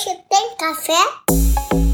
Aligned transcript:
Hoje 0.00 0.18
tem 0.30 0.56
café? 0.56 1.89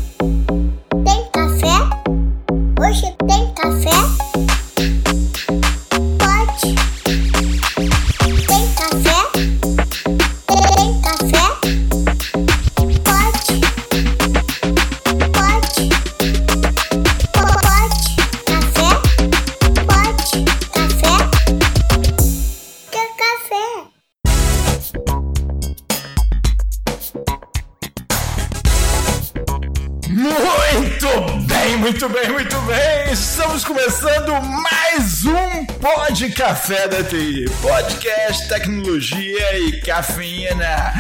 Café 36.66 36.88
da 36.88 37.05
TI. 37.05 37.45
Podcast, 37.62 38.48
tecnologia 38.48 39.57
e 39.57 39.80
cafeína. 39.83 40.95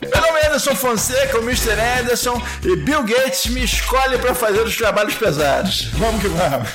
Meu 0.00 0.20
nome 0.20 0.38
é 0.38 0.46
Anderson 0.46 0.76
Fonseca, 0.76 1.38
o 1.38 1.42
Mr. 1.42 1.72
Anderson, 2.00 2.40
e 2.62 2.76
Bill 2.76 3.02
Gates 3.02 3.46
me 3.46 3.64
escolhe 3.64 4.18
para 4.18 4.36
fazer 4.36 4.60
os 4.60 4.76
trabalhos 4.76 5.14
pesados. 5.14 5.86
Vamos 5.94 6.22
que 6.22 6.28
vamos. 6.28 6.68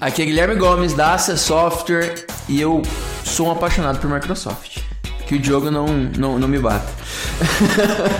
Aqui 0.00 0.22
é 0.22 0.24
Guilherme 0.24 0.54
Gomes 0.54 0.94
da 0.94 1.12
Access 1.12 1.44
Software 1.44 2.24
e 2.48 2.58
eu 2.58 2.80
sou 3.22 3.48
um 3.48 3.50
apaixonado 3.50 3.98
por 3.98 4.08
Microsoft. 4.08 4.78
Que 5.26 5.34
o 5.34 5.38
Diogo 5.38 5.70
não, 5.70 5.86
não, 5.86 6.38
não 6.38 6.48
me 6.48 6.58
bata. 6.58 6.88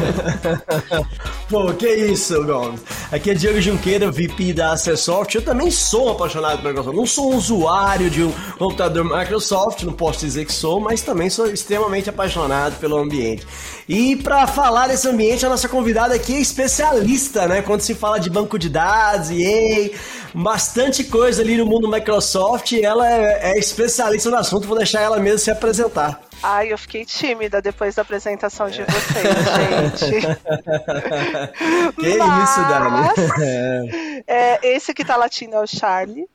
Pô, 1.49 1.73
que 1.73 1.89
isso, 1.89 2.45
Gomes. 2.45 2.83
Aqui 3.13 3.31
é 3.31 3.35
Diego 3.35 3.61
Junqueira, 3.61 4.09
VP 4.09 4.53
da 4.53 4.71
Acessoft. 4.71 5.35
Eu 5.35 5.43
também 5.43 5.69
sou 5.69 6.11
apaixonado 6.11 6.63
por 6.63 6.69
Microsoft. 6.69 6.97
Não 6.97 7.07
sou 7.07 7.33
um 7.33 7.37
usuário 7.37 8.09
de 8.09 8.23
um 8.23 8.33
computador 8.57 9.05
Microsoft, 9.05 9.83
não 9.83 9.93
posso 9.93 10.21
dizer 10.21 10.45
que 10.45 10.53
sou, 10.53 10.79
mas 10.79 11.03
também 11.03 11.29
sou 11.29 11.49
extremamente 11.49 12.09
apaixonado 12.09 12.79
pelo 12.79 12.97
ambiente. 12.97 13.45
E 13.89 14.15
para 14.15 14.47
falar 14.47 14.87
desse 14.87 15.09
ambiente, 15.09 15.45
a 15.45 15.49
nossa 15.49 15.69
convidada 15.69 16.15
aqui 16.15 16.37
é 16.37 16.41
especialista, 16.41 17.49
né? 17.49 17.63
Quando 17.63 17.81
se 17.81 17.97
fala 17.97 18.21
de 18.21 18.31
banco 18.31 18.57
de 18.57 18.69
dados, 18.69 19.29
EA, 19.33 19.91
bastante 20.33 21.03
coisa 21.03 21.43
ali 21.43 21.57
no 21.57 21.67
mundo 21.67 21.91
Microsoft. 21.91 22.75
Ela 22.75 23.11
é, 23.11 23.55
é 23.55 23.59
especialista 23.59 24.31
no 24.31 24.37
assunto, 24.37 24.69
vou 24.69 24.79
deixar 24.79 25.01
ela 25.01 25.19
mesmo 25.19 25.41
se 25.41 25.51
apresentar. 25.51 26.30
Ai, 26.43 26.73
eu 26.73 26.79
fiquei 26.79 27.05
tímida 27.05 27.61
depois 27.61 27.95
da 27.95 28.03
apresentação 28.03 28.71
de 28.71 28.83
vocês, 28.83 30.01
gente. 30.01 30.21
que 32.01 32.17
Mas, 32.19 32.51
isso, 32.51 32.61
Dani? 32.69 34.25
É, 34.27 34.59
esse 34.67 34.95
que 34.95 35.05
tá 35.05 35.17
latindo 35.17 35.57
é 35.57 35.61
o 35.61 35.67
Charlie. 35.67 36.27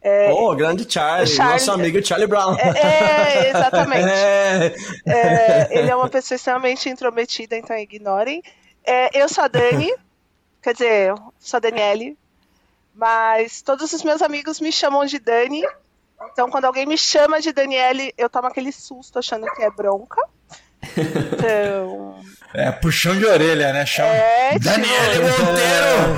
É, 0.00 0.30
oh, 0.32 0.54
grande 0.54 0.86
Charlie, 0.88 1.26
Charlie- 1.26 1.54
nosso 1.54 1.72
amigo 1.72 2.04
Charlie 2.04 2.28
Brown. 2.28 2.56
É, 2.56 2.68
é, 2.78 3.50
exatamente. 3.50 4.06
É. 4.06 4.72
É, 5.06 5.68
ele 5.78 5.90
é 5.90 5.96
uma 5.96 6.08
pessoa 6.08 6.36
extremamente 6.36 6.88
intrometida, 6.88 7.56
então 7.56 7.76
ignorem. 7.76 8.42
É, 8.84 9.20
eu 9.20 9.28
sou 9.28 9.42
a 9.42 9.48
Dani, 9.48 9.92
quer 10.62 10.72
dizer, 10.74 11.14
sou 11.40 11.56
a 11.58 11.60
Daniele, 11.60 12.16
mas 12.94 13.62
todos 13.62 13.92
os 13.92 14.04
meus 14.04 14.22
amigos 14.22 14.60
me 14.60 14.70
chamam 14.70 15.04
de 15.04 15.18
Dani. 15.18 15.64
Então, 16.32 16.50
quando 16.50 16.64
alguém 16.64 16.86
me 16.86 16.98
chama 16.98 17.40
de 17.40 17.52
Daniele, 17.52 18.12
eu 18.16 18.28
tomo 18.28 18.46
aquele 18.48 18.72
susto 18.72 19.18
achando 19.18 19.46
que 19.54 19.62
é 19.62 19.70
bronca. 19.70 20.20
Então, 20.96 22.14
É, 22.54 22.70
puxão 22.72 23.14
de 23.18 23.26
orelha, 23.26 23.70
né? 23.72 23.84
Chama. 23.84 24.08
É, 24.08 24.52
tipo- 24.52 24.64
Daniele 24.64 25.18
Monteiro! 25.20 26.16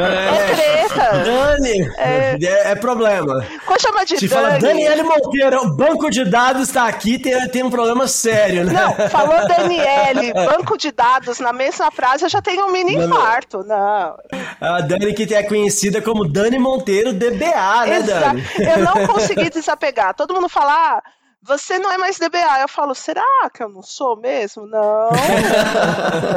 é 0.00 0.54
treta. 0.54 1.12
Dani, 1.24 1.90
é, 1.98 2.70
é 2.70 2.74
problema. 2.76 3.44
Quando 3.66 3.80
chama 3.82 4.04
de 4.06 4.16
Se 4.18 4.26
Dani. 4.28 4.42
fala 4.42 4.58
Daniele 4.58 5.02
Monteiro, 5.02 5.62
o 5.64 5.76
banco 5.76 6.08
de 6.10 6.24
dados 6.24 6.68
está 6.68 6.86
aqui, 6.86 7.18
tem, 7.18 7.46
tem 7.48 7.62
um 7.62 7.68
problema 7.70 8.06
sério, 8.08 8.64
né? 8.64 8.72
Não, 8.72 9.08
falou 9.10 9.36
Daniele, 9.48 10.32
banco 10.32 10.78
de 10.78 10.90
dados 10.92 11.40
na 11.40 11.52
mesma 11.52 11.90
frase, 11.90 12.24
eu 12.24 12.28
já 12.30 12.40
tenho 12.40 12.66
um 12.66 12.72
mini 12.72 12.94
infarto. 12.94 13.62
Não. 13.64 14.16
A 14.60 14.80
Dani 14.80 15.12
que 15.12 15.34
é 15.34 15.42
conhecida 15.42 16.00
como 16.00 16.26
Dani 16.26 16.58
Monteiro 16.58 17.12
DBA, 17.12 17.86
né, 17.86 17.96
Exa- 17.98 18.20
Dani? 18.20 18.44
Eu 18.58 18.78
não 18.78 19.06
consegui 19.06 19.50
desapegar. 19.50 20.14
Todo 20.14 20.32
mundo 20.32 20.48
fala, 20.48 20.72
ah, 20.72 21.02
você 21.42 21.78
não 21.78 21.90
é 21.92 21.98
mais 21.98 22.18
DBA. 22.18 22.60
Eu 22.60 22.68
falo, 22.68 22.94
será 22.94 23.22
que 23.52 23.62
eu 23.62 23.68
não 23.68 23.82
sou 23.82 24.16
mesmo? 24.16 24.66
Não. 24.66 25.10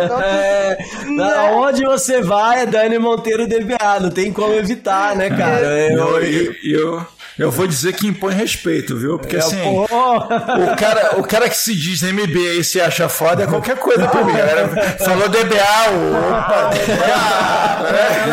Não- 0.10 0.22
É, 0.22 0.78
Né? 1.06 1.34
Aonde 1.38 1.84
você 1.86 2.22
vai 2.22 2.64
é 2.64 2.66
Dani 2.66 2.98
Monteiro 2.98 3.48
DBA, 3.48 4.00
não 4.02 4.10
tem 4.10 4.32
como 4.34 4.54
evitar, 4.54 5.16
né, 5.16 5.30
cara? 5.30 5.60
Eu, 5.62 6.20
Eu, 6.20 6.24
eu, 6.24 6.54
eu, 6.64 7.08
eu 7.38 7.52
vou 7.52 7.68
dizer 7.68 7.94
que 7.94 8.08
impõe 8.08 8.34
respeito, 8.34 8.96
viu? 8.98 9.20
Porque 9.20 9.38
assim, 9.38 9.62
pô, 9.64 9.84
o 10.16 10.76
cara, 10.78 11.20
o 11.20 11.24
cara 11.24 11.50
que 11.50 11.58
se 11.58 11.76
diz 11.76 12.02
MBA 12.02 12.60
e 12.60 12.64
se 12.64 12.80
acha 12.82 13.08
foda 13.10 13.44
é 13.44 13.48
qualquer 13.48 13.78
coisa 13.78 14.08
pra 14.08 14.24
mim. 14.24 14.34
Galera 14.34 14.68
falou 15.00 15.30
DBA, 15.30 15.90
o- 15.92 16.32
opa, 16.32 16.70
DBA. 16.74 18.26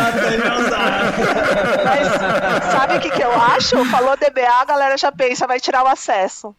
Mas 1.85 2.63
sabe 2.71 2.97
o 2.97 2.99
que, 2.99 3.09
que 3.11 3.21
eu 3.23 3.31
acho? 3.31 3.83
Falou 3.85 4.15
DBA, 4.17 4.61
a 4.61 4.65
galera 4.65 4.97
já 4.97 5.11
pensa, 5.11 5.45
vai 5.47 5.59
tirar 5.59 5.83
o 5.83 5.87
acesso. 5.87 6.55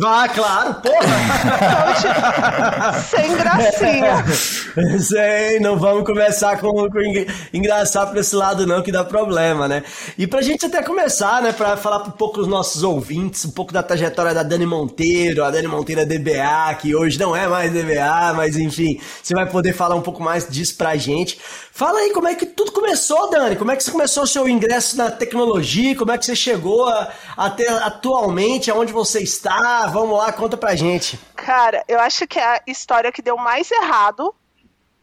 Vá, 0.00 0.26
claro, 0.28 0.74
porra! 0.82 1.06
Sem 3.08 3.36
gracinha. 3.36 4.24
Sei, 4.98 5.60
não 5.60 5.78
vamos 5.78 6.04
começar 6.04 6.58
com, 6.58 6.72
com 6.90 7.00
engra- 7.00 7.26
engraçar 7.54 8.06
pra 8.10 8.18
esse 8.20 8.34
lado 8.34 8.66
não, 8.66 8.82
que 8.82 8.90
dá 8.90 9.04
problema, 9.04 9.68
né? 9.68 9.84
E 10.18 10.26
pra 10.26 10.42
gente 10.42 10.66
até 10.66 10.82
começar, 10.82 11.40
né, 11.40 11.52
pra 11.52 11.76
falar 11.76 11.98
um 11.98 12.10
pouco 12.10 12.40
os 12.40 12.48
nossos 12.48 12.82
ouvintes, 12.82 13.44
um 13.44 13.50
pouco 13.52 13.72
da 13.72 13.82
trajetória 13.82 14.34
da 14.34 14.42
Dani 14.42 14.66
Monteiro, 14.66 15.44
a 15.44 15.50
Dani 15.52 15.68
Monteiro 15.68 16.00
é 16.00 16.04
DBA, 16.04 16.74
que 16.80 16.92
hoje 16.94 17.18
não 17.20 17.36
é 17.36 17.46
mais 17.46 17.72
DBA, 17.72 18.32
mas 18.34 18.56
enfim, 18.56 19.00
você 19.22 19.34
vai 19.34 19.46
poder 19.48 19.72
falar 19.72 19.94
um 19.94 20.02
pouco 20.02 20.20
mais 20.20 20.48
disso 20.48 20.76
pra 20.76 20.96
gente. 20.96 21.38
Fala 21.76 21.98
aí 21.98 22.10
como 22.10 22.26
é 22.26 22.34
que 22.34 22.46
tudo 22.46 22.72
começou, 22.72 23.28
Dani, 23.28 23.54
como 23.54 23.70
é 23.70 23.76
que 23.76 23.84
você 23.84 23.90
começou 23.90 24.22
o 24.22 24.26
seu 24.26 24.48
ingresso 24.48 24.96
na 24.96 25.10
tecnologia, 25.10 25.94
como 25.94 26.10
é 26.10 26.16
que 26.16 26.24
você 26.24 26.34
chegou 26.34 26.88
até 27.36 27.68
atualmente, 27.68 28.70
aonde 28.70 28.94
você 28.94 29.20
está, 29.20 29.86
vamos 29.88 30.16
lá, 30.16 30.32
conta 30.32 30.56
pra 30.56 30.74
gente. 30.74 31.20
Cara, 31.34 31.84
eu 31.86 32.00
acho 32.00 32.26
que 32.26 32.38
é 32.38 32.44
a 32.46 32.62
história 32.66 33.12
que 33.12 33.20
deu 33.20 33.36
mais 33.36 33.70
errado 33.70 34.34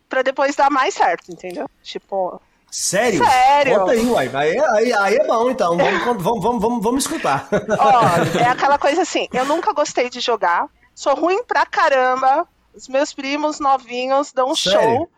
pra 0.09 0.23
depois 0.23 0.55
dar 0.55 0.71
mais 0.71 0.95
certo, 0.95 1.31
entendeu? 1.31 1.69
Tipo, 1.83 2.41
Sério? 2.71 3.23
Sério? 3.23 3.79
Conta 3.79 3.91
aí, 3.91 4.05
uai. 4.07 4.31
Aí, 4.33 4.59
aí, 4.59 4.93
aí 4.93 5.15
é 5.17 5.27
bom, 5.27 5.51
então. 5.51 5.77
Vamos, 5.77 6.03
vamos, 6.03 6.23
vamos, 6.23 6.59
vamos, 6.59 6.83
vamos 6.83 7.03
escutar. 7.03 7.47
ó, 7.77 8.39
é 8.39 8.45
aquela 8.45 8.79
coisa 8.79 9.03
assim, 9.03 9.27
eu 9.31 9.45
nunca 9.45 9.73
gostei 9.73 10.09
de 10.09 10.19
jogar, 10.19 10.65
sou 10.95 11.13
ruim 11.13 11.43
pra 11.43 11.67
caramba, 11.67 12.47
os 12.73 12.87
meus 12.87 13.13
primos 13.13 13.59
novinhos 13.59 14.31
dão 14.31 14.49
um 14.49 14.55
Sério? 14.55 14.79
show. 14.81 15.09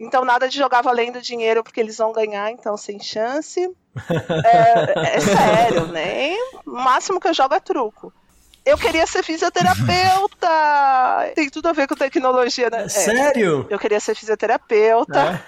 Então 0.00 0.24
nada 0.24 0.48
de 0.48 0.56
jogar 0.56 0.80
valendo 0.80 1.20
dinheiro 1.20 1.62
porque 1.62 1.78
eles 1.78 1.98
vão 1.98 2.10
ganhar, 2.10 2.50
então 2.50 2.76
sem 2.76 2.98
chance. 2.98 3.70
É, 4.44 5.16
é 5.16 5.20
sério, 5.20 5.86
né? 5.88 6.34
O 6.64 6.70
máximo 6.70 7.20
que 7.20 7.28
eu 7.28 7.34
jogo 7.34 7.54
é 7.54 7.60
truco. 7.60 8.12
Eu 8.64 8.78
queria 8.78 9.06
ser 9.06 9.22
fisioterapeuta. 9.22 10.48
Tem 11.34 11.50
tudo 11.50 11.68
a 11.68 11.72
ver 11.72 11.88
com 11.88 11.94
tecnologia, 11.94 12.70
né? 12.70 12.84
É. 12.84 12.88
Sério? 12.88 13.66
Eu 13.68 13.78
queria 13.78 13.98
ser 13.98 14.14
fisioterapeuta. 14.14 15.42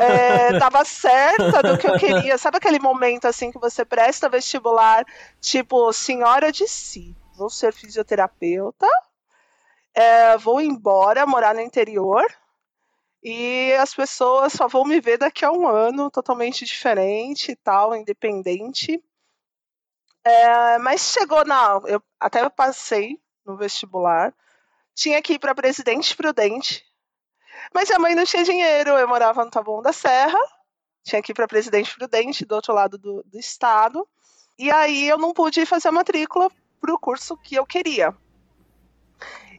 É, 0.00 0.56
tava 0.58 0.84
certa 0.84 1.62
do 1.62 1.76
que 1.76 1.86
eu 1.86 1.98
queria. 1.98 2.38
Sabe 2.38 2.56
aquele 2.56 2.78
momento 2.78 3.26
assim 3.26 3.52
que 3.52 3.58
você 3.58 3.84
presta 3.84 4.28
vestibular, 4.28 5.04
tipo, 5.40 5.92
senhora 5.92 6.50
de 6.50 6.66
si, 6.66 7.14
vou 7.36 7.50
ser 7.50 7.74
fisioterapeuta, 7.74 8.88
é, 9.94 10.38
vou 10.38 10.60
embora 10.60 11.26
morar 11.26 11.54
no 11.54 11.60
interior 11.60 12.24
e 13.28 13.72
as 13.72 13.92
pessoas 13.92 14.52
só 14.52 14.68
vão 14.68 14.84
me 14.84 15.00
ver 15.00 15.18
daqui 15.18 15.44
a 15.44 15.50
um 15.50 15.66
ano, 15.66 16.08
totalmente 16.12 16.64
diferente 16.64 17.50
e 17.50 17.56
tal, 17.56 17.92
independente. 17.92 19.02
É, 20.22 20.78
mas 20.78 21.00
chegou 21.00 21.44
na. 21.44 21.80
Eu, 21.86 22.00
até 22.20 22.48
passei 22.48 23.20
no 23.44 23.56
vestibular. 23.56 24.32
Tinha 24.94 25.20
que 25.20 25.32
ir 25.32 25.38
para 25.40 25.56
Presidente 25.56 26.16
Prudente. 26.16 26.84
Mas 27.74 27.90
a 27.90 27.98
mãe 27.98 28.14
não 28.14 28.24
tinha 28.24 28.44
dinheiro. 28.44 28.90
Eu 28.90 29.08
morava 29.08 29.44
no 29.44 29.50
Taboão 29.50 29.82
da 29.82 29.92
Serra. 29.92 30.38
Tinha 31.02 31.20
que 31.20 31.32
ir 31.32 31.34
para 31.34 31.48
Presidente 31.48 31.92
Prudente, 31.96 32.44
do 32.44 32.54
outro 32.54 32.72
lado 32.72 32.96
do, 32.96 33.24
do 33.24 33.40
estado. 33.40 34.08
E 34.56 34.70
aí 34.70 35.08
eu 35.08 35.18
não 35.18 35.32
pude 35.32 35.66
fazer 35.66 35.88
a 35.88 35.92
matrícula 35.92 36.48
para 36.80 36.94
o 36.94 36.98
curso 36.98 37.36
que 37.38 37.56
eu 37.56 37.66
queria. 37.66 38.16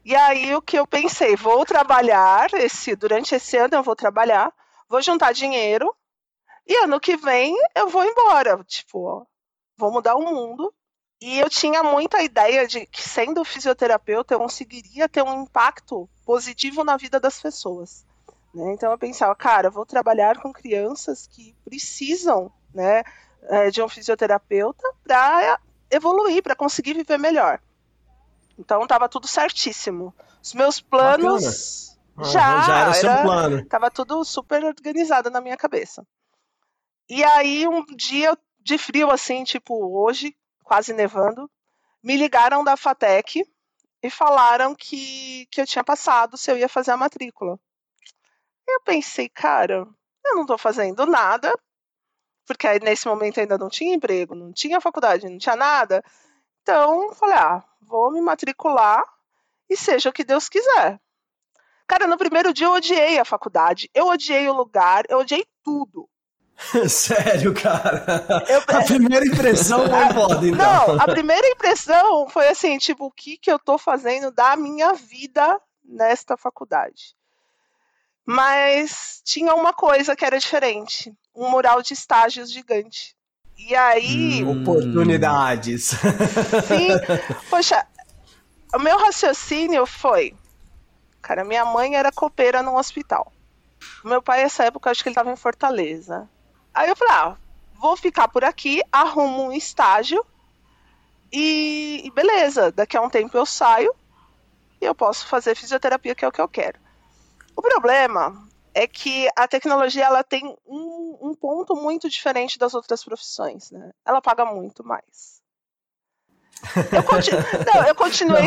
E 0.07 0.15
aí 0.15 0.55
o 0.55 0.61
que 0.61 0.79
eu 0.79 0.87
pensei, 0.87 1.35
vou 1.35 1.65
trabalhar 1.65 2.53
esse 2.53 2.95
durante 2.95 3.35
esse 3.35 3.57
ano 3.57 3.75
eu 3.75 3.83
vou 3.83 3.93
trabalhar, 3.93 4.53
vou 4.87 5.01
juntar 5.01 5.33
dinheiro 5.33 5.93
e 6.65 6.77
ano 6.77 6.97
que 6.97 7.17
vem 7.17 7.53
eu 7.75 7.89
vou 7.89 8.05
embora, 8.05 8.63
tipo, 8.63 9.03
ó, 9.03 9.25
vou 9.77 9.91
mudar 9.91 10.15
o 10.15 10.21
mundo 10.21 10.73
E 11.21 11.39
eu 11.39 11.49
tinha 11.49 11.83
muita 11.83 12.21
ideia 12.23 12.65
de 12.65 12.85
que, 12.85 13.01
sendo 13.01 13.43
fisioterapeuta, 13.43 14.33
eu 14.33 14.39
conseguiria 14.39 15.09
ter 15.09 15.23
um 15.23 15.43
impacto 15.43 16.09
positivo 16.25 16.85
na 16.85 16.95
vida 16.95 17.19
das 17.19 17.41
pessoas. 17.41 18.05
Né? 18.55 18.73
Então 18.73 18.89
eu 18.91 18.97
pensava, 18.97 19.35
cara, 19.35 19.69
vou 19.69 19.85
trabalhar 19.85 20.39
com 20.41 20.53
crianças 20.53 21.27
que 21.27 21.53
precisam 21.65 22.49
né, 22.73 23.03
eh, 23.49 23.71
de 23.71 23.81
um 23.81 23.89
fisioterapeuta 23.89 24.83
para 25.03 25.59
evoluir, 25.91 26.41
para 26.41 26.55
conseguir 26.55 26.93
viver 26.93 27.17
melhor. 27.17 27.59
Então 28.57 28.83
estava 28.83 29.07
tudo 29.07 29.27
certíssimo. 29.27 30.13
Os 30.41 30.53
meus 30.53 30.79
planos 30.81 31.97
Ah, 32.17 32.23
já, 32.23 32.61
já 32.61 32.77
era 32.79 32.93
seu 32.93 33.09
era- 33.09 33.21
plano. 33.23 33.65
Tava 33.65 33.91
tudo 33.91 34.23
super 34.25 34.63
organizado 34.63 35.29
na 35.29 35.39
minha 35.41 35.57
cabeça. 35.57 36.05
E 37.09 37.23
aí, 37.23 37.67
um 37.67 37.85
dia 37.85 38.37
de 38.59 38.77
frio, 38.77 39.09
assim, 39.11 39.43
tipo 39.43 39.75
hoje, 39.97 40.35
quase 40.63 40.91
nevando, 40.93 41.49
me 42.03 42.17
ligaram 42.17 42.63
da 42.63 42.75
FATEC 42.75 43.43
e 44.03 44.09
falaram 44.09 44.75
que, 44.75 45.45
que 45.51 45.61
eu 45.61 45.65
tinha 45.65 45.83
passado, 45.83 46.35
se 46.37 46.51
eu 46.51 46.57
ia 46.57 46.67
fazer 46.67 46.91
a 46.91 46.97
matrícula. 46.97 47.57
Eu 48.67 48.81
pensei, 48.81 49.29
cara, 49.29 49.87
eu 50.25 50.35
não 50.35 50.45
tô 50.45 50.57
fazendo 50.57 51.05
nada, 51.05 51.53
porque 52.45 52.67
aí 52.67 52.79
nesse 52.79 53.07
momento 53.07 53.39
ainda 53.39 53.57
não 53.57 53.69
tinha 53.69 53.95
emprego, 53.95 54.35
não 54.35 54.51
tinha 54.51 54.81
faculdade, 54.81 55.29
não 55.29 55.37
tinha 55.37 55.55
nada. 55.55 56.03
Então, 56.61 57.13
falei, 57.13 57.35
ah, 57.37 57.63
vou 57.87 58.11
me 58.11 58.21
matricular 58.21 59.03
e 59.69 59.75
seja 59.77 60.09
o 60.09 60.13
que 60.13 60.23
Deus 60.23 60.47
quiser. 60.49 60.99
Cara, 61.87 62.05
no 62.05 62.17
primeiro 62.17 62.53
dia 62.53 62.67
eu 62.67 62.73
odiei 62.73 63.17
a 63.17 63.25
faculdade, 63.25 63.89
eu 63.93 64.07
odiei 64.07 64.47
o 64.49 64.53
lugar, 64.53 65.05
eu 65.09 65.19
odiei 65.19 65.45
tudo. 65.63 66.09
Sério, 66.89 67.53
cara. 67.53 68.43
Eu- 68.49 68.63
A 68.75 68.83
primeira 68.83 69.25
impressão 69.25 69.83
é 69.85 70.11
foda, 70.13 70.45
então. 70.47 70.57
Não, 70.57 70.99
a 71.01 71.05
primeira 71.05 71.47
impressão 71.47 72.27
foi 72.29 72.47
assim, 72.49 72.77
tipo, 72.77 73.05
o 73.05 73.11
que 73.11 73.37
que 73.37 73.51
eu 73.51 73.57
tô 73.59 73.77
fazendo 73.77 74.31
da 74.31 74.55
minha 74.55 74.93
vida 74.93 75.61
nesta 75.83 76.35
faculdade? 76.35 77.15
Mas 78.25 79.21
tinha 79.23 79.53
uma 79.55 79.71
coisa 79.71 80.15
que 80.15 80.25
era 80.25 80.37
diferente, 80.37 81.13
um 81.33 81.49
mural 81.49 81.81
de 81.81 81.93
estágios 81.93 82.51
gigante. 82.51 83.15
E 83.57 83.75
aí, 83.75 84.43
Hum. 84.43 84.61
Oportunidades. 84.61 85.85
Sim. 86.67 86.89
Poxa, 87.49 87.85
o 88.73 88.79
meu 88.79 88.97
raciocínio 88.97 89.85
foi. 89.85 90.35
Cara, 91.21 91.43
minha 91.43 91.65
mãe 91.65 91.95
era 91.95 92.11
copeira 92.11 92.61
num 92.61 92.75
hospital. 92.75 93.31
Meu 94.03 94.21
pai, 94.21 94.43
nessa 94.43 94.63
época, 94.63 94.89
acho 94.91 95.03
que 95.03 95.09
ele 95.09 95.13
estava 95.13 95.31
em 95.31 95.35
Fortaleza. 95.35 96.29
Aí 96.73 96.89
eu 96.89 96.95
falei, 96.95 97.13
ah, 97.13 97.35
vou 97.79 97.97
ficar 97.97 98.27
por 98.27 98.43
aqui, 98.43 98.81
arrumo 98.91 99.47
um 99.47 99.51
estágio 99.51 100.23
e, 101.31 102.01
e 102.05 102.11
beleza, 102.11 102.71
daqui 102.71 102.95
a 102.95 103.01
um 103.01 103.09
tempo 103.09 103.37
eu 103.37 103.45
saio 103.45 103.93
e 104.79 104.85
eu 104.85 104.95
posso 104.95 105.27
fazer 105.27 105.55
fisioterapia, 105.55 106.15
que 106.15 106.23
é 106.23 106.27
o 106.27 106.31
que 106.31 106.41
eu 106.41 106.47
quero. 106.47 106.79
O 107.55 107.61
problema 107.61 108.46
é 108.77 108.87
que 108.87 109.27
a 109.35 109.47
tecnologia 109.47 110.05
ela 110.05 110.23
tem 110.23 110.55
um, 110.67 111.17
um 111.19 111.33
ponto 111.33 111.75
muito 111.75 112.07
diferente 112.07 112.59
das 112.59 112.75
outras 112.75 113.03
profissões, 113.03 113.71
né? 113.71 113.91
Ela 114.05 114.21
paga 114.21 114.45
muito 114.45 114.83
mais. 114.85 115.36
Eu, 116.91 117.03
conti- 117.03 117.31
não, 117.73 117.83
eu 117.83 117.95
continuei, 117.95 118.43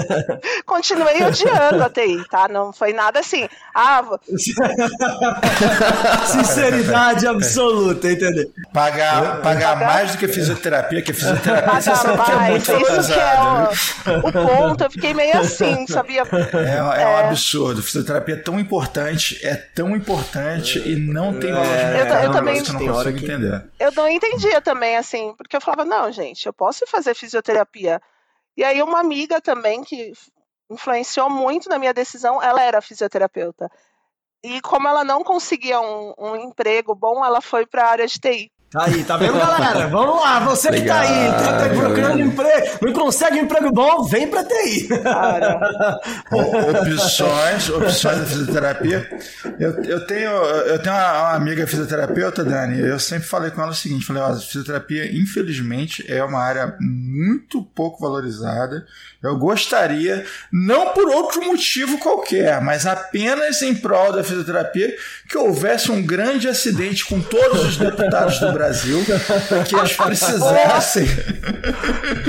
continuei 0.66 1.22
odiando 1.24 1.82
a 1.84 1.90
TI, 1.90 2.24
tá? 2.30 2.48
Não 2.48 2.72
foi 2.72 2.92
nada 2.92 3.20
assim. 3.20 3.48
Ah, 3.74 4.02
vou- 4.02 4.20
Sinceridade 6.26 7.26
absoluta, 7.26 8.10
entendeu? 8.10 8.50
Pagar, 8.72 9.40
pagar 9.42 9.76
mais 9.76 10.12
do 10.12 10.18
que 10.18 10.28
fisioterapia, 10.28 11.02
que 11.02 11.12
fisioterapia 11.12 11.80
você 11.80 11.94
sabe 11.94 12.02
que 12.04 12.10
é 12.10 12.16
pagar 12.16 12.50
muito 12.50 12.72
mais, 12.72 12.98
isso 12.98 13.12
que 13.12 13.18
é 13.18 14.10
o, 14.12 14.18
o 14.28 14.32
ponto. 14.32 14.84
Eu 14.84 14.90
fiquei 14.90 15.14
meio 15.14 15.36
assim, 15.38 15.86
sabia? 15.86 16.22
É, 16.22 17.02
é 17.02 17.06
um 17.06 17.16
absurdo. 17.28 17.82
Fisioterapia 17.82 18.34
é 18.34 18.38
tão 18.38 18.58
importante, 18.60 19.38
é 19.42 19.54
tão 19.54 19.94
importante 19.96 20.78
e 20.88 20.96
não 20.96 21.38
tem 21.38 21.52
valor 21.52 21.66
de 21.66 21.72
Eu- 21.98 22.06
eu. 22.06 22.14
É 22.20 22.28
um 22.28 22.32
também- 22.32 22.62
não 22.62 22.80
hora 22.94 23.10
consigo 23.10 23.18
que- 23.18 23.24
entender. 23.24 23.64
eu 23.78 23.92
não 23.92 24.08
entendia 24.08 24.60
também, 24.60 24.96
assim, 24.96 25.34
porque 25.36 25.56
eu 25.56 25.60
falava, 25.60 25.84
não, 25.84 26.10
gente, 26.12 26.46
eu 26.46 26.52
posso 26.52 26.86
fazer 26.86 27.14
fisioterapia. 27.14 27.39
E 28.56 28.64
aí 28.64 28.82
uma 28.82 29.00
amiga 29.00 29.40
também 29.40 29.82
que 29.82 30.12
influenciou 30.70 31.28
muito 31.28 31.68
na 31.68 31.78
minha 31.78 31.94
decisão, 31.94 32.42
ela 32.42 32.62
era 32.62 32.80
fisioterapeuta. 32.80 33.70
E 34.42 34.60
como 34.62 34.88
ela 34.88 35.04
não 35.04 35.22
conseguia 35.22 35.80
um, 35.80 36.14
um 36.18 36.36
emprego 36.36 36.94
bom, 36.94 37.24
ela 37.24 37.40
foi 37.40 37.66
para 37.66 37.84
a 37.84 37.90
área 37.90 38.06
de 38.06 38.18
TI. 38.18 38.50
Tá 38.70 38.84
aí, 38.84 39.02
tá 39.02 39.16
vendo, 39.16 39.36
galera? 39.36 39.88
Vamos 39.90 40.22
lá, 40.22 40.38
você 40.38 40.70
que 40.70 40.82
tá 40.82 41.00
aí, 41.00 41.32
tá, 41.32 41.58
tá 41.58 41.68
procurando 41.70 42.20
emprego, 42.20 42.78
não 42.80 42.92
consegue 42.92 43.40
um 43.40 43.42
emprego 43.42 43.72
bom, 43.72 44.04
vem 44.04 44.28
pra 44.28 44.44
TI. 44.44 44.86
Cara, 45.02 45.58
opções, 46.30 47.68
opções 47.68 48.18
da 48.18 48.24
fisioterapia. 48.26 49.10
Eu, 49.58 49.82
eu 49.82 50.06
tenho, 50.06 50.30
eu 50.30 50.78
tenho 50.80 50.94
uma, 50.94 51.20
uma 51.20 51.34
amiga 51.34 51.66
fisioterapeuta, 51.66 52.44
Dani. 52.44 52.78
Eu 52.78 53.00
sempre 53.00 53.26
falei 53.26 53.50
com 53.50 53.60
ela 53.60 53.72
o 53.72 53.74
seguinte: 53.74 54.06
falei, 54.06 54.22
ó, 54.22 54.26
a 54.26 54.36
fisioterapia, 54.36 55.16
infelizmente, 55.16 56.04
é 56.06 56.22
uma 56.22 56.40
área 56.40 56.76
muito 56.78 57.64
pouco 57.74 58.00
valorizada. 58.00 58.86
Eu 59.20 59.36
gostaria, 59.36 60.24
não 60.52 60.94
por 60.94 61.08
outro 61.08 61.44
motivo 61.44 61.98
qualquer, 61.98 62.60
mas 62.60 62.86
apenas 62.86 63.60
em 63.62 63.74
prol 63.74 64.12
da 64.12 64.22
fisioterapia, 64.22 64.96
que 65.28 65.36
houvesse 65.36 65.90
um 65.90 66.00
grande 66.06 66.48
acidente 66.48 67.04
com 67.04 67.20
todos 67.20 67.64
os 67.66 67.76
deputados 67.76 68.38
do 68.38 68.50
Brasil, 68.52 68.59
que 69.68 69.76
eles 69.76 69.96
precisassem 69.96 71.06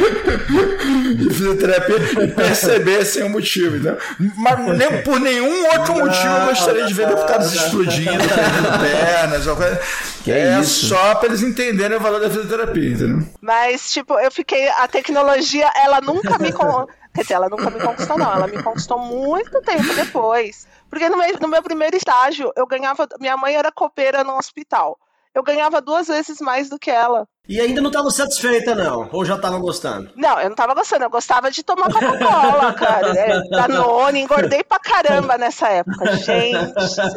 de 1.15 1.29
fisioterapia 1.29 2.23
e 2.23 2.27
percebessem 2.27 3.23
o 3.23 3.29
motivo, 3.29 3.77
entendeu? 3.77 3.97
Mas 4.37 4.77
nem, 4.77 5.01
por 5.03 5.19
nenhum 5.19 5.65
outro 5.67 5.95
motivo 5.95 6.27
eu 6.27 6.47
gostaria 6.47 6.85
de 6.85 6.93
ver 6.93 7.07
deputados 7.07 7.53
explodindo, 7.53 8.17
perdendo 8.17 8.79
pernas, 8.79 9.47
ou 9.47 9.55
coisa. 9.55 9.79
Que 10.23 10.31
é 10.31 10.59
isso? 10.59 10.87
só 10.87 11.15
para 11.15 11.29
eles 11.29 11.41
entenderem 11.41 11.97
o 11.97 11.99
valor 11.99 12.19
da 12.19 12.29
fisioterapia, 12.29 12.91
entendeu? 12.91 13.27
mas, 13.41 13.91
tipo, 13.91 14.19
eu 14.19 14.31
fiquei. 14.31 14.67
A 14.69 14.87
tecnologia, 14.87 15.69
ela 15.75 16.01
nunca 16.01 16.37
me. 16.37 16.51
Con... 16.51 16.87
Quer 17.13 17.21
dizer, 17.21 17.33
ela 17.33 17.49
nunca 17.49 17.69
me 17.69 17.79
conquistou, 17.79 18.17
não. 18.17 18.33
Ela 18.33 18.47
me 18.47 18.61
conquistou 18.61 18.99
muito 18.99 19.61
tempo 19.61 19.93
depois. 19.93 20.67
Porque 20.89 21.09
no 21.09 21.17
meu, 21.17 21.39
no 21.39 21.47
meu 21.47 21.61
primeiro 21.61 21.95
estágio, 21.95 22.51
eu 22.55 22.67
ganhava. 22.67 23.07
Minha 23.19 23.37
mãe 23.37 23.55
era 23.55 23.71
copeira 23.71 24.23
num 24.23 24.37
hospital. 24.37 24.97
Eu 25.33 25.43
ganhava 25.43 25.81
duas 25.81 26.07
vezes 26.07 26.41
mais 26.41 26.69
do 26.69 26.77
que 26.77 26.91
ela. 26.91 27.25
E 27.47 27.59
ainda 27.59 27.81
não 27.81 27.89
tava 27.89 28.11
satisfeita, 28.11 28.75
não, 28.75 29.09
ou 29.11 29.23
já 29.25 29.37
tava 29.37 29.57
gostando? 29.57 30.11
Não, 30.15 30.39
eu 30.39 30.49
não 30.49 30.55
tava 30.55 30.73
gostando, 30.73 31.05
eu 31.05 31.09
gostava 31.09 31.49
de 31.49 31.63
tomar 31.63 31.91
Coca-Cola, 31.91 32.73
cara. 32.75 33.17
É, 33.17 33.41
Danone, 33.49 34.21
engordei 34.21 34.63
pra 34.63 34.77
caramba 34.79 35.37
nessa 35.37 35.69
época. 35.69 36.17
Gente, 36.17 36.73
vocês 36.73 37.13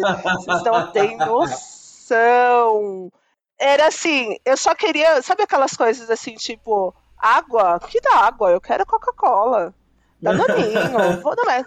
não 0.64 0.90
têm 0.92 1.16
noção. 1.16 3.10
Era 3.58 3.88
assim, 3.88 4.36
eu 4.44 4.56
só 4.56 4.74
queria. 4.74 5.20
Sabe 5.22 5.42
aquelas 5.42 5.76
coisas 5.76 6.08
assim, 6.10 6.34
tipo, 6.34 6.94
água? 7.18 7.80
Que 7.80 8.00
dá 8.00 8.26
água? 8.26 8.50
Eu 8.50 8.60
quero 8.60 8.86
Coca-Cola. 8.86 9.74
Danoninho, 10.20 11.20
vou 11.22 11.36
dar. 11.36 11.64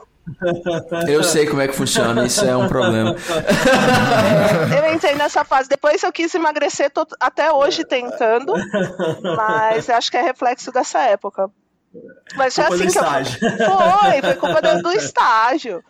Eu 1.07 1.23
sei 1.23 1.45
como 1.47 1.61
é 1.61 1.67
que 1.67 1.73
funciona, 1.75 2.25
isso 2.25 2.43
é 2.45 2.55
um 2.55 2.67
problema. 2.67 3.15
Eu 4.77 4.93
entrei 4.93 5.15
nessa 5.15 5.43
fase. 5.43 5.69
Depois 5.69 6.03
eu 6.03 6.11
quis 6.11 6.33
emagrecer, 6.35 6.89
tô 6.91 7.05
até 7.19 7.51
hoje 7.51 7.83
tentando, 7.85 8.53
mas 9.35 9.89
acho 9.89 10.11
que 10.11 10.17
é 10.17 10.21
reflexo 10.21 10.71
dessa 10.71 10.99
época. 11.01 11.49
Mas 12.35 12.53
foi 12.55 12.65
Culpa 12.65 12.77
do 12.77 12.83
assim 12.83 12.91
que 12.91 12.97
eu. 12.99 13.03
estágio. 13.03 13.39
Foi, 13.39 14.21
foi 14.21 14.35
culpa 14.35 14.61
do, 14.61 14.81
do 14.83 14.91
estágio. 14.91 15.83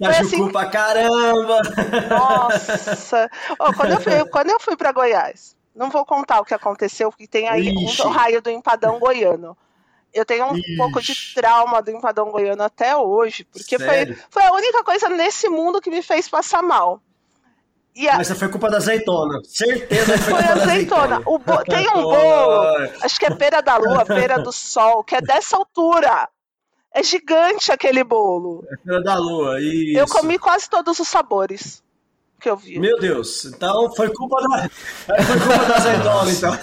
Tá 0.00 0.12
Foi 0.12 0.24
assim- 0.26 0.52
pra 0.52 0.66
caramba. 0.66 1.60
Nossa! 2.10 3.28
Ó, 3.58 3.72
quando, 3.72 3.92
eu 3.92 4.00
fui, 4.00 4.24
quando 4.26 4.50
eu 4.50 4.60
fui 4.60 4.76
pra 4.76 4.92
Goiás, 4.92 5.56
não 5.74 5.90
vou 5.90 6.04
contar 6.04 6.40
o 6.40 6.44
que 6.44 6.54
aconteceu, 6.54 7.10
porque 7.10 7.26
tem 7.26 7.48
aí 7.48 7.68
Ixi. 7.84 8.02
um 8.06 8.10
raio 8.10 8.40
do 8.40 8.50
empadão 8.50 8.98
goiano. 8.98 9.56
Eu 10.12 10.24
tenho 10.24 10.46
um 10.46 10.56
Ixi. 10.56 10.76
pouco 10.76 11.00
de 11.02 11.14
trauma 11.34 11.82
do 11.82 11.90
empadão 11.90 12.30
goiano 12.30 12.62
até 12.62 12.96
hoje, 12.96 13.44
porque 13.44 13.78
foi, 13.78 13.86
Sério? 13.86 14.18
foi 14.30 14.42
a 14.42 14.52
única 14.52 14.82
coisa 14.82 15.08
nesse 15.10 15.48
mundo 15.48 15.80
que 15.80 15.90
me 15.90 16.02
fez 16.02 16.28
passar 16.28 16.62
mal. 16.62 17.00
E 17.94 18.08
a, 18.08 18.16
Mas 18.16 18.30
foi 18.30 18.48
culpa 18.48 18.70
da 18.70 18.76
azeitona. 18.78 19.40
Certeza 19.44 20.12
que 20.12 20.18
foi, 20.18 20.34
foi 20.34 20.42
culpa 20.42 20.54
da 20.56 20.62
azeitona. 20.62 21.22
O 21.26 21.38
bo- 21.38 21.64
Tem 21.68 21.88
um 21.90 22.02
bolo, 22.02 22.88
acho 23.02 23.18
que 23.18 23.26
é 23.26 23.30
pera 23.34 23.60
da 23.60 23.76
lua, 23.76 24.04
pera 24.06 24.38
do 24.38 24.52
sol, 24.52 25.02
que 25.04 25.16
é 25.16 25.20
dessa 25.20 25.56
altura. 25.56 26.28
É 26.94 27.02
gigante 27.02 27.70
aquele 27.70 28.02
bolo. 28.02 28.64
Filha 28.82 29.00
da 29.02 29.14
lua, 29.16 29.60
isso. 29.60 29.98
Eu 29.98 30.06
comi 30.06 30.38
quase 30.38 30.70
todos 30.70 30.98
os 30.98 31.06
sabores. 31.08 31.82
Que 32.40 32.48
eu 32.48 32.56
vi. 32.56 32.78
Meu 32.78 32.98
Deus, 33.00 33.44
então 33.46 33.92
foi 33.94 34.12
culpa 34.14 34.40
da. 34.42 34.68
Foi 34.68 35.16
culpa 35.16 35.64
da 35.66 35.76
azeitona, 35.76 36.30
então. 36.32 36.58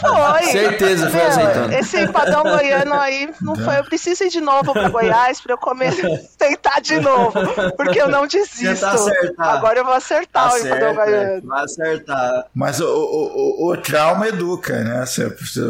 Foi. 0.00 0.42
Certeza 0.50 1.10
foi 1.10 1.20
Meu, 1.20 1.28
azeitona. 1.28 1.78
Esse 1.78 2.00
empadão 2.00 2.42
goiano 2.42 2.94
aí 2.94 3.32
não 3.40 3.54
foi. 3.54 3.78
Eu 3.78 3.84
preciso 3.84 4.24
ir 4.24 4.30
de 4.30 4.40
novo 4.40 4.72
para 4.72 4.88
Goiás 4.88 5.40
para 5.40 5.52
eu 5.54 5.58
comer, 5.58 5.94
tentar 6.36 6.80
de 6.80 6.98
novo, 6.98 7.32
porque 7.76 8.00
eu 8.00 8.08
não 8.08 8.26
desisto. 8.26 8.84
Acertar. 8.84 9.56
Agora 9.56 9.78
eu 9.78 9.84
vou 9.84 9.94
acertar 9.94 10.50
Tá 10.50 10.54
o 10.54 10.58
empadão 10.58 10.94
goiano. 10.94 11.46
vai 11.46 11.64
acertar. 11.64 12.46
Mas 12.54 12.80
o, 12.80 12.86
o, 12.86 13.66
o, 13.66 13.72
o 13.72 13.76
trauma 13.76 14.28
educa, 14.28 14.82
né? 14.82 15.04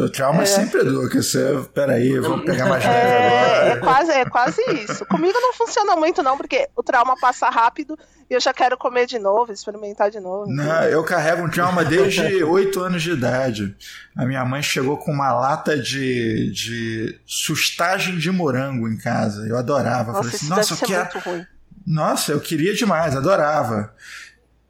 O 0.03 0.09
trauma 0.09 0.45
sempre 0.45 0.81
educa. 0.81 1.21
Você, 1.21 1.63
peraí, 1.73 2.19
vou 2.19 2.39
pegar 2.43 2.65
mais 2.65 2.83
leve 2.83 2.97
É, 2.97 3.69
é 3.69 3.75
quase, 3.77 4.11
é 4.11 4.25
quase 4.25 4.61
isso. 4.71 5.05
Comigo 5.05 5.37
não 5.39 5.53
funciona 5.53 5.95
muito, 5.95 6.23
não, 6.23 6.35
porque 6.35 6.67
o 6.75 6.81
trauma 6.81 7.15
passa 7.19 7.47
rápido 7.49 7.97
e 8.29 8.33
eu 8.33 8.39
já 8.39 8.53
quero 8.53 8.77
comer 8.77 9.05
de 9.05 9.19
novo, 9.19 9.51
experimentar 9.51 10.09
de 10.09 10.19
novo. 10.19 10.51
Não, 10.51 10.83
eu 10.83 11.03
carrego 11.03 11.43
um 11.43 11.49
trauma 11.49 11.85
desde 11.85 12.21
8 12.43 12.79
anos 12.79 13.03
de 13.03 13.11
idade. 13.11 13.75
A 14.15 14.25
minha 14.25 14.43
mãe 14.43 14.63
chegou 14.63 14.97
com 14.97 15.11
uma 15.11 15.31
lata 15.31 15.77
de, 15.77 16.51
de 16.51 17.19
sustagem 17.25 18.17
de 18.17 18.31
morango 18.31 18.87
em 18.87 18.97
casa. 18.97 19.47
Eu 19.47 19.57
adorava. 19.57 20.11
Nossa, 20.11 20.23
Falei 20.23 20.35
assim, 20.35 20.49
nossa, 20.49 20.73
eu 20.73 20.87
quero. 20.87 21.47
Nossa, 21.85 22.31
eu 22.31 22.39
queria 22.39 22.73
demais, 22.73 23.15
adorava. 23.15 23.93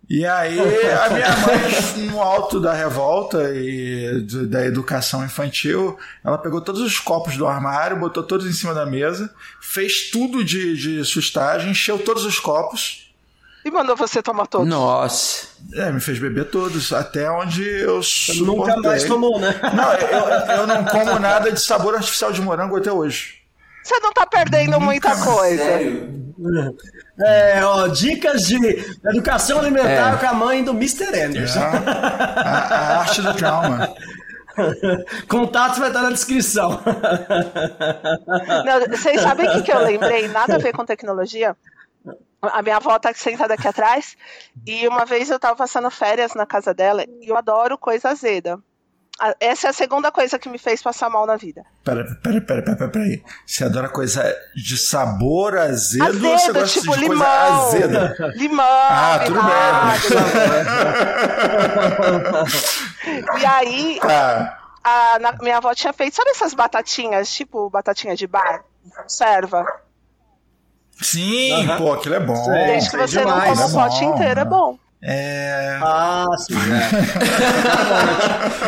E 0.07 0.23
aí, 0.25 0.59
a 0.59 1.09
minha 1.09 1.35
mãe, 1.37 2.05
no 2.11 2.21
alto 2.21 2.59
da 2.59 2.73
revolta 2.73 3.51
e 3.55 4.21
da 4.47 4.63
educação 4.63 5.25
infantil, 5.25 5.97
ela 6.23 6.37
pegou 6.37 6.61
todos 6.61 6.81
os 6.81 6.99
copos 6.99 7.35
do 7.37 7.47
armário, 7.47 7.99
botou 7.99 8.21
todos 8.21 8.45
em 8.45 8.53
cima 8.53 8.73
da 8.73 8.85
mesa, 8.85 9.33
fez 9.59 10.11
tudo 10.11 10.43
de, 10.43 10.77
de 10.77 11.03
sustagem, 11.05 11.71
encheu 11.71 11.97
todos 11.97 12.23
os 12.23 12.39
copos, 12.39 13.04
E 13.65 13.71
mandou 13.71 13.95
você 13.95 14.21
tomar 14.21 14.45
todos. 14.45 14.67
Nossa. 14.67 15.47
é, 15.73 15.91
me 15.91 15.99
fez 15.99 16.19
beber 16.19 16.45
todos, 16.51 16.93
até 16.93 17.29
onde 17.31 17.67
eu 17.67 18.03
suportei. 18.03 18.45
Nunca 18.45 18.77
mais 18.77 19.03
tomou, 19.05 19.39
né? 19.39 19.59
Não, 19.73 19.91
eu, 19.93 20.59
eu 20.59 20.67
não 20.67 20.85
como 20.85 21.17
nada 21.19 21.51
de 21.51 21.59
sabor 21.59 21.95
artificial 21.95 22.31
de 22.31 22.41
morango 22.43 22.77
até 22.77 22.91
hoje. 22.91 23.41
Você 23.83 23.99
não 23.99 24.11
tá 24.13 24.25
perdendo 24.25 24.79
muita 24.79 25.15
coisa. 25.15 25.63
É, 27.19 27.63
ó, 27.63 27.87
dicas 27.87 28.43
de 28.47 28.55
educação 29.05 29.59
alimentar 29.59 30.13
É. 30.13 30.17
com 30.17 30.25
a 30.27 30.33
mãe 30.33 30.63
do 30.63 30.71
Mr. 30.71 31.05
Anderson. 31.23 31.59
A, 31.59 32.49
a 32.49 32.99
arte 32.99 33.21
do 33.21 33.33
trauma. 33.35 33.93
Contatos 35.27 35.77
vai 35.79 35.89
estar 35.89 36.01
na 36.01 36.09
descrição. 36.11 36.81
Não, 38.65 38.97
vocês 38.97 39.21
sabem 39.21 39.49
o 39.49 39.53
que, 39.53 39.63
que 39.63 39.71
eu 39.71 39.83
lembrei? 39.83 40.27
Nada 40.29 40.55
a 40.55 40.59
ver 40.59 40.71
com 40.73 40.85
tecnologia. 40.85 41.55
A 42.53 42.61
minha 42.61 42.77
avó 42.77 42.97
tá 42.99 43.13
sentada 43.13 43.53
aqui 43.53 43.67
atrás 43.67 44.15
e 44.65 44.87
uma 44.87 45.05
vez 45.05 45.29
eu 45.29 45.39
tava 45.39 45.55
passando 45.55 45.89
férias 45.91 46.33
na 46.33 46.45
casa 46.45 46.73
dela 46.73 47.03
e 47.21 47.29
eu 47.29 47.37
adoro 47.37 47.77
coisa 47.77 48.09
azeda. 48.09 48.59
A- 49.17 49.33
Essa 49.39 49.67
é 49.67 49.69
a 49.69 49.73
segunda 49.73 50.11
coisa 50.11 50.37
que 50.37 50.49
me 50.49 50.57
fez 50.57 50.83
passar 50.83 51.09
mal 51.09 51.25
na 51.25 51.37
vida. 51.37 51.63
Pera, 51.85 52.03
pera, 52.21 52.41
pera, 52.41 52.61
pera, 52.63 52.89
pera, 52.89 53.05
aí. 53.05 53.23
Você 53.47 53.63
adora 53.63 53.87
coisa 53.87 54.21
de 54.53 54.77
sabor 54.77 55.57
azedo, 55.57 56.05
ou 56.27 56.37
você 56.37 56.49
Azedo, 56.51 56.59
gosta 56.59 56.79
tipo 56.81 56.93
de 56.93 56.99
limão. 56.99 57.17
coisa 57.17 57.67
azeda? 57.67 58.33
Limão. 58.35 58.65
Ah, 58.67 59.19
tudo 59.25 59.39
vinagre. 59.41 60.15
E 63.39 63.45
aí, 63.45 63.99
Tá. 64.01 64.57
a, 64.83 65.19
na- 65.19 65.37
minha 65.41 65.57
avó 65.57 65.73
tinha 65.73 65.93
feito, 65.93 66.15
sabe 66.15 66.31
essas 66.31 66.53
batatinhas, 66.53 67.31
tipo 67.33 67.69
batatinha 67.69 68.15
de 68.15 68.27
bar? 68.27 68.63
Conserva. 68.95 69.65
Sim, 71.01 71.67
pô, 71.77 71.93
aquilo 71.93 72.15
é 72.15 72.19
bom. 72.19 72.35
Sei. 72.35 72.65
Desde 72.65 72.89
que 72.89 72.97
você 72.97 73.19
demais, 73.19 73.59
não 73.59 73.67
coma 73.69 73.83
é 73.83 73.87
o 73.87 73.89
pote 73.89 74.05
bom, 74.05 74.13
inteiro, 74.15 74.31
é 74.39 74.43
né? 74.43 74.49
bom. 74.49 74.79
É. 75.07 75.79
Ah, 75.83 76.25
sim. 76.37 76.55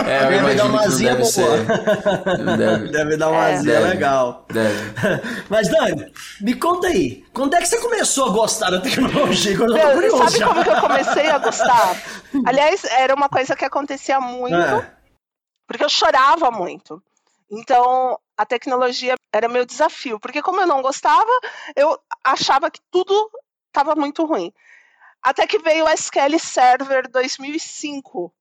É, 0.07 0.23
eu 0.25 0.29
Deve 0.29 0.55
dar 0.55 0.65
imagino 0.65 0.65
uma 0.69 0.79
que 0.81 0.87
não 0.87 0.93
azia 0.93 1.09
deve 1.15 1.21
boa. 1.21 1.31
ser. 1.31 2.57
Deve. 2.57 2.87
Deve 2.91 3.17
dar 3.17 3.29
uma 3.29 3.47
É. 3.49 3.53
azia 3.53 3.73
Deve. 3.73 3.87
legal. 3.87 4.45
Deve. 4.49 4.93
Mas, 5.49 5.67
Dani, 5.69 6.13
me 6.41 6.53
conta 6.55 6.87
aí. 6.87 7.25
Quando 7.33 7.55
é 7.55 7.59
que 7.59 7.65
você 7.67 7.79
começou 7.79 8.25
a 8.27 8.29
gostar 8.33 8.69
da 8.69 8.79
tecnologia? 8.81 9.57
Quando 9.57 9.75
eu 9.75 9.81
tô 9.81 9.85
Meu, 9.87 9.93
curioso 9.95 10.17
sabe 10.17 10.37
já. 10.37 10.47
como 10.47 10.63
que 10.63 10.69
eu 10.69 10.81
comecei 10.81 11.29
a 11.29 11.37
gostar? 11.39 11.95
Aliás, 12.45 12.83
era 12.83 13.15
uma 13.15 13.29
coisa 13.29 13.55
que 13.55 13.65
acontecia 13.65 14.19
muito, 14.19 14.55
É. 14.55 14.91
porque 15.67 15.83
eu 15.83 15.89
chorava 15.89 16.51
muito. 16.51 17.01
Então, 17.49 18.19
a 18.37 18.45
tecnologia 18.45 19.15
era 19.33 19.47
meu 19.47 19.65
desafio, 19.65 20.19
porque 20.19 20.41
como 20.41 20.59
eu 20.59 20.67
não 20.67 20.81
gostava, 20.81 21.31
eu 21.75 21.97
achava 22.31 22.69
que 22.69 22.81
tudo 22.91 23.31
estava 23.67 23.95
muito 23.95 24.25
ruim. 24.25 24.51
Até 25.21 25.47
que 25.47 25.59
veio 25.59 25.85
o 25.85 25.89
SQL 25.89 26.39
Server 26.39 27.09
2005. 27.09 28.33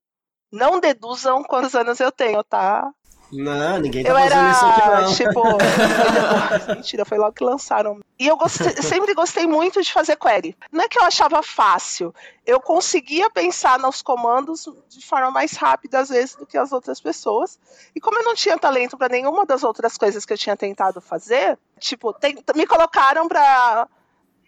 Não 0.53 0.81
deduzam 0.81 1.43
quantos 1.43 1.75
anos 1.75 2.01
eu 2.01 2.13
tenho, 2.13 2.43
tá? 2.45 2.93
Não, 3.33 3.79
ninguém 3.79 4.05
tá 4.05 4.11
Eu 4.11 4.15
fazendo 4.17 4.51
isso 4.51 4.65
aqui, 4.67 4.81
era, 4.83 5.01
não. 5.03 5.15
tipo. 5.15 5.43
foi 6.67 6.75
Mentira, 6.77 7.05
foi 7.05 7.19
logo 7.19 7.33
que 7.33 7.45
lançaram. 7.45 8.01
E 8.19 8.27
eu 8.27 8.37
gostei- 8.37 8.77
sempre 8.83 9.15
gostei 9.15 9.47
muito 9.47 9.83
de 9.83 9.93
fazer 9.93 10.17
query. 10.17 10.57
Não 10.71 10.85
é 10.85 10.89
que 10.89 10.99
eu 10.99 11.03
achava 11.05 11.43
fácil, 11.43 12.15
eu 12.47 12.61
conseguia 12.61 13.29
pensar 13.29 13.79
nos 13.79 14.01
comandos 14.03 14.69
de 14.89 15.05
forma 15.05 15.31
mais 15.31 15.53
rápida, 15.53 15.99
às 15.99 16.09
vezes, 16.09 16.37
do 16.37 16.47
que 16.47 16.57
as 16.57 16.73
outras 16.73 17.01
pessoas. 17.01 17.59
E 17.95 18.01
como 18.01 18.19
eu 18.19 18.25
não 18.25 18.35
tinha 18.35 18.57
talento 18.59 18.97
para 18.97 19.09
nenhuma 19.09 19.45
das 19.45 19.63
outras 19.65 19.97
coisas 19.99 20.25
que 20.25 20.33
eu 20.33 20.39
tinha 20.39 20.57
tentado 20.57 21.01
fazer, 21.01 21.59
tipo, 21.79 22.13
tem- 22.13 22.39
me 22.55 22.67
colocaram 22.67 23.27
pra. 23.29 23.89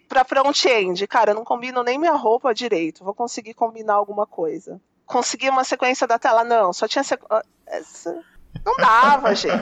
Pra 0.07 0.25
front-end, 0.25 1.05
cara, 1.05 1.29
eu 1.31 1.35
não 1.35 1.43
combino 1.43 1.83
nem 1.83 1.99
minha 1.99 2.13
roupa 2.15 2.51
direito. 2.51 3.03
Vou 3.03 3.13
conseguir 3.13 3.53
combinar 3.53 3.93
alguma 3.93 4.25
coisa. 4.25 4.81
Consegui 5.05 5.47
uma 5.49 5.63
sequência 5.63 6.07
da 6.07 6.17
tela? 6.17 6.43
Não, 6.43 6.73
só 6.73 6.87
tinha 6.87 7.03
sequ... 7.03 7.23
essa... 7.67 8.19
Não 8.65 8.75
dava, 8.77 9.33
gente. 9.35 9.53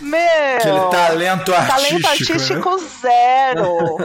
Meu. 0.00 0.56
Aquele 0.56 0.90
talento 0.90 1.54
artístico. 1.54 1.76
Talento 1.76 2.02
né? 2.02 2.08
artístico 2.08 2.78
zero. 3.00 3.96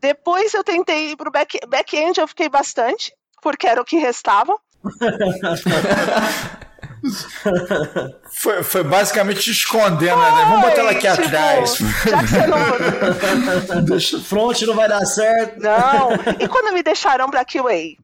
Depois 0.00 0.52
eu 0.54 0.62
tentei 0.64 1.12
ir 1.12 1.16
pro 1.16 1.30
back- 1.30 1.60
back-end, 1.68 2.20
eu 2.20 2.28
fiquei 2.28 2.48
bastante, 2.48 3.12
porque 3.42 3.66
era 3.66 3.80
o 3.80 3.84
que 3.84 3.96
restava. 3.98 4.54
Foi, 8.32 8.62
foi 8.64 8.82
basicamente 8.82 9.40
te 9.40 9.50
escondendo, 9.52 10.20
né? 10.20 10.30
Vamos 10.48 10.62
botar 10.62 10.80
ela 10.80 10.90
aqui 10.90 11.08
Tipo, 11.08 11.26
atrás. 11.28 11.76
Já 11.78 12.18
que 12.18 12.26
você 12.26 12.46
não. 12.46 13.80
Deixa. 13.86 14.20
Front 14.20 14.62
não 14.62 14.74
vai 14.74 14.88
dar 14.88 15.04
certo. 15.06 15.60
Não. 15.60 16.10
E 16.40 16.48
quando 16.48 16.72
me 16.74 16.82
deixaram 16.82 17.30
pra 17.30 17.44
QA? 17.44 17.94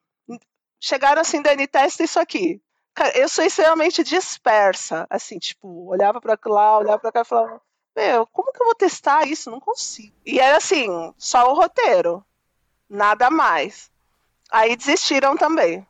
Chegaram 0.81 1.21
assim, 1.23 1.43
Dani, 1.43 1.67
testa 1.67 2.05
isso 2.05 2.21
aqui. 2.21 2.61
Cara, 2.95 3.17
eu 3.19 3.29
sou 3.29 3.45
extremamente 3.45 4.05
dispersa. 4.05 5.07
Assim, 5.11 5.39
tipo, 5.39 5.89
olhava 5.89 6.21
pra 6.21 6.39
lá, 6.47 6.79
olhava 6.79 6.99
pra 6.99 7.13
cá 7.13 7.21
e 7.23 7.25
falava: 7.25 7.61
Meu, 7.97 8.27
como 8.27 8.53
que 8.53 8.63
eu 8.63 8.67
vou 8.67 8.75
testar 8.75 9.27
isso? 9.27 9.51
Não 9.51 9.61
consigo. 9.61 10.15
E 10.25 10.39
era 10.39 10.57
assim, 10.59 11.13
só 11.19 11.51
o 11.51 11.55
roteiro. 11.55 12.25
Nada 12.89 13.31
mais. 13.31 13.91
Aí 14.51 14.77
desistiram 14.77 15.37
também. 15.37 15.85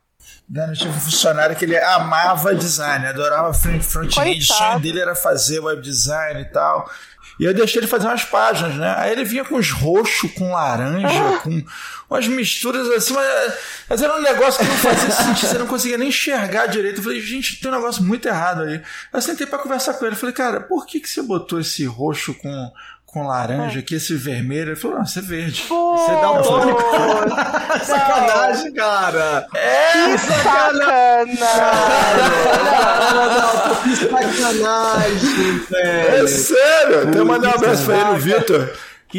Dani 0.47 0.75
tinha 0.75 0.89
um 0.89 0.99
funcionário 0.99 1.55
que 1.55 1.65
ele 1.65 1.77
amava 1.77 2.55
design, 2.55 3.05
adorava 3.05 3.53
front- 3.53 3.83
front-end, 3.83 4.41
o 4.41 4.45
sonho 4.45 4.79
dele 4.79 4.99
era 4.99 5.13
fazer 5.15 5.59
web 5.59 5.81
design 5.81 6.41
e 6.41 6.45
tal. 6.45 6.89
E 7.39 7.43
eu 7.43 7.53
deixei 7.53 7.79
ele 7.79 7.87
fazer 7.87 8.07
umas 8.07 8.23
páginas, 8.23 8.75
né? 8.75 8.95
Aí 8.97 9.11
ele 9.11 9.23
vinha 9.23 9.43
com 9.43 9.55
os 9.55 9.71
roxos, 9.71 10.31
com 10.31 10.51
laranja, 10.51 11.39
com 11.43 11.63
umas 12.09 12.27
misturas 12.27 12.89
assim, 12.91 13.13
mas, 13.13 13.53
mas 13.89 14.01
era 14.01 14.15
um 14.15 14.21
negócio 14.21 14.63
que 14.63 14.69
não 14.69 14.77
fazia 14.77 15.11
sentido, 15.11 15.49
você 15.49 15.57
não 15.57 15.67
conseguia 15.67 15.97
nem 15.97 16.09
enxergar 16.09 16.67
direito. 16.67 16.99
Eu 16.99 17.03
falei, 17.03 17.19
gente, 17.19 17.59
tem 17.59 17.69
um 17.71 17.75
negócio 17.75 18.03
muito 18.03 18.27
errado 18.27 18.63
aí. 18.63 18.81
Eu 19.13 19.21
sentei 19.21 19.45
pra 19.45 19.59
conversar 19.59 19.95
com 19.95 20.05
ele, 20.05 20.15
eu 20.15 20.19
falei, 20.19 20.33
cara, 20.33 20.61
por 20.61 20.85
que, 20.85 20.99
que 20.99 21.09
você 21.09 21.21
botou 21.21 21.59
esse 21.59 21.85
roxo 21.85 22.33
com, 22.35 22.71
com 23.15 23.25
laranja 23.25 23.79
aqui, 23.79 23.95
esse 23.95 24.13
vermelho? 24.13 24.71
Ele 24.71 24.75
falou, 24.75 24.97
não, 24.97 25.05
isso 25.05 25.19
é 25.19 25.21
verde. 25.21 25.63
Você 25.69 26.11
dá 26.11 26.31
o 26.31 26.41
tônico. 26.43 26.83
Pô, 26.83 27.79
Sacanagem, 27.85 28.73
cara. 28.73 29.47
Que 29.53 30.17
sacanagem! 30.17 31.37
Que 33.83 33.95
sacanagem, 33.95 35.65
É 35.73 36.11
velho. 36.11 36.27
sério, 36.27 37.07
até 37.09 37.23
mandar 37.23 37.47
um 37.49 37.51
que 37.51 37.57
abraço 37.65 37.85
pra 37.85 37.95
ele, 37.95 38.03
o 38.03 38.07
sacanagem. 38.19 38.33
Vitor. 38.39 38.73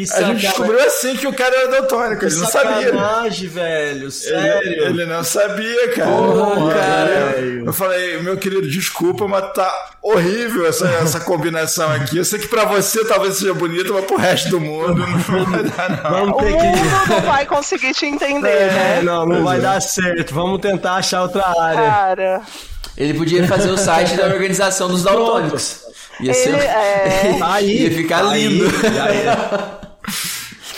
Que 0.05 0.13
A 0.13 0.21
gente 0.23 0.41
descobriu 0.41 0.79
assim 0.85 1.15
que 1.15 1.25
o 1.27 1.33
cara 1.33 1.55
era 1.55 1.67
daltônico, 1.69 2.23
ele 2.25 2.35
não 2.35 2.45
sabia. 2.47 2.85
Sacanagem, 2.91 3.47
velho. 3.49 3.97
Ele, 4.03 4.11
Sério. 4.11 4.83
ele 4.85 5.05
não 5.05 5.23
sabia, 5.23 5.87
cara. 5.93 6.11
Porra, 6.11 6.73
cara. 6.73 7.09
Eu, 7.39 7.65
eu 7.65 7.73
falei, 7.73 8.21
meu 8.21 8.37
querido, 8.37 8.67
desculpa, 8.69 9.27
mas 9.27 9.51
tá 9.53 9.73
horrível 10.03 10.67
essa, 10.67 10.87
essa 11.01 11.19
combinação 11.21 11.91
aqui. 11.91 12.17
Eu 12.17 12.25
sei 12.25 12.37
que 12.39 12.47
pra 12.47 12.65
você 12.65 13.03
talvez 13.05 13.35
seja 13.37 13.53
bonito, 13.53 13.93
mas 13.93 14.05
pro 14.05 14.17
resto 14.17 14.49
do 14.49 14.59
mundo 14.59 14.95
não 14.95 15.17
vai 15.45 15.63
dar, 15.63 15.89
não. 16.03 16.09
Vamos 16.11 16.35
O 16.35 16.37
ter 16.45 16.57
que. 16.57 16.63
mundo 16.63 16.79
não 17.09 17.21
vai 17.21 17.45
conseguir 17.45 17.93
te 17.93 18.05
entender, 18.05 18.49
É, 18.49 18.67
né? 18.67 19.01
não, 19.03 19.25
não 19.25 19.43
vai 19.43 19.59
dar 19.59 19.81
certo. 19.81 20.33
Vamos 20.33 20.59
tentar 20.61 20.95
achar 20.95 21.23
outra 21.23 21.43
área. 21.59 21.81
Cara, 21.81 22.41
Ele 22.95 23.13
podia 23.15 23.47
fazer 23.47 23.69
o 23.71 23.77
site 23.77 24.15
da 24.15 24.25
organização 24.27 24.87
dos 24.87 25.03
daltônicos. 25.03 25.81
Ia 26.19 26.33
ser. 26.33 26.49
ele 26.49 26.57
é. 26.57 27.35
Tá 27.39 27.53
aí. 27.53 27.83
Ia 27.83 27.91
ficar 27.91 28.21
tá 28.23 28.29
aí, 28.31 28.47
lindo. 28.47 28.65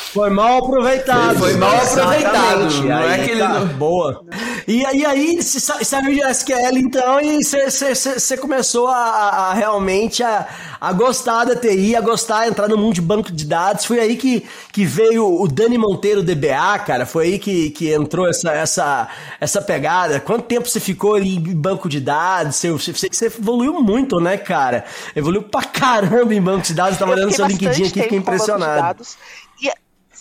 é. 0.09 0.13
Foi 0.13 0.29
mal 0.29 0.57
aproveitado. 0.63 1.37
Foi 1.39 1.53
mal 1.55 1.75
aproveitado, 1.75 2.83
não 2.83 2.91
é 2.99 3.13
Aí 3.13 3.23
que 3.25 3.31
ele 3.31 3.39
tá, 3.39 3.59
Boa. 3.59 4.23
E, 4.67 4.81
e 4.81 5.05
aí, 5.05 5.41
você 5.41 5.59
sa- 5.59 5.83
saiu 5.83 6.13
de 6.13 6.21
SQL 6.21 6.77
então 6.77 7.19
e 7.21 7.43
você 7.43 8.37
começou 8.37 8.87
a, 8.87 8.95
a- 8.97 9.49
a 9.49 9.53
realmente 9.53 10.21
a, 10.23 10.47
a 10.79 10.91
gostar 10.93 11.45
da 11.45 11.55
TI, 11.55 11.95
a 11.95 12.01
gostar, 12.01 12.39
a 12.39 12.47
entrar 12.47 12.67
no 12.67 12.77
mundo 12.77 12.93
de 12.95 13.01
banco 13.01 13.31
de 13.31 13.45
dados. 13.45 13.85
Foi 13.85 13.99
aí 13.99 14.15
que, 14.15 14.45
que 14.71 14.85
veio 14.85 15.25
o 15.41 15.47
Dani 15.47 15.77
Monteiro 15.77 16.21
DBA, 16.23 16.79
cara. 16.85 17.05
Foi 17.05 17.25
aí 17.25 17.39
que, 17.39 17.69
que 17.71 17.91
entrou 17.93 18.27
essa, 18.27 18.51
essa, 18.51 19.07
essa 19.39 19.61
pegada. 19.61 20.19
Quanto 20.19 20.43
tempo 20.45 20.67
você 20.67 20.79
ficou 20.79 21.15
ali 21.15 21.35
em 21.35 21.55
banco 21.55 21.87
de 21.89 21.99
dados? 21.99 22.55
Você, 22.57 22.71
você, 22.71 22.91
você 23.11 23.25
evoluiu 23.25 23.81
muito, 23.81 24.19
né, 24.19 24.37
cara? 24.37 24.85
Evoluiu 25.15 25.43
pra 25.43 25.63
caramba 25.63 26.33
em 26.33 26.41
banco 26.41 26.63
de 26.65 26.73
dados. 26.73 26.97
Tava 26.99 27.11
Eu 27.11 27.17
olhando 27.17 27.33
seu 27.35 27.45
LinkedIn 27.45 27.83
aqui, 27.87 28.01
fiquei 28.01 28.17
impressionado. 28.17 29.03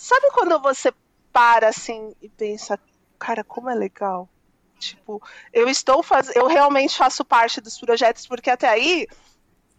Sabe 0.09 0.31
quando 0.33 0.59
você 0.59 0.91
para 1.31 1.69
assim 1.69 2.15
e 2.19 2.27
pensa, 2.27 2.79
cara, 3.19 3.43
como 3.43 3.69
é 3.69 3.75
legal? 3.75 4.27
Tipo, 4.79 5.21
eu 5.53 5.69
estou 5.69 6.01
fazendo, 6.01 6.35
eu 6.37 6.47
realmente 6.47 6.97
faço 6.97 7.23
parte 7.23 7.61
dos 7.61 7.77
projetos 7.77 8.25
porque 8.25 8.49
até 8.49 8.67
aí, 8.67 9.07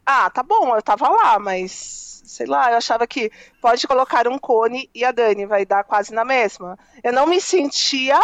ah, 0.06 0.30
tá 0.30 0.42
bom, 0.42 0.76
eu 0.76 0.82
tava 0.82 1.08
lá, 1.08 1.38
mas 1.38 2.22
sei 2.24 2.46
lá, 2.46 2.70
eu 2.70 2.76
achava 2.76 3.08
que 3.08 3.32
pode 3.60 3.88
colocar 3.88 4.28
um 4.28 4.38
cone 4.38 4.88
e 4.94 5.04
a 5.04 5.10
Dani 5.10 5.46
vai 5.46 5.66
dar 5.66 5.82
quase 5.82 6.14
na 6.14 6.24
mesma. 6.24 6.78
Eu 7.02 7.12
não 7.12 7.26
me 7.26 7.40
sentia 7.40 8.20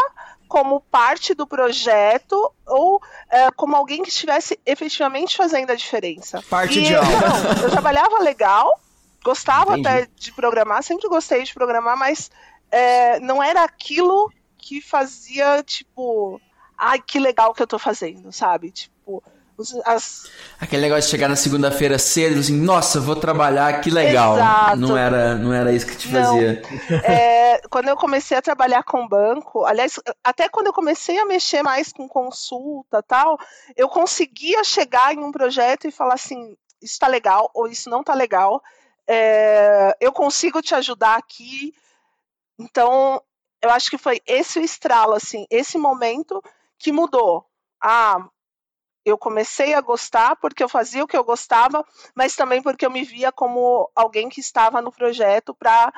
como 0.47 0.81
parte 0.81 1.35
do 1.35 1.45
projeto 1.45 2.53
ou 2.65 3.03
é, 3.29 3.51
como 3.51 3.75
alguém 3.75 4.05
que 4.05 4.11
estivesse 4.11 4.61
efetivamente 4.65 5.37
fazendo 5.37 5.71
a 5.71 5.75
diferença. 5.75 6.41
Parte 6.49 6.79
e, 6.79 6.85
de 6.85 6.95
algo. 6.95 7.11
não, 7.11 7.63
eu 7.65 7.71
trabalhava 7.71 8.19
legal, 8.21 8.81
gostava 9.27 9.73
Entendi. 9.73 9.89
até 9.89 10.09
de 10.15 10.33
programar, 10.33 10.83
sempre 10.85 11.09
gostei 11.09 11.43
de 11.43 11.53
programar, 11.53 11.97
mas 11.99 12.31
é, 12.71 13.19
não 13.19 13.43
era 13.43 13.65
aquilo 13.65 14.33
que 14.57 14.81
fazia, 14.81 15.63
tipo, 15.65 16.41
ai, 16.79 17.01
que 17.01 17.19
legal 17.19 17.53
que 17.53 17.61
eu 17.61 17.67
tô 17.67 17.79
fazendo, 17.79 18.33
sabe? 18.33 18.71
Tipo, 18.71 19.23
as, 19.85 20.31
Aquele 20.61 20.83
negócio 20.83 21.05
de 21.05 21.09
chegar 21.09 21.29
na 21.29 21.37
segunda-feira 21.37 21.99
cedo 21.99 22.37
e 22.37 22.41
assim, 22.41 22.61
nossa, 22.61 23.01
vou 23.01 23.17
trabalhar, 23.17 23.81
que 23.81 23.91
legal. 23.91 24.37
Exato. 24.37 24.77
Não 24.77 24.97
era, 24.97 25.35
não 25.35 25.53
era 25.53 25.73
isso 25.73 25.87
que 25.87 25.97
te 25.97 26.13
Não. 26.13 26.23
fazia. 26.23 26.63
é, 27.03 27.61
quando 27.69 27.89
eu 27.89 27.97
comecei 27.97 28.37
a 28.37 28.43
trabalhar 28.43 28.85
com 28.85 29.09
banco, 29.09 29.65
aliás, 29.65 29.99
até 30.23 30.49
quando 30.49 30.67
eu 30.69 30.73
comecei 30.73 31.19
a 31.19 31.27
mexer 31.27 31.63
mais 31.63 31.93
com 31.93 32.07
consulta 32.07 33.03
tal, 33.03 33.39
eu 33.75 33.89
conseguia 33.89 34.63
chegar 34.63 35.15
em 35.15 35.19
um 35.19 35.33
projeto 35.33 35.89
e 35.89 35.91
falar 35.91 36.15
assim, 36.15 36.55
isso 36.83 36.99
tá 36.99 37.09
legal 37.09 37.51
ou 37.55 37.67
isso 37.67 37.89
não 37.89 38.05
tá 38.05 38.15
legal, 38.15 38.63
é, 39.09 39.97
eu 40.01 40.13
consigo 40.13 40.61
te 40.63 40.75
ajudar 40.75 41.17
aqui. 41.17 41.75
Então, 42.59 43.23
eu 43.63 43.71
acho 43.71 43.91
que 43.91 43.99
foi 43.99 44.21
esse 44.27 44.59
o 44.59 44.63
estralo, 44.63 45.15
assim, 45.15 45.47
esse 45.51 45.79
momento 45.79 46.43
que 46.79 46.93
mudou. 46.93 47.47
Ah, 47.81 48.29
eu 49.05 49.17
comecei 49.17 49.75
a 49.75 49.81
gostar 49.81 50.37
porque 50.37 50.63
eu 50.63 50.69
fazia 50.69 51.05
o 51.05 51.07
que 51.07 51.17
eu 51.17 51.25
gostava, 51.25 51.85
mas 52.15 52.35
também 52.35 52.61
porque 52.63 52.85
eu 52.85 52.91
me 52.91 53.05
via 53.05 53.31
como 53.31 53.91
alguém 53.95 54.29
que 54.29 54.41
estava 54.41 54.83
no 54.83 54.91
projeto 54.93 55.55
para 55.55 55.93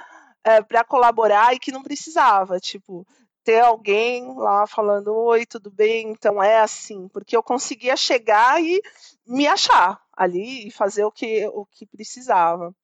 para 0.66 0.82
colaborar 0.84 1.52
e 1.54 1.58
que 1.58 1.72
não 1.72 1.82
precisava, 1.82 2.58
tipo, 2.58 3.06
ter 3.44 3.60
alguém 3.60 4.34
lá 4.36 4.66
falando, 4.66 5.14
oi, 5.14 5.44
tudo 5.44 5.70
bem? 5.70 6.10
Então 6.10 6.42
é 6.42 6.60
assim, 6.60 7.08
porque 7.08 7.36
eu 7.36 7.42
conseguia 7.42 7.96
chegar 7.96 8.62
e 8.62 8.80
me 9.26 9.46
achar 9.46 10.00
ali 10.12 10.68
e 10.68 10.70
fazer 10.70 11.04
o 11.04 11.12
que, 11.12 11.46
o 11.48 11.66
que 11.66 11.86
precisava. 11.86 12.74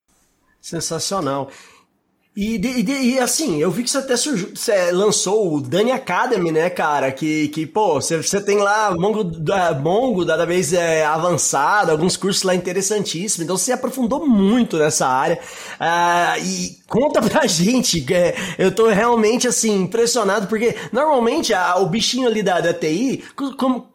Sensacional. 0.68 1.50
E, 2.36 2.58
de- 2.58 2.82
de- 2.82 2.92
e, 2.92 3.18
assim, 3.20 3.60
eu 3.62 3.70
vi 3.70 3.84
que 3.84 3.90
você 3.90 3.98
até 3.98 4.16
surgiu, 4.16 4.50
você 4.56 4.90
lançou 4.92 5.54
o 5.54 5.60
Dani 5.60 5.92
Academy, 5.92 6.52
né, 6.52 6.70
cara? 6.70 7.12
Que, 7.12 7.48
que 7.48 7.66
pô, 7.66 7.94
você, 8.00 8.16
você 8.22 8.40
tem 8.40 8.58
lá 8.58 8.92
Mongo, 8.96 9.24
da- 9.24 9.74
Mongo 9.74 10.24
da 10.24 10.44
vez 10.44 10.72
é, 10.72 11.04
avançado, 11.04 11.92
alguns 11.92 12.16
cursos 12.16 12.42
lá 12.42 12.54
interessantíssimos. 12.54 13.40
Então 13.44 13.56
você 13.56 13.72
aprofundou 13.72 14.26
muito 14.26 14.78
nessa 14.78 15.06
área. 15.06 15.38
Ah, 15.78 16.36
e 16.40 16.76
conta 16.88 17.22
pra 17.22 17.46
gente, 17.48 18.04
é, 18.12 18.34
eu 18.58 18.72
tô 18.74 18.88
realmente 18.88 19.48
assim, 19.48 19.82
impressionado, 19.82 20.46
porque 20.48 20.74
normalmente 20.92 21.54
a- 21.54 21.76
o 21.76 21.86
bichinho 21.86 22.28
ali 22.28 22.42
da, 22.42 22.60
da 22.60 22.74
TI 22.74 23.24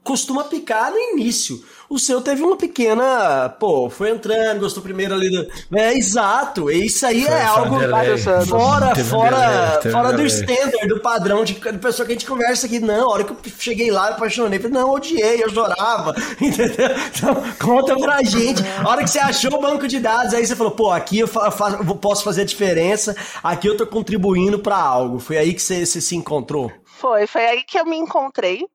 costuma 0.04 0.44
picar 0.46 0.92
no 0.92 0.98
início. 0.98 1.62
O 1.90 1.98
seu 1.98 2.22
teve 2.22 2.44
uma 2.44 2.56
pequena, 2.56 3.50
pô, 3.60 3.90
foi 3.90 4.12
entrando, 4.12 4.60
gostou 4.60 4.84
primeiro 4.84 5.16
ali 5.16 5.30
do. 5.30 5.48
É, 5.76 5.94
exato. 5.98 6.70
E 6.70 6.86
isso 6.86 7.04
aí 7.06 7.24
Foi- 7.24 7.34
é 7.34 7.44
um 7.46 7.48
algo 7.48 7.80
delay. 7.80 8.18
fora, 8.46 8.94
Teve 8.94 9.08
um 9.08 9.20
fora, 9.20 9.30
delay, 9.38 9.80
um 9.88 9.92
fora 9.92 10.14
do 10.14 10.26
standard, 10.28 10.88
do 10.88 11.00
padrão 11.00 11.44
de, 11.44 11.54
de 11.56 11.78
pessoa 11.80 12.06
que 12.06 12.12
a 12.12 12.16
gente 12.16 12.28
conversa 12.28 12.68
aqui. 12.68 12.80
Não, 12.80 13.10
a 13.10 13.14
hora 13.14 13.24
que 13.24 13.32
eu 13.32 13.38
cheguei 13.58 13.90
lá, 13.90 14.10
eu 14.10 14.14
apaixonei, 14.14 14.60
falei, 14.60 14.74
não, 14.78 14.92
odiei, 14.92 15.44
eu 15.44 15.50
chorava. 15.50 16.14
Entendeu? 16.40 16.90
Então, 17.16 17.44
conta 17.60 17.96
pra 17.98 18.22
gente. 18.24 18.62
A 18.84 18.88
hora 18.88 19.04
que 19.04 19.10
você 19.10 19.20
achou 19.20 19.56
o 19.56 19.60
banco 19.62 19.88
de 19.88 20.00
dados, 20.00 20.34
aí 20.36 20.46
você 20.46 20.56
falou, 20.56 20.72
pô, 20.74 20.92
aqui 20.92 21.20
eu 21.20 21.28
fa- 21.28 21.50
fa- 21.50 21.80
eu 21.86 21.96
posso 21.96 22.24
fazer 22.24 22.42
a 22.42 22.46
diferença, 22.46 23.16
aqui 23.42 23.68
eu 23.68 23.76
tô 23.76 23.88
contribuindo 23.88 24.60
pra 24.60 24.78
algo. 24.78 25.18
Foi 25.20 25.38
aí 25.38 25.54
que 25.56 25.62
você, 25.62 25.86
você 25.86 26.00
se 26.00 26.16
encontrou. 26.16 26.72
Foi, 26.86 27.26
foi 27.26 27.46
aí 27.46 27.64
que 27.64 27.80
eu 27.80 27.86
me 27.86 27.98
encontrei. 27.98 28.68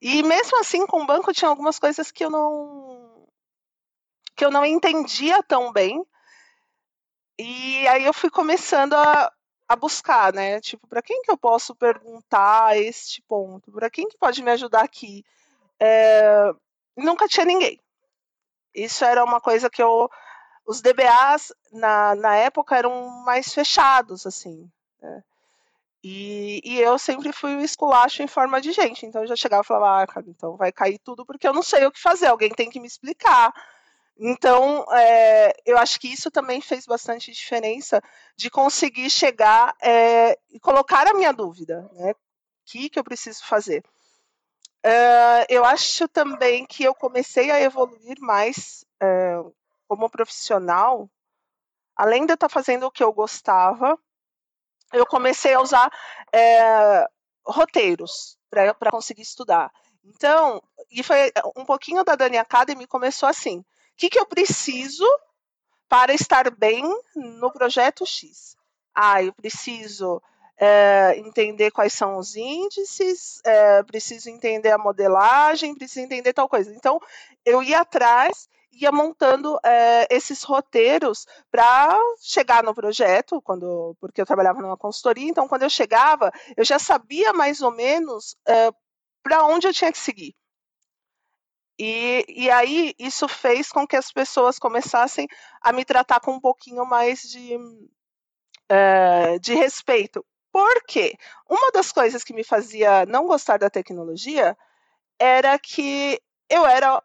E 0.00 0.22
mesmo 0.22 0.58
assim, 0.60 0.86
com 0.86 1.02
o 1.02 1.06
banco 1.06 1.32
tinha 1.32 1.48
algumas 1.48 1.78
coisas 1.78 2.10
que 2.10 2.24
eu 2.24 2.30
não 2.30 3.26
que 4.36 4.44
eu 4.44 4.50
não 4.50 4.64
entendia 4.64 5.42
tão 5.42 5.72
bem. 5.72 6.04
E 7.36 7.86
aí 7.88 8.04
eu 8.04 8.12
fui 8.12 8.30
começando 8.30 8.94
a, 8.94 9.32
a 9.68 9.76
buscar, 9.76 10.32
né? 10.32 10.60
Tipo, 10.60 10.86
para 10.86 11.02
quem 11.02 11.22
que 11.22 11.30
eu 11.30 11.36
posso 11.36 11.74
perguntar 11.74 12.76
este 12.76 13.20
ponto? 13.22 13.72
Para 13.72 13.90
quem 13.90 14.08
que 14.08 14.16
pode 14.16 14.42
me 14.42 14.50
ajudar 14.52 14.84
aqui? 14.84 15.24
É, 15.80 16.52
nunca 16.96 17.26
tinha 17.26 17.44
ninguém. 17.44 17.80
Isso 18.74 19.04
era 19.04 19.24
uma 19.24 19.40
coisa 19.40 19.68
que 19.68 19.82
eu 19.82 20.08
os 20.68 20.82
DBAs 20.82 21.50
na, 21.72 22.14
na 22.14 22.36
época 22.36 22.76
eram 22.76 23.08
mais 23.24 23.54
fechados, 23.54 24.26
assim. 24.26 24.70
né? 25.00 25.24
E, 26.02 26.60
e 26.64 26.80
eu 26.80 26.98
sempre 26.98 27.32
fui 27.32 27.56
o 27.56 27.60
esculacho 27.60 28.22
em 28.22 28.28
forma 28.28 28.60
de 28.60 28.72
gente. 28.72 29.04
Então 29.04 29.22
eu 29.22 29.28
já 29.28 29.36
chegava 29.36 29.62
e 29.62 29.66
falava, 29.66 30.02
ah, 30.02 30.06
cara, 30.06 30.26
então 30.28 30.56
vai 30.56 30.70
cair 30.72 30.98
tudo 30.98 31.26
porque 31.26 31.46
eu 31.46 31.52
não 31.52 31.62
sei 31.62 31.86
o 31.86 31.92
que 31.92 32.00
fazer, 32.00 32.26
alguém 32.26 32.50
tem 32.50 32.70
que 32.70 32.80
me 32.80 32.86
explicar. 32.86 33.52
Então, 34.20 34.84
é, 34.92 35.52
eu 35.64 35.78
acho 35.78 36.00
que 36.00 36.08
isso 36.08 36.30
também 36.30 36.60
fez 36.60 36.84
bastante 36.86 37.30
diferença 37.30 38.02
de 38.36 38.50
conseguir 38.50 39.08
chegar 39.10 39.76
é, 39.80 40.36
e 40.50 40.58
colocar 40.58 41.06
a 41.06 41.14
minha 41.14 41.32
dúvida, 41.32 41.88
né? 41.92 42.10
O 42.10 42.16
que, 42.66 42.90
que 42.90 42.98
eu 42.98 43.04
preciso 43.04 43.44
fazer? 43.46 43.84
É, 44.82 45.46
eu 45.48 45.64
acho 45.64 46.08
também 46.08 46.66
que 46.66 46.82
eu 46.82 46.94
comecei 46.94 47.50
a 47.50 47.60
evoluir 47.60 48.18
mais 48.20 48.84
é, 49.00 49.36
como 49.86 50.10
profissional, 50.10 51.08
além 51.96 52.26
de 52.26 52.32
eu 52.32 52.34
estar 52.34 52.48
fazendo 52.48 52.86
o 52.86 52.90
que 52.90 53.02
eu 53.02 53.12
gostava, 53.12 53.98
eu 54.92 55.06
comecei 55.06 55.54
a 55.54 55.60
usar 55.60 55.90
é, 56.32 57.06
roteiros 57.44 58.38
para 58.50 58.90
conseguir 58.90 59.22
estudar. 59.22 59.70
Então, 60.04 60.62
e 60.90 61.02
foi 61.02 61.30
um 61.56 61.64
pouquinho 61.64 62.04
da 62.04 62.16
Dani 62.16 62.38
Academy 62.38 62.86
começou 62.86 63.28
assim: 63.28 63.58
o 63.58 63.64
que, 63.96 64.08
que 64.08 64.18
eu 64.18 64.26
preciso 64.26 65.06
para 65.88 66.12
estar 66.12 66.50
bem 66.50 66.84
no 67.14 67.52
projeto 67.52 68.06
X? 68.06 68.56
Ah, 68.94 69.22
eu 69.22 69.32
preciso 69.32 70.20
é, 70.56 71.14
entender 71.18 71.70
quais 71.70 71.92
são 71.92 72.18
os 72.18 72.34
índices, 72.34 73.40
é, 73.44 73.82
preciso 73.84 74.28
entender 74.28 74.70
a 74.70 74.78
modelagem, 74.78 75.74
preciso 75.74 76.00
entender 76.00 76.32
tal 76.32 76.48
coisa. 76.48 76.74
Então, 76.74 77.00
eu 77.44 77.62
ia 77.62 77.80
atrás 77.80 78.48
ia 78.84 78.92
montando 78.92 79.58
é, 79.64 80.06
esses 80.10 80.42
roteiros 80.42 81.26
para 81.50 81.96
chegar 82.20 82.62
no 82.62 82.74
projeto, 82.74 83.40
quando, 83.42 83.96
porque 84.00 84.20
eu 84.20 84.26
trabalhava 84.26 84.60
numa 84.60 84.76
consultoria, 84.76 85.28
então 85.28 85.48
quando 85.48 85.62
eu 85.62 85.70
chegava, 85.70 86.30
eu 86.56 86.64
já 86.64 86.78
sabia 86.78 87.32
mais 87.32 87.60
ou 87.60 87.70
menos 87.70 88.36
é, 88.46 88.70
para 89.22 89.44
onde 89.44 89.66
eu 89.66 89.72
tinha 89.72 89.92
que 89.92 89.98
seguir. 89.98 90.34
E, 91.78 92.24
e 92.28 92.50
aí 92.50 92.94
isso 92.98 93.28
fez 93.28 93.70
com 93.70 93.86
que 93.86 93.96
as 93.96 94.10
pessoas 94.10 94.58
começassem 94.58 95.28
a 95.62 95.72
me 95.72 95.84
tratar 95.84 96.20
com 96.20 96.32
um 96.32 96.40
pouquinho 96.40 96.84
mais 96.84 97.22
de, 97.22 97.56
é, 98.68 99.38
de 99.38 99.54
respeito. 99.54 100.24
Por 100.50 100.82
quê? 100.86 101.14
Uma 101.48 101.70
das 101.70 101.92
coisas 101.92 102.24
que 102.24 102.34
me 102.34 102.42
fazia 102.42 103.06
não 103.06 103.26
gostar 103.26 103.58
da 103.58 103.70
tecnologia 103.70 104.56
era 105.20 105.56
que 105.58 106.20
eu 106.48 106.66
era 106.66 107.02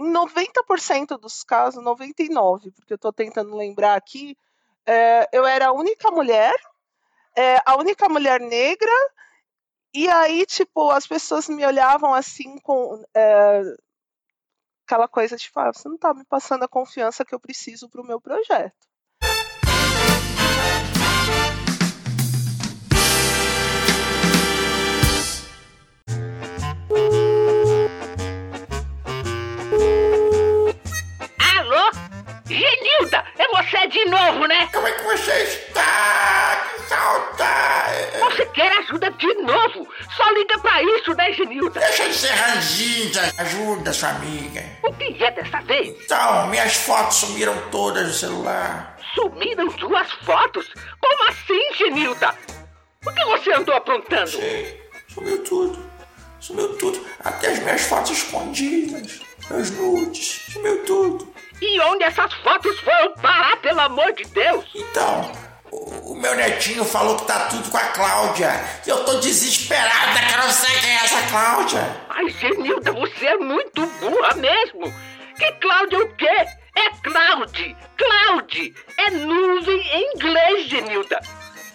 em 0.00 0.12
90% 0.12 1.18
dos 1.18 1.44
casos, 1.44 1.84
99%, 1.84 2.72
porque 2.74 2.92
eu 2.92 2.96
estou 2.96 3.12
tentando 3.12 3.54
lembrar 3.54 3.96
aqui, 3.96 4.36
é, 4.86 5.28
eu 5.32 5.46
era 5.46 5.68
a 5.68 5.72
única 5.72 6.10
mulher, 6.10 6.54
é, 7.36 7.58
a 7.66 7.76
única 7.76 8.08
mulher 8.08 8.40
negra, 8.40 8.92
e 9.92 10.08
aí, 10.08 10.46
tipo, 10.46 10.90
as 10.90 11.06
pessoas 11.06 11.48
me 11.48 11.64
olhavam 11.66 12.14
assim 12.14 12.58
com 12.60 13.04
é, 13.14 13.62
aquela 14.86 15.06
coisa 15.06 15.36
tipo, 15.36 15.58
ah, 15.60 15.72
você 15.72 15.86
não 15.88 15.96
está 15.96 16.14
me 16.14 16.24
passando 16.24 16.64
a 16.64 16.68
confiança 16.68 17.24
que 17.24 17.34
eu 17.34 17.40
preciso 17.40 17.88
para 17.88 18.00
o 18.00 18.06
meu 18.06 18.20
projeto. 18.20 18.89
Genilda, 33.00 33.24
é 33.38 33.48
você 33.48 33.88
de 33.88 34.04
novo, 34.06 34.46
né? 34.46 34.68
Como 34.72 34.86
é 34.86 34.92
que 34.92 35.02
você 35.02 35.32
está? 35.42 36.66
Que 36.74 36.82
saudade! 36.88 38.18
Você 38.20 38.46
quer 38.46 38.72
ajuda 38.78 39.10
de 39.12 39.34
novo? 39.34 39.88
Só 40.16 40.30
liga 40.32 40.58
pra 40.58 40.82
isso, 40.82 41.14
né, 41.14 41.32
Genilda? 41.32 41.80
Deixa 41.80 42.08
de 42.08 42.14
ser 42.14 42.32
ranzinza. 42.32 43.34
Ajuda 43.38 43.92
sua 43.92 44.10
amiga. 44.10 44.62
O 44.82 44.92
que 44.92 45.24
é 45.24 45.30
dessa 45.30 45.60
vez? 45.62 45.88
Então, 46.04 46.48
minhas 46.48 46.74
fotos 46.76 47.16
sumiram 47.16 47.56
todas 47.70 48.06
do 48.06 48.12
celular. 48.12 48.98
Sumiram 49.14 49.68
duas 49.68 50.10
fotos? 50.24 50.66
Como 51.00 51.30
assim, 51.30 51.74
Genilda? 51.74 52.34
O 53.06 53.12
que 53.12 53.24
você 53.24 53.52
andou 53.52 53.74
aprontando? 53.74 54.30
Sei, 54.30 54.90
sumiu 55.08 55.42
tudo. 55.42 55.90
Sumiu 56.38 56.76
tudo. 56.76 57.04
Até 57.24 57.48
as 57.52 57.58
minhas 57.60 57.82
fotos 57.82 58.10
escondidas. 58.10 59.20
Meus 59.50 59.70
nudes. 59.70 60.42
Sumiu 60.52 60.84
tudo. 60.84 61.29
E 61.62 61.80
onde 61.80 62.04
essas 62.04 62.32
fotos 62.34 62.78
foram 62.80 63.12
parar, 63.14 63.56
pelo 63.58 63.80
amor 63.80 64.12
de 64.14 64.24
Deus? 64.24 64.64
Então, 64.74 65.30
o, 65.70 66.14
meu 66.14 66.34
netinho 66.34 66.84
falou 66.84 67.16
que 67.16 67.26
tá 67.26 67.46
tudo 67.46 67.70
com 67.70 67.76
a 67.76 67.84
Cláudia. 67.88 68.50
E 68.86 68.90
eu 68.90 69.04
tô 69.04 69.14
desesperada, 69.20 70.20
que 70.20 70.32
eu 70.32 70.38
não 70.38 70.50
sei 70.50 70.80
quem 70.80 70.90
é 70.90 71.04
essa 71.04 71.22
Cláudia. 71.30 71.96
Ai, 72.08 72.28
Genilda, 72.30 72.92
você 72.92 73.26
é 73.26 73.36
muito 73.36 73.86
burra 73.86 74.34
mesmo. 74.34 74.92
Que 75.38 75.52
Cláudia 75.52 75.98
o 75.98 76.16
quê? 76.16 76.46
É 76.76 76.90
Cloud. 77.02 77.76
Cloud. 77.96 78.74
É 78.96 79.10
nuvem 79.10 79.80
em 79.80 80.12
inglês, 80.14 80.68
Genilda. 80.68 81.20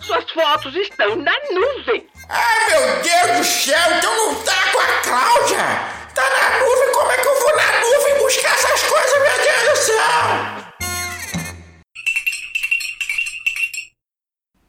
Suas 0.01 0.29
fotos 0.31 0.75
estão 0.75 1.15
na 1.15 1.33
nuvem. 1.51 2.07
Ai, 2.29 2.69
meu 2.69 3.01
Deus 3.01 3.37
do 3.37 3.43
céu, 3.43 3.97
então 3.97 4.15
não 4.15 4.35
tá 4.43 4.55
com 4.71 4.79
a 4.79 5.01
Cláudia? 5.03 5.57
Tá 6.13 6.23
na 6.29 6.59
nuvem, 6.59 6.93
como 6.93 7.11
é 7.11 7.17
que 7.17 7.24
buscar 8.25 8.55
essas 8.55 8.81
coisas, 8.81 9.21
meu 9.21 9.37
Deus 9.37 9.69
do 9.69 9.85
céu? 9.85 10.54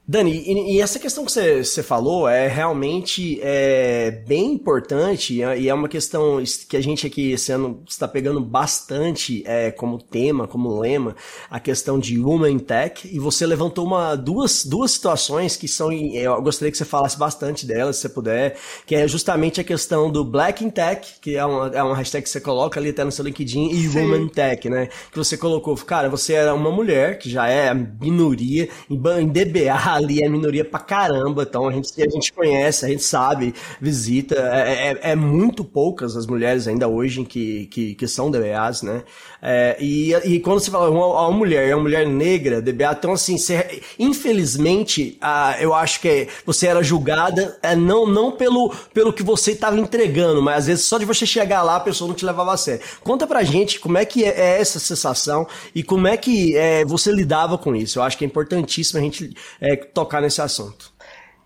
Dani, 0.08 0.30
e, 0.46 0.76
e 0.76 0.80
essa 0.80 1.00
questão 1.00 1.24
que 1.24 1.32
você, 1.32 1.82
falou 1.82 2.28
é 2.28 2.46
realmente 2.46 3.40
é, 3.42 4.22
bem 4.24 4.52
importante 4.52 5.34
e 5.34 5.42
é- 5.42 5.66
é 5.66 5.74
uma 5.74 5.88
questão 5.88 6.40
que 6.68 6.76
a 6.76 6.80
gente 6.80 7.08
aqui 7.08 7.32
esse 7.32 7.50
ano 7.50 7.82
está 7.88 8.06
pegando 8.06 8.40
bastante 8.40 9.42
é, 9.44 9.72
como 9.72 9.98
tema, 9.98 10.46
como 10.46 10.78
lema, 10.78 11.16
a 11.50 11.58
questão 11.58 11.98
de 11.98 12.20
Woman 12.20 12.58
Tech. 12.58 13.08
E 13.12 13.18
você 13.18 13.44
levantou 13.44 13.84
uma, 13.84 14.14
duas, 14.14 14.64
duas 14.64 14.92
situações 14.92 15.56
que 15.56 15.66
são. 15.66 15.92
Eu 15.92 16.40
gostaria 16.40 16.70
que 16.70 16.78
você 16.78 16.84
falasse 16.84 17.18
bastante 17.18 17.66
delas, 17.66 17.96
se 17.96 18.02
você 18.02 18.08
puder, 18.08 18.56
que 18.86 18.94
é 18.94 19.08
justamente 19.08 19.60
a 19.60 19.64
questão 19.64 20.08
do 20.08 20.24
Black 20.24 20.64
in 20.64 20.70
Tech, 20.70 21.14
que 21.20 21.36
é 21.36 21.44
uma, 21.44 21.66
é 21.74 21.82
uma 21.82 21.96
hashtag 21.96 22.22
que 22.22 22.30
você 22.30 22.40
coloca 22.40 22.78
ali 22.78 22.90
até 22.90 23.02
no 23.02 23.10
seu 23.10 23.24
LinkedIn, 23.24 23.70
e 23.72 23.88
Woman 23.88 24.28
Tech, 24.28 24.68
né? 24.70 24.88
Que 25.10 25.18
você 25.18 25.36
colocou, 25.36 25.74
cara, 25.78 26.08
você 26.08 26.34
era 26.34 26.54
uma 26.54 26.70
mulher, 26.70 27.18
que 27.18 27.28
já 27.28 27.48
é 27.48 27.70
a 27.70 27.74
minoria, 27.74 28.68
em 28.88 29.26
DBA 29.28 29.95
ali 29.96 30.22
é 30.22 30.28
minoria 30.28 30.64
pra 30.64 30.78
caramba, 30.80 31.42
então 31.42 31.68
a 31.68 31.72
gente, 31.72 31.90
a 32.02 32.08
gente 32.08 32.32
conhece, 32.32 32.84
a 32.84 32.88
gente 32.88 33.02
sabe, 33.04 33.54
visita, 33.80 34.34
é, 34.36 34.92
é- 34.92 34.98
é 35.12 35.16
muito 35.16 35.64
poucas 35.64 36.16
as 36.16 36.26
mulheres 36.26 36.66
ainda 36.68 36.88
hoje 36.88 37.24
que, 37.24 37.66
que, 37.66 37.94
que 37.94 38.06
são 38.08 38.30
DBAs, 38.30 38.82
né? 38.82 39.02
É, 39.42 39.76
e, 39.80 40.12
e 40.24 40.40
quando 40.40 40.60
você 40.60 40.70
fala 40.70 40.90
uma, 40.90 41.06
uma 41.06 41.30
mulher, 41.30 41.68
é 41.68 41.74
uma 41.74 41.82
mulher 41.82 42.06
negra, 42.06 42.60
DBA, 42.62 42.92
então 42.92 43.12
assim, 43.12 43.36
você- 43.38 43.80
infelizmente, 43.98 45.16
ah, 45.20 45.56
eu 45.60 45.74
acho 45.74 46.00
que 46.00 46.28
você 46.44 46.66
era 46.66 46.82
julgada 46.82 47.56
é, 47.62 47.74
não, 47.76 48.06
não 48.06 48.32
pelo, 48.32 48.74
pelo 48.92 49.12
que 49.12 49.22
você 49.22 49.52
estava 49.52 49.78
entregando, 49.78 50.42
mas 50.42 50.58
às 50.58 50.66
vezes 50.66 50.84
só 50.84 50.98
de 50.98 51.04
você 51.04 51.24
chegar 51.26 51.62
lá 51.62 51.76
a 51.76 51.80
pessoa 51.80 52.08
não 52.08 52.14
te 52.14 52.24
levava 52.24 52.52
a 52.52 52.56
sério. 52.56 52.82
Conta 53.02 53.26
pra 53.26 53.42
gente 53.42 53.78
como 53.80 53.98
é 53.98 54.04
que 54.04 54.24
é, 54.24 54.28
é 54.56 54.60
essa 54.60 54.78
sensação 54.78 55.46
e 55.74 55.82
como 55.82 56.06
é 56.06 56.16
que 56.16 56.56
é, 56.56 56.84
você 56.84 57.10
lidava 57.12 57.56
com 57.58 57.74
isso. 57.74 57.98
Eu 57.98 58.02
acho 58.02 58.16
que 58.18 58.24
é 58.24 58.26
importantíssimo 58.26 58.98
a 58.98 59.02
gente 59.02 59.34
é, 59.60 59.85
tocar 59.94 60.20
nesse 60.20 60.40
assunto. 60.40 60.92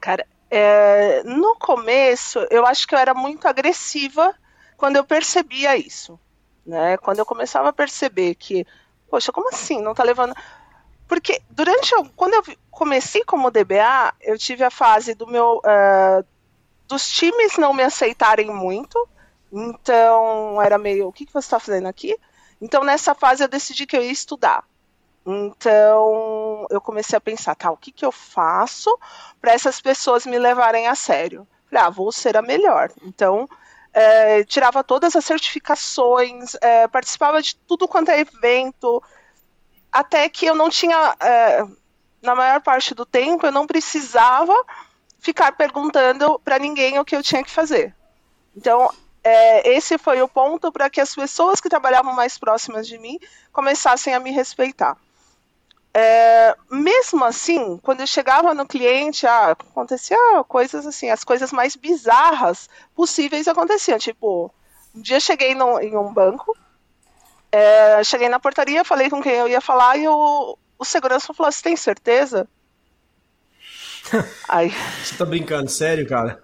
Cara, 0.01 0.27
é, 0.51 1.23
no 1.25 1.57
começo, 1.57 2.39
eu 2.51 2.67
acho 2.67 2.87
que 2.87 2.95
eu 2.95 2.99
era 2.99 3.15
muito 3.15 3.47
agressiva 3.47 4.35
quando 4.77 4.97
eu 4.97 5.05
percebia 5.05 5.77
isso. 5.77 6.19
Né? 6.67 6.97
Quando 6.99 7.19
eu 7.19 7.27
começava 7.27 7.69
a 7.69 7.73
perceber 7.73 8.35
que, 8.35 8.67
poxa, 9.09 9.33
como 9.33 9.49
assim? 9.49 9.81
Não 9.81 9.95
tá 9.95 10.03
levando. 10.03 10.35
Porque 11.07 11.41
durante. 11.51 11.91
Quando 12.17 12.35
eu 12.35 12.43
comecei 12.71 13.25
como 13.25 13.51
DBA, 13.51 14.15
eu 14.21 14.39
tive 14.39 14.65
a 14.65 14.71
fase 14.71 15.15
do 15.15 15.27
meu. 15.27 15.61
eh, 15.65 16.25
dos 16.87 17.09
times 17.09 17.57
não 17.57 17.73
me 17.73 17.83
aceitarem 17.83 18.51
muito. 18.53 19.09
Então, 19.53 20.61
era 20.63 20.79
meio. 20.79 21.09
O 21.09 21.13
que, 21.13 21.27
que 21.27 21.33
você 21.33 21.47
está 21.47 21.59
fazendo 21.59 21.87
aqui? 21.87 22.17
Então, 22.61 22.85
nessa 22.85 23.15
fase, 23.15 23.43
eu 23.43 23.49
decidi 23.49 23.87
que 23.87 23.97
eu 23.97 24.03
ia 24.03 24.13
estudar. 24.13 24.65
Então, 25.27 26.67
eu 26.71 26.81
comecei 26.81 27.17
a 27.17 27.21
pensar, 27.21 27.55
tá, 27.55 27.71
o 27.71 27.77
que, 27.77 27.93
que 27.93 28.05
eu 28.05 28.13
faço 28.13 28.97
para 29.41 29.53
essas 29.53 29.81
pessoas 29.81 30.27
me 30.27 30.39
levarem 30.39 30.89
a 30.89 30.95
sério? 30.95 31.47
Falei, 31.69 31.85
ah, 31.85 31.91
vou 31.91 32.11
ser 32.11 32.37
a 32.37 32.43
melhor. 32.43 32.91
Então, 33.03 33.49
é, 33.93 34.45
tirava 34.45 34.83
todas 34.83 35.15
as 35.15 35.25
certificações, 35.25 36.57
é, 36.61 36.89
participava 36.89 37.43
de 37.43 37.57
tudo 37.57 37.87
quanto 37.87 38.11
é 38.11 38.21
evento, 38.21 39.03
até 39.93 40.29
que 40.29 40.47
eu 40.47 40.55
não 40.55 40.71
tinha, 40.71 41.17
é, 41.21 41.65
na 42.23 42.35
maior 42.35 42.61
parte 42.61 42.95
do 42.95 43.05
tempo, 43.05 43.47
eu 43.47 43.53
não 43.53 43.67
precisava 43.67 44.55
ficar 45.19 45.53
perguntando 45.53 46.41
para 46.41 46.59
ninguém 46.59 46.99
o 46.99 47.05
que 47.05 47.15
eu 47.15 47.23
tinha 47.23 47.45
que 47.45 47.51
fazer. 47.51 47.95
Então, 48.57 48.91
é, 49.23 49.69
esse 49.69 49.99
foi 49.99 50.23
o 50.23 50.29
ponto 50.29 50.73
para 50.73 50.89
que 50.89 51.01
as 51.01 51.15
pessoas 51.15 51.61
que 51.61 51.69
trabalhavam 51.69 52.15
mais 52.15 52.39
próximas 52.39 52.87
de 52.87 52.99
mim 52.99 53.19
começassem 53.53 54.15
a 54.15 54.21
me 54.21 54.31
respeitar. 54.31 54.97
É, 55.93 56.55
mesmo 56.71 57.25
assim, 57.25 57.77
quando 57.79 58.01
eu 58.01 58.07
chegava 58.07 58.55
no 58.55 58.67
cliente, 58.67 59.27
ah, 59.27 59.51
acontecia 59.51 60.17
coisas 60.47 60.87
assim, 60.87 61.11
as 61.11 61.25
coisas 61.25 61.51
mais 61.53 61.75
bizarras 61.75 62.69
possíveis 62.95 63.49
aconteciam. 63.49 63.99
Tipo, 63.99 64.53
um 64.95 65.03
dia 65.03 65.19
cheguei 65.19 65.55
no- 65.55 65.81
em 65.81 65.97
um 65.97 66.13
banco, 66.13 66.57
é, 67.51 68.03
cheguei 68.05 68.29
na 68.29 68.39
portaria, 68.39 68.85
falei 68.85 69.11
com 69.11 69.21
quem 69.21 69.33
eu 69.33 69.49
ia 69.49 69.61
falar 69.61 69.97
e 69.97 70.07
o, 70.07 70.57
o 70.79 70.85
segurança 70.85 71.35
falou: 71.35 71.51
Você 71.51 71.63
tem 71.63 71.77
certeza? 71.77 72.49
Aí, 74.49 74.71
Você 75.03 75.17
tá 75.17 75.25
brincando, 75.25 75.69
sério, 75.71 76.09
cara? 76.09 76.43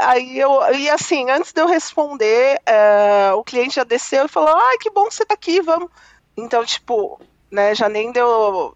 Aí 0.00 0.38
eu, 0.38 0.60
e 0.74 0.90
assim, 0.90 1.30
antes 1.30 1.52
de 1.52 1.60
eu 1.60 1.66
responder, 1.66 2.60
é, 2.66 3.32
o 3.32 3.44
cliente 3.44 3.76
já 3.76 3.84
desceu 3.84 4.24
e 4.24 4.28
falou: 4.28 4.54
Ai, 4.54 4.76
que 4.78 4.90
bom 4.90 5.06
que 5.08 5.14
você 5.14 5.24
tá 5.24 5.34
aqui, 5.34 5.60
vamos. 5.60 5.88
Então, 6.36 6.64
tipo, 6.64 7.20
né, 7.52 7.74
já 7.74 7.86
nem 7.88 8.10
deu 8.10 8.74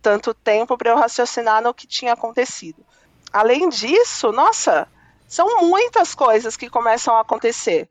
tanto 0.00 0.32
tempo 0.32 0.78
para 0.78 0.90
eu 0.90 0.96
raciocinar 0.96 1.60
no 1.60 1.74
que 1.74 1.86
tinha 1.86 2.12
acontecido. 2.12 2.84
Além 3.32 3.68
disso, 3.68 4.30
nossa, 4.30 4.86
são 5.26 5.62
muitas 5.62 6.14
coisas 6.14 6.56
que 6.56 6.70
começam 6.70 7.16
a 7.16 7.22
acontecer. 7.22 7.88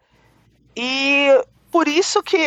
E 0.75 1.27
por 1.69 1.87
isso 1.87 2.23
que. 2.23 2.37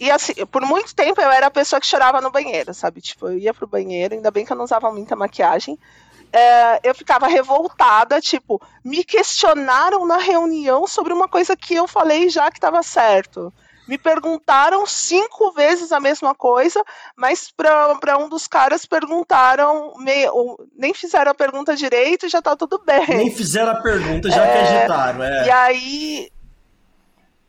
E 0.00 0.10
assim, 0.10 0.34
por 0.46 0.62
muito 0.62 0.94
tempo 0.94 1.20
eu 1.20 1.30
era 1.30 1.46
a 1.46 1.50
pessoa 1.50 1.80
que 1.80 1.86
chorava 1.86 2.20
no 2.20 2.30
banheiro, 2.30 2.74
sabe? 2.74 3.00
Tipo, 3.00 3.28
eu 3.28 3.38
ia 3.38 3.54
pro 3.54 3.66
banheiro, 3.66 4.14
ainda 4.14 4.30
bem 4.30 4.44
que 4.44 4.52
eu 4.52 4.56
não 4.56 4.64
usava 4.64 4.90
muita 4.90 5.14
maquiagem. 5.14 5.78
É, 6.32 6.80
eu 6.88 6.94
ficava 6.94 7.26
revoltada, 7.26 8.20
tipo, 8.20 8.60
me 8.84 9.02
questionaram 9.02 10.06
na 10.06 10.18
reunião 10.18 10.86
sobre 10.86 11.12
uma 11.12 11.28
coisa 11.28 11.56
que 11.56 11.74
eu 11.74 11.86
falei 11.86 12.28
já 12.28 12.50
que 12.50 12.58
estava 12.58 12.82
certo. 12.82 13.52
Me 13.88 13.96
perguntaram 13.96 14.86
cinco 14.86 15.50
vezes 15.52 15.92
a 15.92 15.98
mesma 15.98 16.34
coisa, 16.34 16.84
mas 17.16 17.50
para 17.50 18.18
um 18.18 18.28
dos 18.28 18.46
caras 18.46 18.84
perguntaram, 18.84 19.94
meio, 19.96 20.58
nem 20.76 20.92
fizeram 20.92 21.30
a 21.30 21.34
pergunta 21.34 21.74
direito 21.74 22.26
e 22.26 22.28
já 22.28 22.42
tá 22.42 22.54
tudo 22.54 22.82
bem. 22.84 23.06
Nem 23.08 23.34
fizeram 23.34 23.72
a 23.72 23.80
pergunta, 23.80 24.30
já 24.30 24.46
que 24.46 24.58
agitaram. 24.58 25.22
É. 25.24 25.46
E 25.46 25.50
aí 25.50 26.32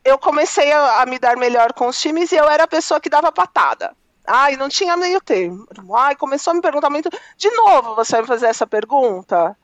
eu 0.05 0.17
comecei 0.17 0.71
a, 0.71 1.01
a 1.01 1.05
me 1.05 1.19
dar 1.19 1.35
melhor 1.35 1.73
com 1.73 1.87
os 1.87 1.99
times 1.99 2.31
e 2.31 2.37
eu 2.37 2.47
era 2.47 2.63
a 2.63 2.67
pessoa 2.67 3.01
que 3.01 3.09
dava 3.09 3.33
patada. 3.33 3.93
Ai, 4.25 4.55
não 4.55 4.69
tinha 4.69 4.95
meio 4.95 5.19
termo. 5.19 5.67
Ai, 5.93 6.15
começou 6.15 6.51
a 6.51 6.53
me 6.53 6.61
perguntar 6.61 6.89
muito. 6.89 7.09
De 7.35 7.51
novo, 7.51 7.95
você 7.95 8.13
vai 8.13 8.21
me 8.21 8.27
fazer 8.27 8.45
essa 8.45 8.65
pergunta? 8.65 9.57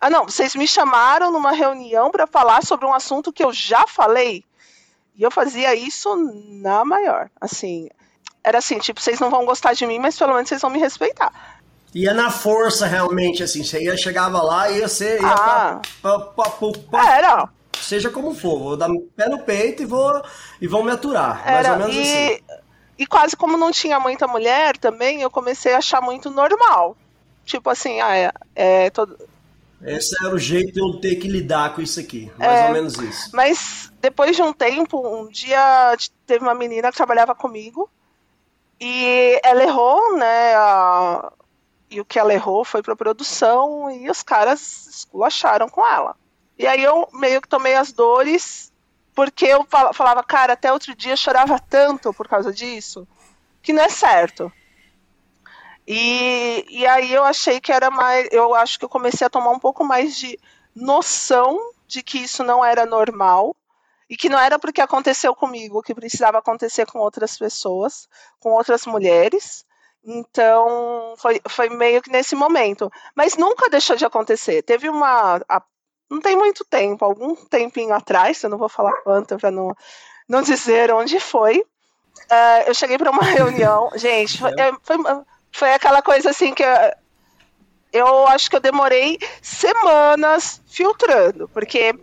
Ah, 0.00 0.10
não, 0.10 0.24
vocês 0.24 0.56
me 0.56 0.66
chamaram 0.66 1.30
numa 1.30 1.52
reunião 1.52 2.10
para 2.10 2.26
falar 2.26 2.64
sobre 2.64 2.84
um 2.84 2.92
assunto 2.92 3.32
que 3.32 3.44
eu 3.44 3.52
já 3.52 3.86
falei. 3.86 4.44
E 5.16 5.22
eu 5.22 5.30
fazia 5.30 5.74
isso 5.74 6.14
na 6.60 6.84
maior. 6.84 7.30
Assim, 7.40 7.88
era 8.44 8.58
assim, 8.58 8.78
tipo, 8.78 9.00
vocês 9.00 9.18
não 9.18 9.30
vão 9.30 9.44
gostar 9.46 9.72
de 9.72 9.86
mim, 9.86 9.98
mas 9.98 10.18
pelo 10.18 10.34
menos 10.34 10.48
vocês 10.48 10.60
vão 10.60 10.70
me 10.70 10.78
respeitar. 10.78 11.32
Ia 11.94 12.12
na 12.12 12.30
força, 12.30 12.86
realmente, 12.86 13.42
assim. 13.42 13.64
Você 13.64 13.82
ia, 13.82 13.96
chegava 13.96 14.42
lá 14.42 14.70
e 14.70 14.78
ia 14.80 14.88
ser. 14.88 15.20
Ia 15.22 15.28
Ah. 15.32 15.80
pra, 16.02 16.18
pra, 16.18 16.50
pra, 16.50 16.68
pra- 16.90 17.16
É, 17.18 17.22
não. 17.22 17.48
Seja 17.80 18.10
como 18.10 18.34
for, 18.34 18.58
vou 18.58 18.76
dar 18.76 18.88
pé 19.14 19.28
no 19.28 19.38
peito 19.40 19.82
e 19.82 19.86
vou 19.86 20.22
e 20.60 20.66
vão 20.66 20.82
me 20.82 20.90
aturar. 20.90 21.36
mais 21.44 21.46
Era, 21.66 21.72
ou 21.72 21.78
menos 21.78 21.94
e, 21.96 22.00
assim. 22.00 22.40
e 22.98 23.06
quase 23.06 23.36
como 23.36 23.56
não 23.56 23.70
tinha 23.70 24.00
muita 24.00 24.26
mulher 24.26 24.76
também, 24.76 25.20
eu 25.22 25.30
comecei 25.30 25.72
a 25.74 25.78
achar 25.78 26.00
muito 26.02 26.30
normal. 26.30 26.96
Tipo 27.44 27.70
assim, 27.70 28.00
ah, 28.00 28.16
é, 28.16 28.32
é 28.54 28.90
todo... 28.90 29.16
Esse 29.86 30.14
era 30.24 30.34
o 30.34 30.38
jeito 30.38 30.72
de 30.72 30.80
eu 30.80 31.00
ter 31.00 31.16
que 31.16 31.28
lidar 31.28 31.74
com 31.74 31.80
isso 31.80 32.00
aqui. 32.00 32.30
Mais 32.38 32.60
É. 32.60 32.66
ou 32.66 32.72
menos 32.72 32.94
isso. 32.98 33.30
Mas 33.32 33.90
depois 34.00 34.34
de 34.36 34.42
um 34.42 34.52
tempo, 34.52 34.98
um 35.06 35.28
dia 35.28 35.96
teve 36.26 36.44
uma 36.44 36.54
menina 36.54 36.90
que 36.90 36.96
trabalhava 36.96 37.34
comigo 37.34 37.88
ela 39.42 39.62
errou, 39.62 40.16
né? 40.18 40.54
a- 40.56 41.32
E 41.88 42.00
o 42.00 42.04
que 42.04 42.18
ela 42.18 42.34
errou 42.34 42.64
foi 42.64 42.82
pra 42.82 42.96
produção 42.96 43.88
e 43.92 44.10
os 44.10 44.20
caras 44.22 44.86
esculacharam 44.88 45.68
com 45.68 45.86
ela. 45.86 46.16
E 46.58 46.66
aí 46.66 46.82
eu 46.82 47.08
meio 47.12 47.40
que 47.40 47.46
tomei 47.48 47.76
as 47.76 47.92
dores, 47.92 48.72
porque 49.14 49.46
eu 49.46 49.64
fal- 49.64 49.94
falava, 49.94 50.22
cara, 50.24 50.54
até 50.54 50.72
outro 50.72 50.96
dia 50.96 51.12
eu 51.12 51.16
chorava 51.16 51.58
tanto 51.60 52.12
por 52.12 52.26
causa 52.26 52.52
disso, 52.52 53.06
que 53.62 53.72
não 53.72 53.82
é 53.84 53.88
certo. 53.88 54.50
E, 55.86 56.64
e 56.68 56.86
aí 56.86 57.12
eu 57.12 57.24
achei 57.24 57.60
que 57.60 57.72
era 57.72 57.90
mais. 57.90 58.28
Eu 58.32 58.54
acho 58.54 58.78
que 58.78 58.84
eu 58.84 58.88
comecei 58.88 59.26
a 59.26 59.30
tomar 59.30 59.50
um 59.50 59.58
pouco 59.58 59.84
mais 59.84 60.16
de 60.16 60.38
noção 60.74 61.58
de 61.86 62.02
que 62.02 62.18
isso 62.18 62.42
não 62.42 62.64
era 62.64 62.84
normal. 62.84 63.54
E 64.08 64.16
que 64.16 64.28
não 64.28 64.38
era 64.38 64.56
porque 64.56 64.80
aconteceu 64.80 65.34
comigo, 65.34 65.82
que 65.82 65.92
precisava 65.94 66.38
acontecer 66.38 66.86
com 66.86 67.00
outras 67.00 67.36
pessoas, 67.36 68.08
com 68.38 68.50
outras 68.52 68.86
mulheres. 68.86 69.64
Então, 70.04 71.14
foi, 71.18 71.40
foi 71.48 71.68
meio 71.68 72.00
que 72.00 72.10
nesse 72.10 72.36
momento. 72.36 72.88
Mas 73.16 73.36
nunca 73.36 73.68
deixou 73.68 73.96
de 73.96 74.04
acontecer. 74.04 74.62
Teve 74.62 74.88
uma. 74.88 75.40
a- 75.48 75.62
não 76.08 76.20
tem 76.20 76.36
muito 76.36 76.64
tempo, 76.64 77.04
algum 77.04 77.34
tempinho 77.34 77.92
atrás, 77.92 78.40
eu 78.44 78.48
não 78.50 78.58
vou 78.58 78.68
falar 78.68 78.92
quanto 79.02 79.36
para 79.38 79.50
não, 79.50 79.74
não 80.28 80.40
dizer 80.40 80.92
onde 80.92 81.18
foi. 81.18 81.64
ah, 82.30 82.62
eu 82.66 82.74
cheguei 82.74 82.98
para 82.98 83.10
uma 83.10 83.22
reunião. 83.24 83.90
Gente, 83.96 84.38
foi, 84.38 84.50
é, 84.58 84.72
foi, 84.82 84.96
foi 85.56 85.72
aquela 85.72 86.02
coisa 86.02 86.30
assim 86.30 86.52
que. 86.54 86.62
eu- 86.62 86.92
eu 87.92 88.26
acho 88.28 88.50
que 88.50 88.56
eu 88.56 88.60
demorei 88.60 89.18
semanas 89.40 90.60
filtrando, 90.66 91.48
porque 91.48 91.94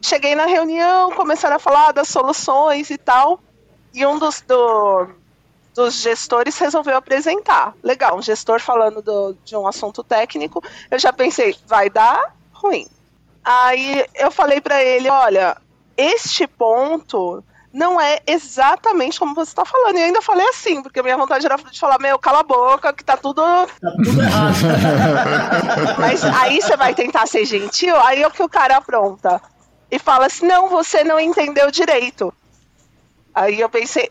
cheguei 0.00 0.34
na 0.34 0.46
reunião, 0.46 1.12
começaram 1.12 1.56
a 1.56 1.58
falar 1.58 1.92
das 1.92 2.08
soluções 2.08 2.88
e 2.90 2.96
tal, 2.96 3.40
e 3.92 4.06
um 4.06 4.18
dos, 4.18 4.40
do- 4.40 5.08
dos 5.74 5.94
gestores 6.00 6.56
resolveu 6.58 6.96
apresentar. 6.96 7.74
Legal, 7.82 8.16
um 8.16 8.22
gestor 8.22 8.60
falando 8.60 9.02
do- 9.02 9.36
de 9.44 9.56
um 9.56 9.66
assunto 9.66 10.02
técnico, 10.02 10.62
eu 10.90 10.98
já 10.98 11.12
pensei, 11.12 11.54
vai 11.66 11.90
dar 11.90 12.34
ruim. 12.52 12.86
Aí 13.44 14.06
eu 14.14 14.30
falei 14.30 14.60
para 14.60 14.82
ele, 14.82 15.10
olha, 15.10 15.56
este 15.96 16.46
ponto 16.46 17.44
não 17.74 18.00
é 18.00 18.20
exatamente 18.24 19.18
como 19.18 19.34
você 19.34 19.50
está 19.50 19.64
falando. 19.64 19.96
E 19.96 20.00
eu 20.00 20.06
ainda 20.06 20.22
falei 20.22 20.46
assim, 20.48 20.80
porque 20.80 21.00
a 21.00 21.02
minha 21.02 21.16
vontade 21.16 21.44
era 21.44 21.56
de 21.56 21.80
falar, 21.80 21.98
meu, 21.98 22.16
cala 22.20 22.38
a 22.38 22.44
boca, 22.44 22.92
que 22.92 23.04
tá 23.04 23.16
tudo 23.16 23.42
Tudo 23.82 24.22
errado. 24.22 24.54
mas 25.98 26.24
aí 26.24 26.62
você 26.62 26.76
vai 26.76 26.94
tentar 26.94 27.26
ser 27.26 27.44
gentil, 27.44 27.96
aí 27.96 28.22
é 28.22 28.26
o 28.28 28.30
que 28.30 28.44
o 28.44 28.48
cara 28.48 28.76
apronta. 28.76 29.42
E 29.90 29.98
fala 29.98 30.26
assim: 30.26 30.46
não, 30.46 30.68
você 30.68 31.02
não 31.02 31.18
entendeu 31.18 31.68
direito. 31.70 32.32
Aí 33.34 33.60
eu 33.60 33.68
pensei. 33.68 34.08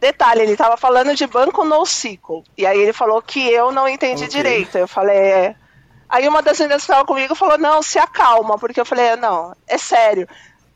Detalhe, 0.00 0.42
ele 0.42 0.56
tava 0.56 0.76
falando 0.76 1.14
de 1.14 1.26
banco 1.26 1.64
NoSQL. 1.64 2.42
E 2.56 2.64
aí 2.64 2.78
ele 2.78 2.92
falou 2.94 3.20
que 3.20 3.40
eu 3.52 3.70
não 3.70 3.86
entendi 3.86 4.26
direito. 4.28 4.78
Eu 4.78 4.88
falei, 4.88 5.16
é. 5.16 5.56
Aí 6.08 6.26
uma 6.26 6.40
das 6.40 6.58
meninas 6.58 6.84
que 6.84 6.90
estava 6.90 7.04
comigo 7.04 7.34
falou, 7.34 7.58
não, 7.58 7.82
se 7.82 7.98
acalma, 7.98 8.56
porque 8.56 8.80
eu 8.80 8.86
falei, 8.86 9.14
não, 9.16 9.54
é 9.66 9.76
sério. 9.76 10.26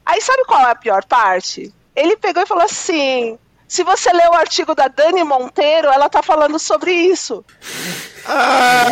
Aí 0.05 0.21
sabe 0.21 0.45
qual 0.45 0.61
é 0.61 0.73
a 0.73 0.75
pior 0.75 1.05
parte? 1.05 1.73
Ele 1.95 2.17
pegou 2.17 2.43
e 2.43 2.47
falou 2.47 2.65
assim: 2.65 3.39
se 3.69 3.83
você 3.83 4.13
ler 4.13 4.29
o 4.29 4.35
artigo 4.35 4.75
da 4.75 4.87
Dani 4.89 5.25
Monteiro, 5.25 5.89
ela 5.89 6.09
tá 6.09 6.23
falando 6.23 6.59
sobre 6.59 6.93
isso. 6.93 7.45
Ah, 8.27 8.89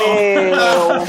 meu. 0.00 1.02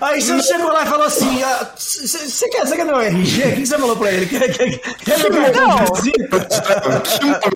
Aí 0.00 0.20
você 0.20 0.42
chegou 0.42 0.72
lá 0.72 0.82
e 0.82 0.86
falou 0.86 1.06
assim: 1.06 1.42
Você 1.76 2.48
quer, 2.48 2.66
você 2.66 2.76
quer 2.76 2.86
meu 2.86 2.98
RG? 2.98 3.42
O 3.42 3.54
que 3.56 3.66
você 3.66 3.78
falou 3.78 3.96
pra 3.96 4.10
ele? 4.10 4.26
Quer, 4.26 4.52
quer, 4.52 4.78
quer 4.78 5.18
meu 5.18 5.30
Não. 5.52 5.76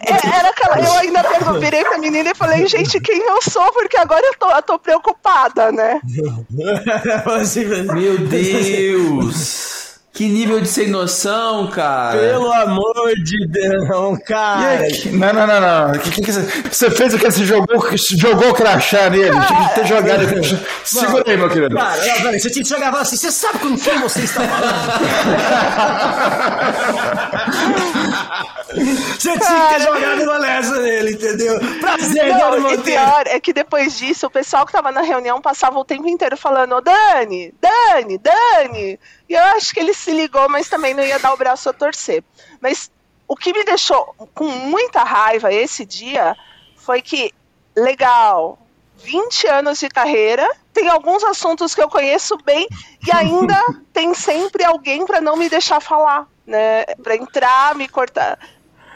É, 0.07 0.37
Era 0.39 0.51
aquela, 0.51 0.79
eu 0.79 0.93
ainda 0.99 1.23
virei 1.59 1.83
pra 1.83 1.99
menina 1.99 2.31
e 2.31 2.35
falei, 2.35 2.67
gente, 2.67 3.01
quem 3.01 3.21
eu 3.27 3.41
sou? 3.43 3.73
Porque 3.73 3.97
agora 3.97 4.25
eu 4.25 4.35
tô, 4.39 4.51
eu 4.51 4.63
tô 4.63 4.79
preocupada, 4.79 5.73
né? 5.73 6.01
Assim, 7.41 7.65
Meu 7.65 8.19
Deus! 8.19 9.86
Que 10.17 10.27
nível 10.27 10.63
de 10.63 10.69
sem 10.69 10.89
noção, 10.89 11.67
cara. 11.67 12.19
Pelo 12.19 12.51
amor 12.51 13.13
de 13.23 13.47
Deus, 13.49 14.19
cara. 14.27 14.89
Não, 15.13 15.31
não, 15.35 15.47
não, 15.47 15.61
não. 15.61 15.91
O 15.93 15.99
que, 15.99 16.11
que, 16.11 16.23
que 16.23 16.33
você, 16.33 16.91
fez 16.91 17.13
o 17.13 17.19
que? 17.19 17.31
Você 17.31 17.45
jogou, 17.45 17.85
jogou 17.95 18.49
o 18.49 18.55
crachá 18.55 19.11
nele? 19.11 19.29
Tinha 19.29 19.69
que 19.69 19.75
ter 19.75 19.87
jogado. 19.87 20.23
Segura 20.85 21.23
aí, 21.27 21.37
meu 21.37 21.51
querido. 21.51 21.77
Cara, 21.77 21.97
não, 21.99 22.23
peraí, 22.23 22.41
você 22.41 22.49
tinha 22.49 22.65
que 22.65 22.71
falar 22.71 22.99
assim: 22.99 23.17
Você 23.17 23.31
sabe 23.31 23.59
com 23.59 23.77
quem 23.77 23.99
você 23.99 24.21
está 24.21 24.41
falando? 24.41 24.87
Você 28.77 29.39
tinha 29.39 29.69
que 29.69 29.75
ter 29.75 29.81
jogado 29.81 30.23
uma 30.23 30.39
lesa 30.39 30.81
nele, 30.81 31.13
entendeu? 31.13 31.59
Prazer, 31.81 32.29
Não, 32.29 32.57
e 32.57 32.61
Monteiro. 32.61 32.83
pior 32.83 33.27
é 33.27 33.41
que 33.41 33.53
depois 33.53 33.97
disso, 33.97 34.27
o 34.27 34.31
pessoal 34.31 34.67
que 34.67 34.73
tava 34.73 34.93
na 34.93 35.01
reunião 35.01 35.41
passava 35.41 35.79
o 35.79 35.85
tempo 35.85 36.09
inteiro 36.09 36.37
falando, 36.37 36.75
ô 36.75 36.81
Dani, 36.81 37.55
Dani, 37.61 38.19
Dani. 38.19 39.01
E 39.29 39.35
eu 39.35 39.43
acho 39.57 39.73
que 39.73 39.81
ele 39.81 39.95
se 39.95 40.11
ligou, 40.11 40.49
mas 40.49 40.69
também 40.69 40.95
não 40.95 41.03
ia 41.03 41.19
dar 41.19 41.33
o 41.33 41.37
braço 41.37 41.69
a 41.69 41.73
torcer. 41.73 42.23
Mas 42.61 42.91
o 43.27 43.35
que 43.35 43.53
me 43.53 43.65
deixou 43.65 44.15
com 44.35 44.45
muita 44.45 45.03
raiva 45.03 45.53
esse 45.53 45.85
dia 45.85 46.37
foi 46.77 47.03
que, 47.03 47.33
legal, 47.75 48.59
20 48.99 49.47
anos 49.49 49.79
de 49.79 49.89
carreira, 49.89 50.49
tem 50.73 50.89
alguns 50.89 51.25
assuntos 51.25 51.75
que 51.75 51.83
eu 51.83 51.89
conheço 51.89 52.37
bem 52.45 52.69
e 53.07 53.13
ainda 53.13 53.59
tem 53.93 54.15
sempre 54.15 54.65
alguém 54.65 55.05
para 55.07 55.21
não 55.21 55.37
me 55.37 55.49
deixar 55.49 55.81
falar, 55.81 56.27
né? 56.47 56.85
Para 57.03 57.17
entrar, 57.17 57.75
me 57.75 57.89
cortar. 57.89 58.39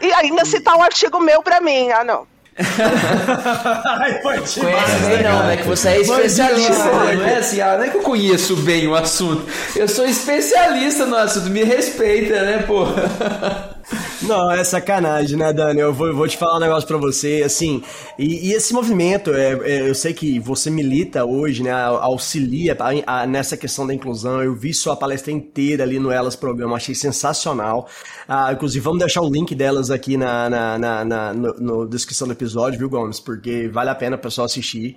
E 0.00 0.12
ainda 0.12 0.44
citar 0.44 0.76
um 0.76 0.82
artigo 0.82 1.20
meu 1.20 1.42
para 1.42 1.60
mim. 1.60 1.90
Ah, 1.90 2.04
não. 2.04 2.26
Ai, 2.60 4.20
foi 4.20 4.38
Conhece 4.38 5.06
bem 5.06 5.22
não, 5.22 5.46
né? 5.46 5.56
Que 5.56 5.62
você 5.66 5.88
é 5.88 6.00
especialista, 6.00 6.84
né? 6.84 7.14
Não 7.14 7.26
é 7.26 7.36
assim, 7.36 7.60
ah, 7.60 7.76
não 7.76 7.84
é 7.84 7.88
que 7.88 7.96
eu 7.96 8.02
conheço 8.02 8.56
bem 8.56 8.86
o 8.86 8.94
assunto. 8.94 9.46
Eu 9.74 9.88
sou 9.88 10.04
especialista 10.04 11.06
no 11.06 11.16
assunto, 11.16 11.48
me 11.48 11.64
respeita, 11.64 12.42
né, 12.42 12.64
pô? 12.66 12.84
Não, 14.22 14.50
é 14.50 14.62
sacanagem, 14.62 15.34
né, 15.38 15.50
Dani? 15.50 15.80
Eu 15.80 15.94
vou, 15.94 16.06
eu 16.08 16.14
vou 16.14 16.28
te 16.28 16.36
falar 16.36 16.56
um 16.56 16.60
negócio 16.60 16.86
pra 16.86 16.98
você, 16.98 17.42
assim, 17.42 17.82
e, 18.18 18.48
e 18.50 18.52
esse 18.52 18.74
movimento, 18.74 19.32
é, 19.32 19.52
é, 19.62 19.88
eu 19.88 19.94
sei 19.94 20.12
que 20.12 20.38
você 20.38 20.68
milita 20.68 21.24
hoje, 21.24 21.62
né, 21.62 21.72
auxilia 21.72 22.76
a- 23.06 23.22
a- 23.22 23.26
nessa 23.26 23.56
questão 23.56 23.86
da 23.86 23.94
inclusão, 23.94 24.42
eu 24.42 24.54
vi 24.54 24.74
sua 24.74 24.94
palestra 24.94 25.32
inteira 25.32 25.84
ali 25.84 25.98
no 25.98 26.10
Elas 26.10 26.36
Programa, 26.36 26.76
achei 26.76 26.94
sensacional, 26.94 27.88
ah, 28.28 28.52
inclusive 28.52 28.84
vamos 28.84 28.98
deixar 28.98 29.22
o 29.22 29.30
link 29.30 29.54
delas 29.54 29.90
aqui 29.90 30.18
na, 30.18 30.50
na, 30.50 30.78
na, 30.78 31.04
na 31.04 31.32
no, 31.32 31.54
no 31.54 31.88
descrição 31.88 32.28
do 32.28 32.32
episódio, 32.34 32.78
viu, 32.78 32.90
Gomes, 32.90 33.18
porque 33.20 33.68
vale 33.72 33.88
a 33.88 33.94
pena 33.94 34.16
o 34.16 34.18
pessoal 34.18 34.44
assistir. 34.44 34.96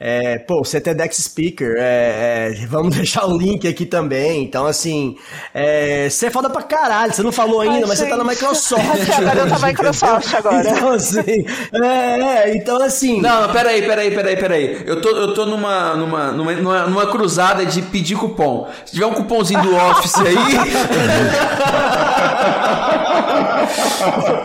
É, 0.00 0.38
pô, 0.40 0.64
você 0.64 0.78
é 0.78 0.80
TEDx 0.80 1.16
Speaker, 1.22 1.76
é, 1.78 2.50
é, 2.60 2.66
vamos 2.66 2.94
deixar 2.96 3.24
o 3.26 3.36
link 3.38 3.68
aqui 3.68 3.86
também, 3.86 4.42
então, 4.42 4.66
assim, 4.66 5.16
é, 5.52 6.08
você 6.10 6.26
é 6.26 6.30
foda 6.30 6.50
pra 6.50 6.62
caralho, 6.62 7.12
você 7.12 7.22
não 7.22 7.30
falou 7.32 7.60
ainda, 7.60 7.74
Ai, 7.76 7.84
mas 7.86 7.98
você 7.98 8.06
tá 8.06 8.16
na 8.16 8.24
gente. 8.24 8.38
Microsoft. 8.72 9.62
Microsoft 9.62 10.34
agora. 10.34 10.70
Então, 10.70 10.92
assim, 10.92 11.46
é, 11.72 12.20
é, 12.20 12.56
então 12.56 12.82
assim. 12.82 13.20
Não, 13.20 13.42
não, 13.42 13.52
peraí, 13.52 13.82
peraí, 13.82 14.10
peraí, 14.10 14.36
peraí. 14.36 14.82
Eu 14.86 15.00
tô, 15.00 15.10
eu 15.10 15.34
tô 15.34 15.44
numa, 15.46 15.94
numa, 15.94 16.32
numa, 16.32 16.86
numa, 16.86 17.06
cruzada 17.06 17.66
de 17.66 17.82
pedir 17.82 18.16
cupom. 18.16 18.68
Se 18.84 18.94
tiver 18.94 19.06
um 19.06 19.12
cupomzinho 19.12 19.62
do 19.62 19.76
Office 19.76 20.14
aí. 20.16 20.34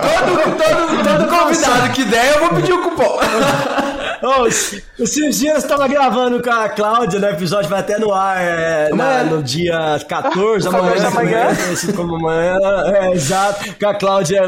todo, 0.01 0.35
todo, 0.57 1.03
todo 1.03 1.27
convidado 1.27 1.89
que 1.93 2.03
der, 2.05 2.35
eu 2.35 2.39
vou 2.41 2.49
pedir 2.55 2.73
o 2.73 2.81
cupom. 2.81 3.19
Ô, 4.21 4.45
esses 4.47 5.39
dias 5.39 5.63
eu 5.63 5.69
tava 5.69 5.87
gravando 5.87 6.41
com 6.41 6.49
a 6.51 6.67
Cláudia, 6.69 7.19
né? 7.19 7.29
O 7.29 7.33
episódio 7.33 7.69
vai 7.69 7.79
até 7.79 7.97
no 7.97 8.13
ar 8.13 8.37
é, 8.41 8.89
na- 8.93 9.23
no 9.23 9.41
dia 9.41 9.99
14, 10.07 10.67
amanhã, 10.69 10.81
Começa 10.93 11.07
amanhã. 11.07 11.55
conhecido 11.55 11.93
como 11.93 12.15
amanhã. 12.15 12.57
É, 12.93 13.11
exato. 13.13 13.75
Com 13.79 13.87
a 13.87 13.93
Cláudia, 13.95 14.41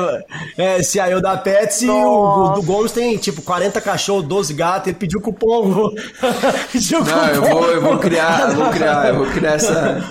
é, 0.57 0.83
CIO 0.83 1.21
da 1.21 1.37
Pets, 1.37 1.81
e 1.83 1.89
o, 1.89 2.45
o 2.45 2.49
do 2.55 2.61
Gomes 2.63 2.91
tem 2.91 3.15
tipo 3.17 3.41
40 3.41 3.79
cachorros, 3.81 4.25
12 4.25 4.53
gatos, 4.53 4.87
ele 4.87 4.97
pediu 4.97 5.21
cupom. 5.21 5.91
pediu 6.71 7.03
Não, 7.03 7.27
eu 7.27 7.41
cupom. 7.41 7.53
vou, 7.55 7.71
eu 7.71 7.81
vou 7.81 7.97
criar, 7.97 8.49
eu 8.49 8.55
vou 8.55 8.69
criar, 8.71 9.07
eu 9.09 9.15
vou 9.15 9.25
criar 9.27 9.51
essa. 9.53 10.03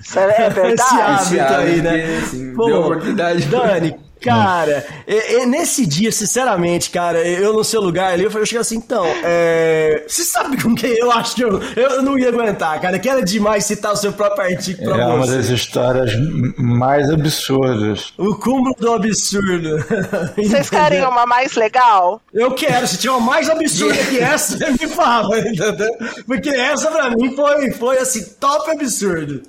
Isso 0.00 0.18
é 0.18 0.46
Esse 0.46 0.54
verdade. 0.54 1.40
hábito 1.40 1.54
aí, 1.54 1.82
né? 1.82 2.18
assim, 2.22 2.54
Pô, 2.54 2.66
deu 2.66 2.80
oportunidade. 2.80 3.44
Dani, 3.46 3.96
cara, 4.20 4.84
e- 5.06 5.42
e 5.42 5.46
nesse 5.46 5.86
dia, 5.86 6.10
sinceramente, 6.12 6.90
cara, 6.90 7.18
eu 7.26 7.52
no 7.52 7.62
seu 7.64 7.80
lugar 7.80 8.12
ali, 8.12 8.24
eu 8.24 8.30
eu 8.36 8.44
cheguei 8.46 8.60
assim, 8.60 8.76
então, 8.76 9.04
é, 9.24 10.04
você 10.06 10.22
sabe 10.24 10.60
com 10.62 10.74
quem 10.74 10.90
eu 10.98 11.10
acho 11.10 11.34
que 11.36 11.42
eu, 11.42 11.60
eu 11.74 12.02
não 12.02 12.18
ia 12.18 12.28
aguentar, 12.28 12.80
cara, 12.80 12.98
que 12.98 13.08
era 13.08 13.22
demais 13.22 13.64
citar 13.64 13.92
o 13.92 13.96
seu 13.96 14.12
próprio 14.12 14.44
artigo 14.44 14.84
pra 14.84 15.00
É 15.00 15.06
uma 15.06 15.18
você. 15.26 15.36
das 15.36 15.48
histórias 15.48 16.12
mais 16.58 17.08
absurdas. 17.10 18.12
O 18.18 18.34
cúmulo 18.36 18.74
do 18.78 18.92
absurdo. 18.92 19.76
Vocês 20.36 20.68
querem 20.70 21.04
uma 21.04 21.24
mais 21.26 21.54
legal? 21.54 22.20
Eu 22.32 22.52
quero, 22.52 22.86
se 22.86 22.98
tiver 22.98 23.12
uma 23.12 23.20
mais 23.20 23.48
absurda 23.48 23.96
que 24.04 24.18
essa, 24.20 24.56
você 24.58 24.70
me 24.72 24.86
fala, 24.88 25.38
entendeu? 25.40 25.90
Porque 26.26 26.50
essa 26.50 26.90
pra 26.90 27.10
mim 27.10 27.34
foi, 27.34 27.70
foi 27.72 27.98
assim, 27.98 28.22
top 28.40 28.70
absurdo. 28.70 29.42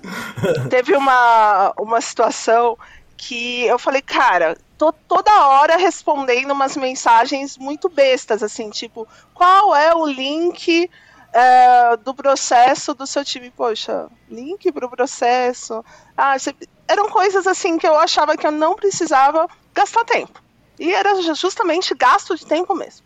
Teve 0.69 0.95
uma, 0.95 1.73
uma 1.77 1.99
situação 2.01 2.77
que 3.17 3.63
eu 3.65 3.80
falei, 3.80 4.01
cara, 4.01 4.56
tô 4.77 4.91
toda 4.91 5.47
hora 5.47 5.75
respondendo 5.77 6.51
umas 6.51 6.77
mensagens 6.77 7.58
muito 7.58 7.89
bestas, 7.89 8.43
assim, 8.43 8.69
tipo, 8.69 9.08
qual 9.34 9.75
é 9.75 9.93
o 9.95 10.06
link 10.06 10.89
é, 11.34 11.97
do 11.97 12.13
processo 12.13 12.93
do 12.93 13.08
seu 13.08 13.25
time? 13.25 13.49
Poxa, 13.51 14.08
link 14.30 14.71
pro 14.71 14.89
processo. 14.89 15.84
Ah, 16.15 16.38
você- 16.38 16.56
eram 16.88 17.10
coisas 17.10 17.45
assim 17.47 17.77
que 17.77 17.88
eu 17.88 17.97
achava 17.97 18.38
que 18.38 18.45
eu 18.47 18.51
não 18.51 18.75
precisava 18.75 19.47
gastar 19.73 20.06
tempo. 20.06 20.39
E 20.80 20.93
era 20.93 21.19
ju- 21.21 21.34
justamente 21.36 21.95
gasto 21.95 22.36
de 22.36 22.45
tempo 22.45 22.75
mesmo. 22.75 23.06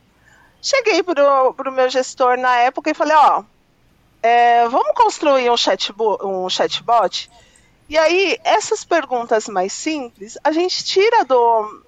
Cheguei 0.61 1.01
pro, 1.01 1.53
pro 1.55 1.71
meu 1.71 1.89
gestor 1.89 2.37
na 2.37 2.55
época 2.57 2.91
e 2.91 2.93
falei, 2.93 3.15
ó, 3.15 3.43
é, 4.21 4.67
vamos 4.67 4.93
construir 4.93 5.49
um, 5.49 5.57
chatbo 5.57 6.17
um 6.23 6.47
chatbot? 6.49 7.29
E 7.91 7.97
aí, 7.97 8.39
essas 8.45 8.85
perguntas 8.85 9.49
mais 9.49 9.73
simples, 9.73 10.37
a 10.45 10.53
gente 10.53 10.81
tira 10.81 11.25
do, 11.25 11.83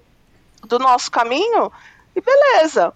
do 0.64 0.78
nosso 0.78 1.10
caminho 1.10 1.72
e 2.14 2.20
beleza. 2.20 2.92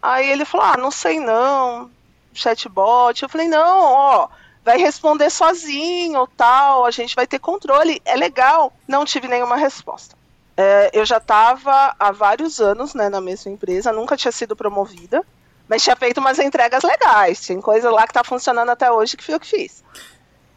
Aí 0.00 0.30
ele 0.30 0.46
falou, 0.46 0.66
ah, 0.66 0.78
não 0.78 0.90
sei 0.90 1.20
não, 1.20 1.90
chatbot. 2.32 3.22
Eu 3.22 3.28
falei, 3.28 3.48
não, 3.48 3.92
ó, 3.92 4.28
vai 4.64 4.78
responder 4.78 5.28
sozinho, 5.28 6.26
tal, 6.38 6.86
a 6.86 6.90
gente 6.90 7.14
vai 7.14 7.26
ter 7.26 7.38
controle, 7.38 8.00
é 8.06 8.16
legal. 8.16 8.72
Não 8.88 9.04
tive 9.04 9.28
nenhuma 9.28 9.56
resposta. 9.56 10.16
É, 10.56 10.88
eu 10.94 11.04
já 11.04 11.18
estava 11.18 11.94
há 11.98 12.10
vários 12.12 12.62
anos 12.62 12.94
né, 12.94 13.10
na 13.10 13.20
mesma 13.20 13.52
empresa, 13.52 13.92
nunca 13.92 14.16
tinha 14.16 14.32
sido 14.32 14.56
promovida, 14.56 15.22
mas 15.68 15.82
tinha 15.82 15.96
feito 15.96 16.16
umas 16.16 16.38
entregas 16.38 16.82
legais. 16.82 17.46
Tem 17.46 17.60
coisa 17.60 17.90
lá 17.90 18.04
que 18.04 18.12
está 18.12 18.24
funcionando 18.24 18.70
até 18.70 18.90
hoje 18.90 19.18
que 19.18 19.22
fui 19.22 19.34
eu 19.34 19.40
que 19.40 19.46
fiz. 19.46 19.84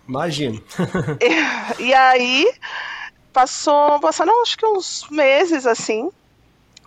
Imagino. 0.08 0.62
E, 1.20 1.82
e 1.84 1.94
aí, 1.94 2.52
passou, 3.32 4.00
passaram 4.00 4.42
acho 4.42 4.58
que 4.58 4.66
uns 4.66 5.08
meses 5.10 5.66
assim, 5.66 6.10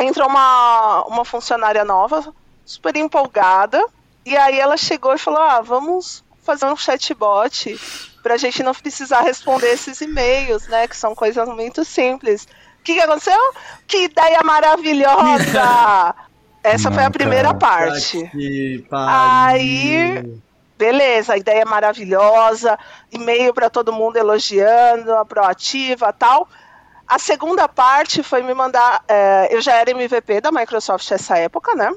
entrou 0.00 0.28
uma, 0.28 1.04
uma 1.04 1.24
funcionária 1.24 1.84
nova, 1.84 2.32
super 2.64 2.96
empolgada, 2.96 3.84
e 4.24 4.36
aí 4.36 4.58
ela 4.58 4.76
chegou 4.76 5.14
e 5.14 5.18
falou: 5.18 5.40
Ah, 5.40 5.60
vamos 5.60 6.24
fazer 6.42 6.66
um 6.66 6.76
chatbot 6.76 7.78
pra 8.22 8.36
gente 8.36 8.62
não 8.62 8.74
precisar 8.74 9.22
responder 9.22 9.72
esses 9.72 10.00
e-mails, 10.00 10.66
né? 10.68 10.86
Que 10.86 10.96
são 10.96 11.14
coisas 11.14 11.48
muito 11.48 11.84
simples. 11.84 12.44
O 12.80 12.82
que, 12.82 12.94
que 12.94 13.00
aconteceu? 13.00 13.38
Que 13.86 14.04
ideia 14.04 14.40
maravilhosa! 14.44 16.14
Essa 16.62 16.90
foi 16.90 17.04
a 17.04 17.10
primeira 17.10 17.54
cara. 17.54 17.58
parte. 17.58 18.30
Aí, 18.90 20.40
beleza, 20.76 21.34
a 21.34 21.36
ideia 21.38 21.62
é 21.62 21.64
maravilhosa, 21.64 22.78
e-mail 23.10 23.52
para 23.54 23.70
todo 23.70 23.92
mundo 23.92 24.16
elogiando, 24.16 25.14
a 25.14 25.24
proativa 25.24 26.12
tal. 26.12 26.48
A 27.06 27.18
segunda 27.18 27.68
parte 27.68 28.22
foi 28.22 28.42
me 28.42 28.52
mandar. 28.52 29.02
é, 29.06 29.48
eu 29.50 29.60
já 29.60 29.74
era 29.74 29.90
MVP 29.90 30.40
da 30.40 30.50
Microsoft 30.50 31.08
nessa 31.10 31.38
época, 31.38 31.74
né? 31.74 31.92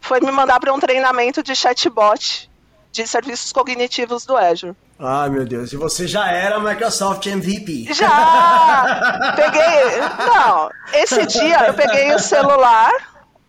Foi 0.00 0.20
me 0.20 0.30
mandar 0.30 0.60
para 0.60 0.72
um 0.72 0.78
treinamento 0.78 1.42
de 1.42 1.54
chatbot 1.54 2.50
de 2.90 3.06
serviços 3.06 3.52
cognitivos 3.52 4.24
do 4.24 4.36
Azure. 4.36 4.74
Ai, 4.98 5.28
meu 5.28 5.44
Deus. 5.44 5.72
E 5.72 5.76
você 5.76 6.06
já 6.06 6.30
era 6.30 6.60
Microsoft 6.60 7.26
MVP. 7.26 7.92
Já! 7.92 9.34
Peguei. 9.34 10.00
Não, 10.26 10.70
esse 10.92 11.26
dia 11.26 11.66
eu 11.66 11.74
peguei 11.74 12.14
o 12.14 12.18
celular, 12.18 12.92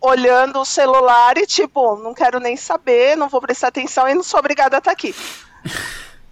olhando 0.06 0.60
o 0.60 0.64
celular 0.64 1.36
e, 1.36 1.46
tipo, 1.46 1.96
não 1.96 2.14
quero 2.14 2.38
nem 2.38 2.56
saber, 2.56 3.16
não 3.16 3.28
vou 3.28 3.40
prestar 3.40 3.68
atenção 3.68 4.08
e 4.08 4.14
não 4.14 4.22
sou 4.22 4.38
obrigada 4.38 4.76
a 4.76 4.78
estar 4.78 4.92
aqui. 4.92 5.14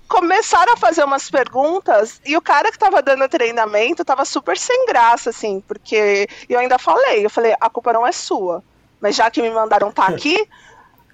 Começaram 0.08 0.74
a 0.74 0.76
fazer 0.76 1.02
umas 1.02 1.28
perguntas 1.28 2.20
e 2.24 2.36
o 2.36 2.42
cara 2.42 2.70
que 2.70 2.78
tava 2.78 3.02
dando 3.02 3.28
treinamento 3.28 4.04
tava 4.04 4.24
super 4.24 4.56
sem 4.56 4.86
graça, 4.86 5.30
assim, 5.30 5.60
porque 5.66 6.28
eu 6.48 6.58
ainda 6.58 6.78
falei, 6.78 7.26
eu 7.26 7.30
falei, 7.30 7.54
a 7.60 7.68
culpa 7.68 7.92
não 7.92 8.06
é 8.06 8.12
sua. 8.12 8.62
Mas 9.00 9.16
já 9.16 9.28
que 9.30 9.42
me 9.42 9.50
mandaram 9.50 9.88
estar 9.88 10.08
aqui, 10.08 10.48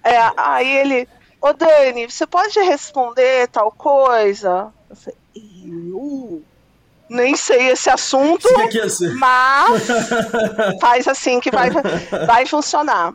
é, 0.05 0.19
aí 0.37 0.77
ele, 0.77 1.09
ô 1.41 1.53
Dani, 1.55 2.11
você 2.11 2.27
pode 2.27 2.61
responder 2.61 3.49
tal 3.49 3.73
coisa? 3.73 4.73
Eu 4.89 4.97
falei, 4.97 5.19
eu 5.35 6.45
nem 7.11 7.35
sei 7.35 7.71
esse 7.71 7.91
assunto, 7.91 8.47
assim. 8.79 9.15
mas 9.15 9.83
faz 10.81 11.09
assim 11.09 11.41
que 11.41 11.51
vai, 11.51 11.69
vai 12.25 12.47
funcionar. 12.47 13.13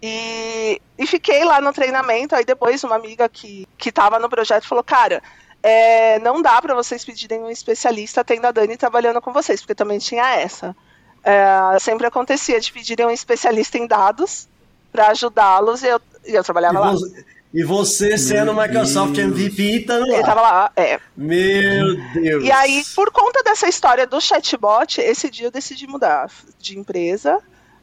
E, 0.00 0.80
e 0.96 1.06
fiquei 1.06 1.44
lá 1.44 1.60
no 1.60 1.72
treinamento, 1.72 2.36
aí 2.36 2.44
depois 2.44 2.84
uma 2.84 2.94
amiga 2.94 3.28
que, 3.28 3.66
que 3.76 3.90
tava 3.90 4.20
no 4.20 4.30
projeto 4.30 4.68
falou, 4.68 4.84
cara, 4.84 5.20
é, 5.60 6.20
não 6.20 6.40
dá 6.40 6.62
para 6.62 6.74
vocês 6.76 7.04
pedirem 7.04 7.42
um 7.42 7.50
especialista 7.50 8.22
tendo 8.22 8.44
a 8.44 8.52
Dani 8.52 8.76
trabalhando 8.76 9.20
com 9.20 9.32
vocês, 9.32 9.60
porque 9.60 9.74
também 9.74 9.98
tinha 9.98 10.36
essa. 10.36 10.76
É, 11.24 11.78
sempre 11.80 12.06
acontecia 12.06 12.60
de 12.60 12.72
pedirem 12.72 13.06
um 13.06 13.10
especialista 13.10 13.76
em 13.76 13.88
dados 13.88 14.46
para 14.92 15.08
ajudá-los 15.08 15.82
e 15.82 15.88
eu, 15.88 16.00
e 16.24 16.34
eu 16.34 16.40
E, 16.42 16.44
trabalhava 16.44 16.78
lá. 16.78 16.94
E 17.58 17.64
você 17.64 18.18
sendo 18.18 18.52
Microsoft 18.54 19.16
MVP, 19.16 19.80
tá 19.86 19.98
no 19.98 20.06
Ele 20.06 20.22
tava 20.22 20.40
lá, 20.42 20.70
é. 20.76 21.00
Meu 21.16 21.96
Deus. 22.12 22.44
E 22.44 22.52
aí, 22.52 22.82
por 22.94 23.10
conta 23.10 23.42
dessa 23.42 23.66
história 23.66 24.06
do 24.06 24.20
chatbot, 24.20 25.00
esse 25.00 25.30
dia 25.30 25.46
eu 25.46 25.50
decidi 25.50 25.86
mudar 25.86 26.30
de 26.58 26.78
empresa. 26.78 27.38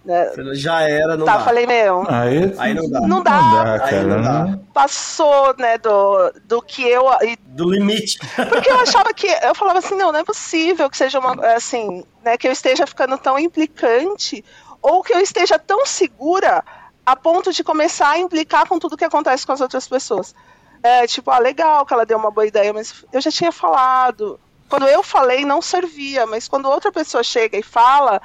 Né? 0.06 0.30
Já 0.54 0.82
era, 0.82 1.16
não 1.16 1.26
tá, 1.26 1.38
dá. 1.38 1.46
falei, 1.46 1.66
meu, 1.66 2.04
Aí, 2.10 2.54
Aí 2.58 2.74
não 2.74 2.90
dá. 2.90 3.00
não 3.08 3.24
dá. 3.24 3.42
Não 3.42 3.64
dá, 3.64 3.74
Aí 3.74 3.80
cara. 3.80 4.04
não 4.04 4.22
dá. 4.22 4.46
não- 4.46 4.58
Passou, 4.74 5.56
né, 5.58 5.78
do, 5.78 6.32
do 6.46 6.62
que 6.62 6.84
eu. 6.84 7.06
e- 7.22 7.38
Do 7.48 7.72
limite. 7.72 8.20
Porque 8.50 8.70
eu 8.70 8.80
achava 8.82 9.14
que. 9.14 9.28
Eu 9.28 9.56
falava 9.56 9.80
assim, 9.80 9.96
não, 9.96 10.12
não 10.12 10.20
é 10.20 10.24
possível 10.26 10.90
que 10.90 10.98
seja 10.98 11.20
uma. 11.20 11.34
Assim, 11.56 12.04
né, 12.24 12.38
que 12.38 12.46
eu 12.48 12.52
esteja 12.52 12.86
ficando 12.86 13.18
tão 13.18 13.40
implicante, 13.40 14.44
ou 14.82 15.02
que 15.02 15.14
eu 15.14 15.20
esteja 15.22 15.58
tão 15.58 15.86
segura 15.86 16.64
a 17.06 17.16
ponto 17.16 17.52
de 17.52 17.64
começar 17.64 18.12
a 18.12 18.20
implicar 18.20 18.68
com 18.68 18.80
tudo 18.80 18.98
que 18.98 19.06
acontece 19.06 19.46
com 19.46 19.52
as 19.52 19.62
outras 19.62 19.88
pessoas. 19.88 20.34
É, 20.82 21.08
tipo, 21.08 21.32
ah, 21.32 21.40
legal 21.40 21.86
que 21.86 21.94
ela 21.94 22.06
deu 22.06 22.18
uma 22.18 22.32
boa 22.32 22.46
ideia, 22.46 22.74
mas 22.74 23.06
eu 23.12 23.22
já 23.22 23.32
tinha 23.32 23.52
falado. 23.52 24.40
Quando 24.70 24.88
eu 24.88 25.04
falei, 25.04 25.46
não 25.46 25.62
servia, 25.62 26.26
mas 26.26 26.48
quando 26.48 26.70
outra 26.70 26.92
pessoa 26.92 27.24
chega 27.24 27.58
e 27.58 27.64
fala, 27.64 28.22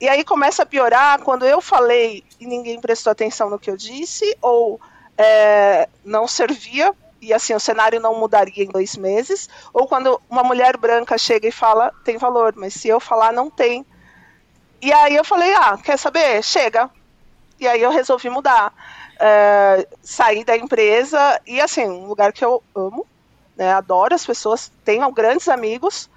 e 0.00 0.08
aí 0.08 0.24
começa 0.24 0.62
a 0.62 0.66
piorar 0.66 1.20
quando 1.20 1.44
eu 1.44 1.60
falei 1.60 2.24
e 2.38 2.46
ninguém 2.46 2.80
prestou 2.80 3.10
atenção 3.10 3.50
no 3.50 3.58
que 3.58 3.70
eu 3.70 3.76
disse, 3.76 4.36
ou 4.40 4.80
é, 5.18 5.88
não 6.04 6.26
servia, 6.26 6.94
e 7.20 7.34
assim, 7.34 7.54
o 7.54 7.60
cenário 7.60 8.00
não 8.00 8.18
mudaria 8.18 8.64
em 8.64 8.68
dois 8.68 8.96
meses, 8.96 9.48
ou 9.74 9.86
quando 9.86 10.18
uma 10.28 10.42
mulher 10.42 10.76
branca 10.78 11.18
chega 11.18 11.48
e 11.48 11.52
fala, 11.52 11.92
tem 12.02 12.16
valor, 12.16 12.54
mas 12.56 12.72
se 12.72 12.88
eu 12.88 12.98
falar, 12.98 13.32
não 13.32 13.50
tem. 13.50 13.84
E 14.80 14.90
aí 14.90 15.14
eu 15.14 15.24
falei, 15.24 15.52
ah, 15.54 15.76
quer 15.76 15.98
saber? 15.98 16.42
Chega. 16.42 16.90
E 17.60 17.68
aí 17.68 17.82
eu 17.82 17.90
resolvi 17.90 18.30
mudar. 18.30 18.72
É, 19.20 19.86
sair 20.02 20.44
da 20.44 20.56
empresa, 20.56 21.38
e 21.46 21.60
assim, 21.60 21.84
um 21.84 22.06
lugar 22.06 22.32
que 22.32 22.42
eu 22.42 22.62
amo, 22.74 23.06
né, 23.54 23.70
adoro 23.70 24.14
as 24.14 24.24
pessoas, 24.24 24.72
tenho 24.82 25.12
grandes 25.12 25.46
amigos, 25.46 26.08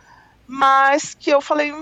mas 0.47 1.13
que 1.13 1.29
eu 1.29 1.41
falei, 1.41 1.73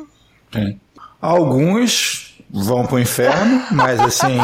É. 0.55 0.75
Alguns 1.21 2.30
vão 2.53 2.85
pro 2.85 2.99
inferno, 2.99 3.63
mas 3.71 3.99
assim, 3.99 4.37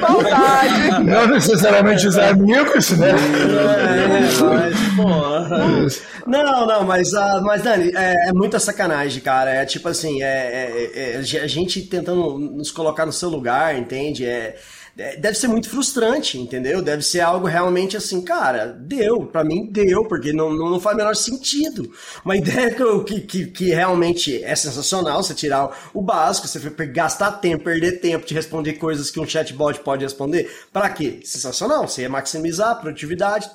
maldade. 0.00 1.04
não 1.04 1.26
necessariamente 1.28 2.06
os 2.06 2.18
amigos, 2.18 2.90
né? 2.90 3.10
É, 3.10 4.08
mas, 4.42 4.76
pô. 4.96 6.26
Não, 6.26 6.66
não, 6.66 6.84
mas, 6.84 7.14
ah, 7.14 7.40
mas 7.44 7.62
Dani, 7.62 7.92
é, 7.94 8.28
é 8.28 8.32
muita 8.32 8.58
sacanagem, 8.58 9.22
cara. 9.22 9.50
É 9.52 9.64
tipo 9.64 9.88
assim, 9.88 10.22
é, 10.22 10.26
é- 10.26 10.90
é- 10.94 11.12
é 11.14 11.40
a 11.40 11.46
gente 11.46 11.82
tentando 11.82 12.38
nos 12.38 12.70
colocar 12.72 13.06
no 13.06 13.12
seu 13.12 13.28
lugar, 13.28 13.76
entende? 13.78 14.24
É, 14.24 14.28
é- 14.28 14.56
deve 14.96 15.34
ser 15.34 15.48
muito 15.48 15.68
frustrante, 15.68 16.38
entendeu? 16.38 16.80
Deve 16.80 17.02
ser 17.02 17.20
algo 17.20 17.46
realmente 17.46 17.98
assim, 17.98 18.22
cara, 18.22 18.66
deu, 18.66 19.26
pra 19.26 19.44
mim 19.44 19.68
deu, 19.70 20.06
porque 20.06 20.32
não, 20.32 20.50
não, 20.50 20.70
não 20.70 20.80
faz 20.80 20.94
o 20.94 20.96
menor 20.96 21.14
sentido. 21.14 21.92
Uma 22.24 22.34
ideia 22.38 22.74
que, 23.04 23.20
que, 23.20 23.46
que, 23.46 23.70
realmente 23.70 24.42
é 24.42 24.56
sensacional, 24.56 25.22
você 25.22 25.34
tirar 25.34 25.90
o 25.92 26.00
básico, 26.00 26.48
você 26.48 26.58
gastar 26.86 27.32
tempo, 27.32 27.64
perder 27.64 28.00
tempo 28.00 28.26
de 28.26 28.32
responder 28.32 28.74
coisas 28.74 29.10
que 29.10 29.20
um 29.20 29.26
chatbot 29.26 29.80
pode 29.80 30.02
responder, 30.02 30.50
pra 30.72 30.88
quê? 30.88 31.20
Sensacional, 31.22 31.86
você 31.86 32.02
ia 32.02 32.08
maximizar 32.08 32.70
a 32.70 32.74
produtividade. 32.76 33.50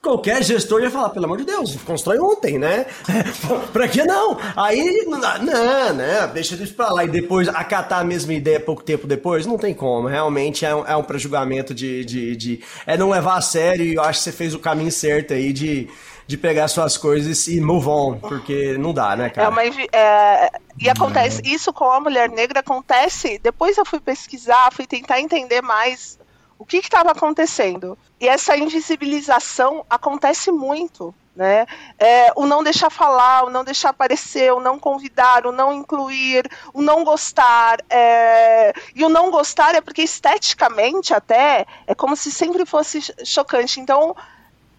Qualquer 0.00 0.44
gestor 0.44 0.80
ia 0.80 0.90
falar, 0.90 1.08
pelo 1.08 1.24
amor 1.24 1.38
de 1.38 1.44
Deus, 1.44 1.74
constrói 1.84 2.20
ontem, 2.20 2.56
né? 2.56 2.86
pra 3.72 3.88
que 3.88 4.04
não? 4.04 4.38
Aí, 4.54 5.04
não, 5.08 5.94
né? 5.94 6.30
Deixa 6.32 6.54
isso 6.54 6.74
pra 6.74 6.92
lá 6.92 7.04
e 7.04 7.08
depois 7.08 7.48
acatar 7.48 8.00
a 8.00 8.04
mesma 8.04 8.32
ideia 8.32 8.60
pouco 8.60 8.84
tempo 8.84 9.08
depois, 9.08 9.44
não 9.44 9.58
tem 9.58 9.74
como. 9.74 10.06
Realmente 10.06 10.64
é 10.64 10.74
um, 10.74 10.83
é 10.86 10.96
um 10.96 11.02
pré-julgamento 11.02 11.74
de, 11.74 12.04
de, 12.04 12.36
de. 12.36 12.64
É 12.86 12.96
não 12.96 13.10
levar 13.10 13.36
a 13.36 13.40
sério 13.40 13.84
e 13.84 13.94
eu 13.94 14.02
acho 14.02 14.18
que 14.18 14.24
você 14.24 14.32
fez 14.32 14.54
o 14.54 14.58
caminho 14.58 14.92
certo 14.92 15.34
aí 15.34 15.52
de, 15.52 15.88
de 16.26 16.36
pegar 16.36 16.68
suas 16.68 16.96
coisas 16.96 17.46
e 17.48 17.60
move 17.60 17.88
on, 17.88 18.18
porque 18.18 18.76
não 18.78 18.92
dá, 18.92 19.16
né, 19.16 19.30
cara? 19.30 19.48
É 19.48 19.50
uma, 19.50 19.62
é, 19.64 20.50
e 20.78 20.88
acontece, 20.88 21.42
isso 21.44 21.72
com 21.72 21.90
a 21.90 22.00
mulher 22.00 22.28
negra 22.28 22.60
acontece. 22.60 23.38
Depois 23.42 23.76
eu 23.76 23.84
fui 23.84 24.00
pesquisar, 24.00 24.72
fui 24.72 24.86
tentar 24.86 25.20
entender 25.20 25.62
mais 25.62 26.18
o 26.64 26.66
que 26.66 26.78
estava 26.78 27.10
acontecendo. 27.10 27.96
E 28.18 28.26
essa 28.26 28.56
invisibilização 28.56 29.84
acontece 29.88 30.50
muito. 30.50 31.14
Né? 31.36 31.66
É, 31.98 32.32
o 32.36 32.46
não 32.46 32.62
deixar 32.62 32.88
falar, 32.90 33.44
o 33.44 33.50
não 33.50 33.64
deixar 33.64 33.90
aparecer, 33.90 34.52
o 34.52 34.60
não 34.60 34.78
convidar, 34.78 35.46
o 35.46 35.52
não 35.52 35.72
incluir, 35.72 36.48
o 36.72 36.80
não 36.80 37.04
gostar. 37.04 37.80
É... 37.90 38.72
E 38.94 39.04
o 39.04 39.08
não 39.08 39.30
gostar 39.30 39.74
é 39.74 39.80
porque 39.80 40.02
esteticamente 40.02 41.12
até 41.12 41.66
é 41.86 41.94
como 41.94 42.16
se 42.16 42.30
sempre 42.30 42.64
fosse 42.64 43.00
chocante. 43.24 43.80
Então 43.80 44.16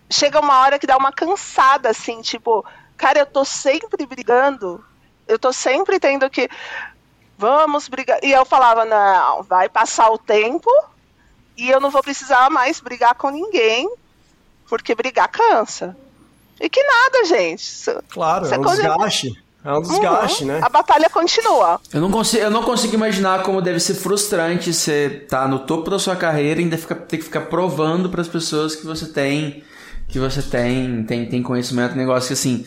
chega 0.10 0.40
uma 0.40 0.62
hora 0.62 0.80
que 0.80 0.88
dá 0.88 0.98
uma 0.98 1.12
cansada, 1.12 1.90
assim, 1.90 2.22
tipo, 2.22 2.66
cara, 2.98 3.20
eu 3.20 3.26
tô 3.26 3.44
sempre 3.46 4.06
brigando, 4.06 4.84
eu 5.28 5.38
tô 5.38 5.52
sempre 5.54 6.00
tendo 6.00 6.30
que. 6.30 6.50
Vamos 7.38 7.90
brigar. 7.90 8.18
E 8.24 8.32
eu 8.32 8.46
falava, 8.46 8.86
não, 8.86 9.44
vai 9.44 9.68
passar 9.68 10.10
o 10.10 10.18
tempo 10.18 10.72
e 11.58 11.70
eu 11.70 11.80
não 11.80 11.89
vou 11.89 12.01
precisar 12.03 12.49
mais 12.49 12.80
brigar 12.80 13.16
com 13.16 13.30
ninguém, 13.30 13.89
porque 14.70 14.93
brigar 14.95 15.28
cansa. 15.30 15.95
E 16.60 16.70
que 16.70 16.82
nada, 16.84 17.26
gente. 17.26 17.64
Claro, 18.10 18.45
Você 18.45 18.56
é 18.56 18.58
um 18.60 18.64
coisa- 18.64 18.82
desgaste. 18.82 19.45
É 19.64 19.72
um 19.74 19.82
desgaste, 19.82 20.43
Uhum. 20.43 20.47
né? 20.49 20.60
A 20.62 20.70
batalha 20.70 21.10
continua. 21.10 21.82
Eu 21.91 21.99
não, 21.99 22.12
consigo, 22.12 22.43
eu 22.43 22.51
não 22.51 22.62
consigo 22.64 22.93
imaginar 22.93 23.41
como 23.41 23.62
deve 23.64 23.80
ser 23.80 23.95
frustrante 23.95 24.72
você 24.72 25.26
tá 25.28 25.47
no 25.47 25.60
topo 25.60 25.89
da 25.89 25.97
sua 25.97 26.16
carreira 26.16 26.62
e 26.62 26.64
ainda 26.64 26.78
fica, 26.78 26.93
ter 26.93 27.18
que 27.18 27.24
ficar 27.24 27.41
provando 27.41 28.08
para 28.10 28.22
as 28.22 28.28
pessoas 28.28 28.76
que 28.76 28.86
você 28.86 29.08
tem 29.08 29.64
que 30.08 30.20
você 30.20 30.43
tem 30.43 31.03
tem, 31.03 31.26
tem 31.28 31.41
conhecimento, 31.41 31.95
negócio 31.95 32.28
que 32.28 32.34
assim 32.34 32.64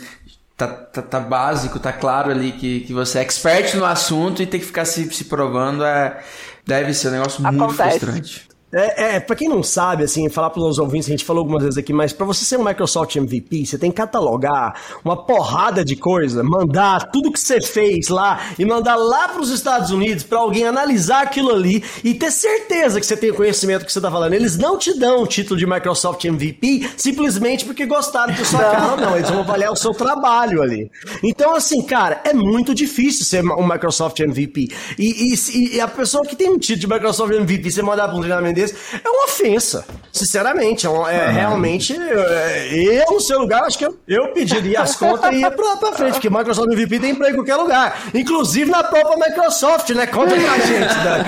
tá, 0.57 0.67
tá, 0.67 1.01
tá 1.01 1.21
básico, 1.21 1.79
tá 1.79 1.93
claro 1.93 2.33
ali 2.33 2.51
que, 2.51 2.81
que 2.81 2.93
você 2.93 3.19
é 3.21 3.23
expert 3.23 3.77
no 3.77 3.85
assunto 3.85 4.43
e 4.43 4.47
ter 4.47 4.59
que 4.59 4.65
ficar 4.67 4.85
se, 4.85 5.09
se 5.15 5.25
provando 5.27 5.85
é 5.85 6.21
deve 6.67 6.93
ser 6.93 7.09
um 7.09 7.13
negócio 7.13 7.41
muito 7.41 7.63
Acontece. 7.63 8.01
frustrante. 8.01 8.48
É, 8.71 9.17
é, 9.17 9.21
pra 9.21 9.35
quem 9.35 9.49
não 9.49 9.63
sabe, 9.63 10.05
assim, 10.05 10.29
falar 10.29 10.51
pros 10.51 10.79
ouvintes, 10.79 11.09
a 11.09 11.13
gente 11.13 11.25
falou 11.25 11.41
algumas 11.41 11.63
vezes 11.63 11.79
aqui, 11.79 11.91
mas 11.93 12.13
pra 12.13 12.27
você 12.27 12.45
ser 12.45 12.59
um 12.59 12.65
Microsoft 12.65 13.17
MVP, 13.17 13.65
você 13.65 13.79
tem 13.79 13.91
que 13.91 13.97
catalogar 13.97 14.75
uma 15.03 15.17
porrada 15.17 15.83
de 15.83 15.97
coisa, 15.97 16.43
mandar 16.45 17.11
tudo 17.11 17.33
que 17.33 17.41
você 17.41 17.63
fez 17.63 18.09
lá 18.09 18.41
e 18.59 18.67
mandar 18.67 18.97
lá 18.97 19.29
pros 19.29 19.49
Estados 19.49 19.91
Unidos 19.91 20.23
pra 20.23 20.41
alguém 20.41 20.65
analisar 20.65 21.23
aquilo 21.23 21.51
ali 21.51 21.83
e 22.05 22.13
ter 22.13 22.31
certeza 22.31 23.01
que 23.01 23.07
você 23.07 23.17
tem 23.17 23.31
o 23.31 23.35
conhecimento 23.35 23.87
que 23.87 23.93
você 23.93 24.03
tá 24.03 24.11
falando. 24.11 24.35
Eles 24.35 24.59
não 24.59 24.77
te 24.77 24.93
dão 24.99 25.23
o 25.23 25.27
título 25.27 25.59
de 25.59 25.67
Microsoft 25.67 26.23
MVP 26.27 26.91
simplesmente 26.97 27.65
porque 27.65 27.87
gostaram 27.87 28.35
de 28.35 28.45
sua 28.45 28.61
cara 28.61 28.97
não. 28.97 29.17
Eles 29.17 29.31
vão 29.31 29.41
avaliar 29.41 29.73
o 29.73 29.77
seu 29.77 29.93
trabalho 29.95 30.61
ali. 30.61 30.91
Então, 31.25 31.55
assim, 31.57 31.81
cara, 31.83 32.21
é 32.25 32.35
muito 32.35 32.75
difícil 32.75 33.25
ser 33.25 33.43
um 33.43 33.67
Microsoft 33.67 34.21
MVP. 34.21 34.69
E, 34.99 35.33
e- 35.35 35.77
e 35.77 35.81
a 35.81 35.89
pessoa 35.89 36.23
que 36.27 36.37
tem 36.37 36.51
um 36.51 36.59
título 36.59 36.81
de 36.81 36.87
Microsoft 36.95 37.33
MVP, 37.33 37.71
você 37.71 37.81
mandar 37.83 38.09
pra 38.09 38.17
um 38.17 38.21
treinamento 38.21 38.58
desse, 38.61 38.75
é 39.05 39.09
uma 39.09 39.25
ofensa. 39.25 39.87
Sinceramente, 40.13 40.87
é, 40.87 40.91
um- 40.91 41.07
é 41.07 41.31
realmente. 41.31 41.97
é, 41.97 42.69
Eu, 42.73 43.13
no 43.15 43.21
seu 43.21 43.39
lugar, 43.39 43.63
acho 43.65 43.79
que 43.79 43.87
eu, 43.87 43.97
eu 44.09 44.29
pediria 44.33 44.81
as 44.81 44.97
contas 44.97 45.33
e 45.33 45.41
ia 45.41 45.51
pra, 45.51 45.77
pra 45.77 45.93
frente, 45.93 46.15
porque 46.15 46.29
Microsoft 46.31 46.71
MVP 46.73 46.99
tem 47.01 47.11
emprego 47.11 47.33
em 47.33 47.37
qualquer 47.37 47.57
lugar. 47.57 47.97
Inclusive 48.15 48.71
na 48.71 48.83
própria 48.83 49.17
Microsoft, 49.29 49.91
né? 49.91 50.07
Conta 50.07 50.35
aí 50.35 50.41
pra 50.45 50.59
gente, 50.67 50.95
Dani. 51.05 51.25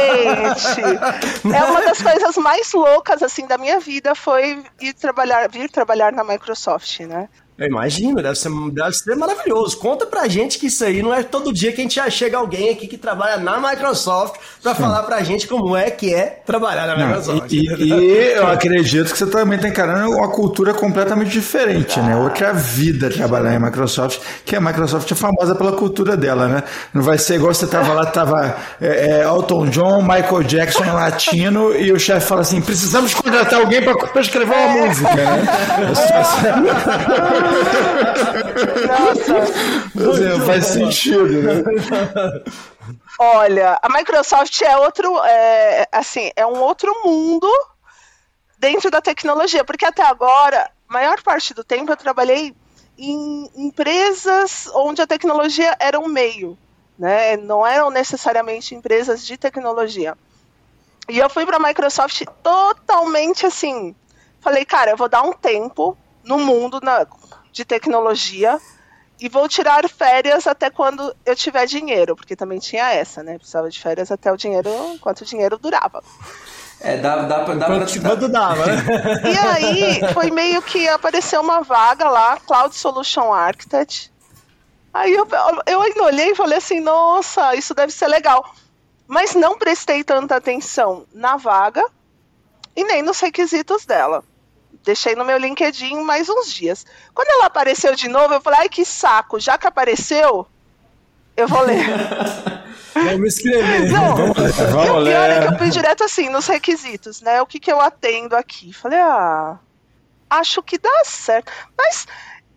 Gente, 0.00 1.54
é 1.56 1.64
uma 1.64 1.80
das 1.82 2.00
coisas 2.02 2.36
mais 2.36 2.72
loucas 2.72 3.22
assim 3.22 3.46
da 3.46 3.56
minha 3.58 3.78
vida 3.80 4.14
foi 4.14 4.62
ir 4.80 4.92
trabalhar, 4.94 5.48
vir 5.48 5.70
trabalhar 5.70 6.12
na 6.12 6.24
Microsoft, 6.24 7.00
né? 7.00 7.28
Eu 7.60 7.66
imagino, 7.66 8.22
deve 8.22 8.36
ser, 8.36 8.50
deve 8.72 8.92
ser 8.94 9.14
maravilhoso. 9.14 9.76
Conta 9.76 10.06
pra 10.06 10.26
gente 10.26 10.58
que 10.58 10.68
isso 10.68 10.82
aí 10.82 11.02
não 11.02 11.12
é 11.12 11.22
todo 11.22 11.52
dia 11.52 11.70
que 11.72 11.82
a 11.82 11.84
gente 11.84 11.96
já 11.96 12.08
chega 12.08 12.38
alguém 12.38 12.70
aqui 12.70 12.86
que 12.86 12.96
trabalha 12.96 13.36
na 13.36 13.60
Microsoft 13.60 14.36
pra 14.62 14.74
falar 14.74 15.02
pra 15.02 15.22
gente 15.22 15.46
como 15.46 15.76
é 15.76 15.90
que 15.90 16.14
é 16.14 16.40
trabalhar 16.46 16.86
na 16.86 16.96
Não, 16.96 17.06
Microsoft. 17.08 17.52
e, 17.52 17.66
e 17.78 18.32
eu 18.34 18.46
acredito 18.46 19.12
que 19.12 19.18
você 19.18 19.26
também 19.26 19.56
está 19.56 19.68
encarando 19.68 20.10
uma 20.10 20.28
cultura 20.30 20.72
completamente 20.72 21.30
diferente, 21.30 22.00
né? 22.00 22.16
Outra 22.16 22.54
vida 22.54 23.10
trabalhar 23.10 23.54
em 23.54 23.58
Microsoft, 23.58 24.20
que 24.46 24.56
a 24.56 24.60
Microsoft 24.60 25.12
é 25.12 25.14
famosa 25.14 25.54
pela 25.54 25.72
cultura 25.72 26.16
dela, 26.16 26.48
né? 26.48 26.62
Não 26.94 27.02
vai 27.02 27.18
ser 27.18 27.34
igual 27.34 27.52
você 27.52 27.66
tava 27.66 27.92
lá, 27.92 28.06
tava 28.06 28.56
é, 28.80 29.20
é, 29.20 29.24
Elton 29.24 29.66
John, 29.66 30.00
Michael 30.00 30.44
Jackson 30.44 30.94
latino, 30.94 31.76
e 31.76 31.92
o 31.92 32.00
chefe 32.00 32.26
fala 32.26 32.40
assim: 32.40 32.62
precisamos 32.62 33.12
contratar 33.12 33.60
alguém 33.60 33.82
para 33.82 34.20
escrever 34.22 34.54
uma 34.56 34.86
música, 34.86 35.14
né? 35.14 35.42
Assim, 39.96 40.40
faz 40.46 40.66
sentido, 40.66 41.42
né? 41.42 41.62
Olha, 43.18 43.78
a 43.82 43.88
Microsoft 43.88 44.60
é 44.62 44.76
outro, 44.76 45.18
é, 45.24 45.86
assim, 45.92 46.30
é 46.34 46.46
um 46.46 46.60
outro 46.60 46.92
mundo 47.04 47.48
dentro 48.58 48.90
da 48.90 49.00
tecnologia, 49.00 49.64
porque 49.64 49.84
até 49.84 50.02
agora, 50.02 50.70
a 50.88 50.92
maior 50.92 51.22
parte 51.22 51.54
do 51.54 51.64
tempo 51.64 51.92
eu 51.92 51.96
trabalhei 51.96 52.54
em 52.98 53.50
empresas 53.56 54.68
onde 54.74 55.00
a 55.00 55.06
tecnologia 55.06 55.74
era 55.78 55.98
um 55.98 56.06
meio, 56.08 56.58
né? 56.98 57.36
Não 57.36 57.66
eram 57.66 57.90
necessariamente 57.90 58.74
empresas 58.74 59.24
de 59.26 59.36
tecnologia. 59.38 60.16
E 61.08 61.18
eu 61.18 61.30
fui 61.30 61.46
para 61.46 61.56
a 61.56 61.60
Microsoft 61.60 62.22
totalmente 62.42 63.46
assim, 63.46 63.94
falei, 64.40 64.64
cara, 64.64 64.90
eu 64.92 64.96
vou 64.96 65.08
dar 65.08 65.22
um 65.22 65.32
tempo 65.32 65.96
no 66.22 66.38
mundo 66.38 66.80
na- 66.82 67.06
de 67.52 67.64
tecnologia 67.64 68.58
e 69.20 69.28
vou 69.28 69.48
tirar 69.48 69.86
férias 69.88 70.46
até 70.46 70.70
quando 70.70 71.14
eu 71.26 71.36
tiver 71.36 71.66
dinheiro, 71.66 72.16
porque 72.16 72.34
também 72.34 72.58
tinha 72.58 72.90
essa, 72.92 73.22
né? 73.22 73.36
Precisava 73.36 73.68
de 73.68 73.78
férias 73.78 74.10
até 74.10 74.32
o 74.32 74.36
dinheiro, 74.36 74.70
enquanto 74.94 75.20
o 75.20 75.24
dinheiro 75.26 75.58
durava. 75.58 76.02
É, 76.80 76.96
dá, 76.96 77.16
dá, 77.24 77.44
pra- 77.44 77.54
dá 77.54 77.66
pra- 77.66 77.76
Quanto, 77.80 78.00
quanto 78.00 78.28
dava, 78.28 78.64
né? 78.64 78.76
E 79.30 79.38
aí 79.38 80.14
foi 80.14 80.30
meio 80.30 80.62
que 80.62 80.88
apareceu 80.88 81.42
uma 81.42 81.60
vaga 81.60 82.08
lá, 82.08 82.38
Cloud 82.38 82.74
Solution 82.74 83.30
Architect. 83.32 84.10
Aí 84.92 85.12
eu, 85.12 85.28
eu 85.66 85.82
ainda 85.82 86.02
olhei 86.04 86.30
e 86.30 86.34
falei 86.34 86.56
assim, 86.58 86.80
nossa, 86.80 87.54
isso 87.54 87.74
deve 87.74 87.92
ser 87.92 88.08
legal. 88.08 88.54
Mas 89.06 89.34
não 89.34 89.58
prestei 89.58 90.02
tanta 90.02 90.36
atenção 90.36 91.04
na 91.12 91.36
vaga 91.36 91.84
e 92.74 92.82
nem 92.84 93.02
nos 93.02 93.20
requisitos 93.20 93.84
dela. 93.84 94.24
Deixei 94.84 95.14
no 95.14 95.24
meu 95.24 95.36
LinkedIn 95.38 96.00
mais 96.02 96.28
uns 96.28 96.52
dias. 96.52 96.86
Quando 97.14 97.28
ela 97.28 97.46
apareceu 97.46 97.94
de 97.94 98.08
novo, 98.08 98.34
eu 98.34 98.40
falei, 98.40 98.60
ai 98.60 98.68
que 98.68 98.84
saco, 98.84 99.38
já 99.38 99.58
que 99.58 99.66
apareceu, 99.66 100.46
eu 101.36 101.48
vou 101.48 101.62
ler. 101.62 101.84
Vamos 102.94 103.34
escrever. 103.34 103.90
Não, 103.90 104.16
Vamos 104.16 104.38
e 104.38 104.90
o 104.90 105.04
pior 105.04 105.30
é 105.30 105.34
que 105.34 105.40
ler. 105.40 105.52
eu 105.52 105.58
fui 105.58 105.70
direto 105.70 106.04
assim, 106.04 106.28
nos 106.28 106.46
requisitos, 106.46 107.20
né? 107.20 107.40
O 107.40 107.46
que, 107.46 107.60
que 107.60 107.70
eu 107.70 107.80
atendo 107.80 108.34
aqui? 108.34 108.72
Falei, 108.72 108.98
ah, 108.98 109.58
acho 110.28 110.62
que 110.62 110.78
dá 110.78 111.02
certo. 111.04 111.52
Mas 111.78 112.06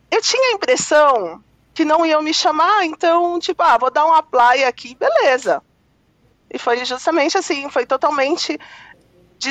eu 0.10 0.22
tinha 0.22 0.52
a 0.52 0.54
impressão 0.54 1.44
que 1.74 1.84
não 1.86 2.06
iam 2.06 2.22
me 2.22 2.34
chamar, 2.34 2.86
então, 2.86 3.40
tipo, 3.40 3.62
ah, 3.64 3.78
vou 3.78 3.92
dar 3.92 4.06
um 4.06 4.14
apply 4.14 4.64
aqui, 4.64 4.96
beleza. 4.96 5.62
E 6.52 6.60
foi 6.60 6.86
justamente 6.86 7.38
assim, 7.38 7.70
foi 7.70 7.86
totalmente. 7.86 8.60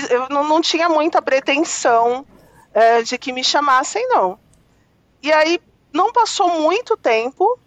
eu 0.09 0.29
não, 0.31 0.45
não 0.45 0.61
tinha 0.61 0.89
muita 0.89 1.21
pretensão 1.21 2.25
é, 2.75 3.03
de 3.03 3.19
que 3.19 3.33
me 3.33 3.45
chamassem, 3.45 4.07
não. 4.09 4.39
E 5.23 5.33
aí, 5.33 5.61
não 5.93 6.13
passou 6.13 6.49
muito 6.61 6.97
tempo, 6.97 7.59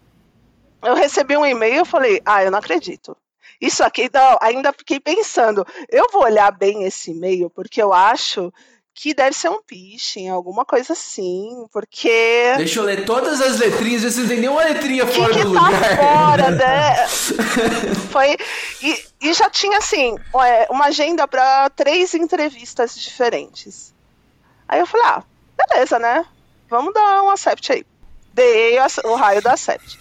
eu 0.83 0.95
recebi 0.95 1.37
um 1.37 1.45
e-mail 1.45 1.83
e 1.83 1.85
falei, 1.85 2.21
ah, 2.25 2.43
eu 2.43 2.51
não 2.51 2.59
acredito. 2.59 3.15
Isso 3.59 3.83
aqui, 3.83 4.09
não, 4.13 4.37
ainda 4.41 4.73
fiquei 4.73 4.99
pensando, 4.99 5.65
eu 5.89 6.07
vou 6.11 6.23
olhar 6.23 6.51
bem 6.51 6.83
esse 6.83 7.11
e-mail, 7.11 7.49
porque 7.49 7.81
eu 7.81 7.93
acho 7.93 8.51
que 8.93 9.13
deve 9.13 9.35
ser 9.35 9.49
um 9.49 9.59
phishing, 9.67 10.29
alguma 10.29 10.63
coisa 10.63 10.93
assim, 10.93 11.65
porque... 11.71 12.53
Deixa 12.57 12.79
eu 12.79 12.83
ler 12.83 13.05
todas 13.05 13.41
as 13.41 13.59
letrinhas, 13.59 14.03
ver 14.03 14.11
se 14.11 14.21
não 14.21 14.27
tem 14.27 14.39
nenhuma 14.39 14.63
letrinha 14.63 15.05
que, 15.05 15.13
fora 15.13 15.33
que 15.33 15.43
do 15.43 15.53
tá 15.53 15.67
lugar. 15.67 15.97
fora, 15.97 16.51
né? 16.51 17.07
Foi, 18.09 18.37
e, 18.81 19.05
e 19.21 19.33
já 19.33 19.49
tinha, 19.49 19.77
assim, 19.77 20.15
é, 20.45 20.67
uma 20.69 20.85
agenda 20.85 21.27
para 21.27 21.69
três 21.71 22.13
entrevistas 22.13 22.95
diferentes. 22.97 23.94
Aí 24.67 24.79
eu 24.79 24.87
falei, 24.87 25.07
ah, 25.07 25.23
beleza, 25.55 25.99
né? 25.99 26.25
Vamos 26.69 26.93
dar 26.93 27.21
um 27.23 27.29
accept 27.29 27.71
aí. 27.71 27.85
Dei 28.33 28.77
o 29.03 29.15
raio 29.15 29.41
do 29.41 29.47
accept. 29.47 29.99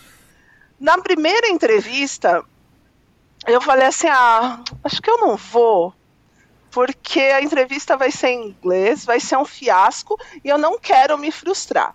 Na 0.81 0.99
primeira 0.99 1.49
entrevista, 1.49 2.45
eu 3.47 3.61
falei 3.61 3.87
assim, 3.87 4.09
ah, 4.09 4.62
acho 4.83 5.01
que 5.01 5.11
eu 5.11 5.19
não 5.19 5.37
vou, 5.37 5.95
porque 6.71 7.21
a 7.21 7.43
entrevista 7.43 7.97
vai 7.97 8.11
ser 8.11 8.29
em 8.29 8.49
inglês, 8.49 9.05
vai 9.05 9.21
ser 9.21 9.37
um 9.37 9.45
fiasco, 9.45 10.19
e 10.43 10.49
eu 10.49 10.59
não 10.59 10.79
quero 10.79 11.17
me 11.17 11.31
frustrar. 11.31 11.95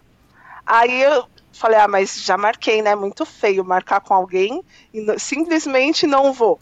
Aí 0.66 1.02
eu 1.02 1.28
falei, 1.52 1.80
ah, 1.80 1.88
mas 1.88 2.24
já 2.24 2.38
marquei, 2.38 2.82
né? 2.82 2.96
Muito 2.96 3.26
feio 3.26 3.66
marcar 3.66 4.00
com 4.00 4.14
alguém 4.14 4.64
e 4.94 5.20
simplesmente 5.20 6.08
não 6.08 6.32
vou. 6.32 6.60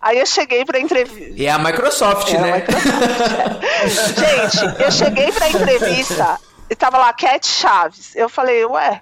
Aí 0.00 0.18
eu 0.18 0.26
cheguei 0.26 0.64
pra 0.64 0.78
entrevista. 0.78 1.34
E 1.34 1.46
é 1.46 1.50
a 1.50 1.58
Microsoft, 1.58 2.32
Era 2.32 2.40
né? 2.42 2.52
a 2.52 2.54
Microsoft. 2.56 4.18
Gente, 4.58 4.82
eu 4.82 4.92
cheguei 4.92 5.32
pra 5.32 5.48
entrevista 5.48 6.38
e 6.70 6.76
tava 6.76 6.98
lá, 6.98 7.12
Cat 7.12 7.46
Chaves. 7.46 8.14
Eu 8.14 8.28
falei, 8.28 8.64
ué, 8.64 9.00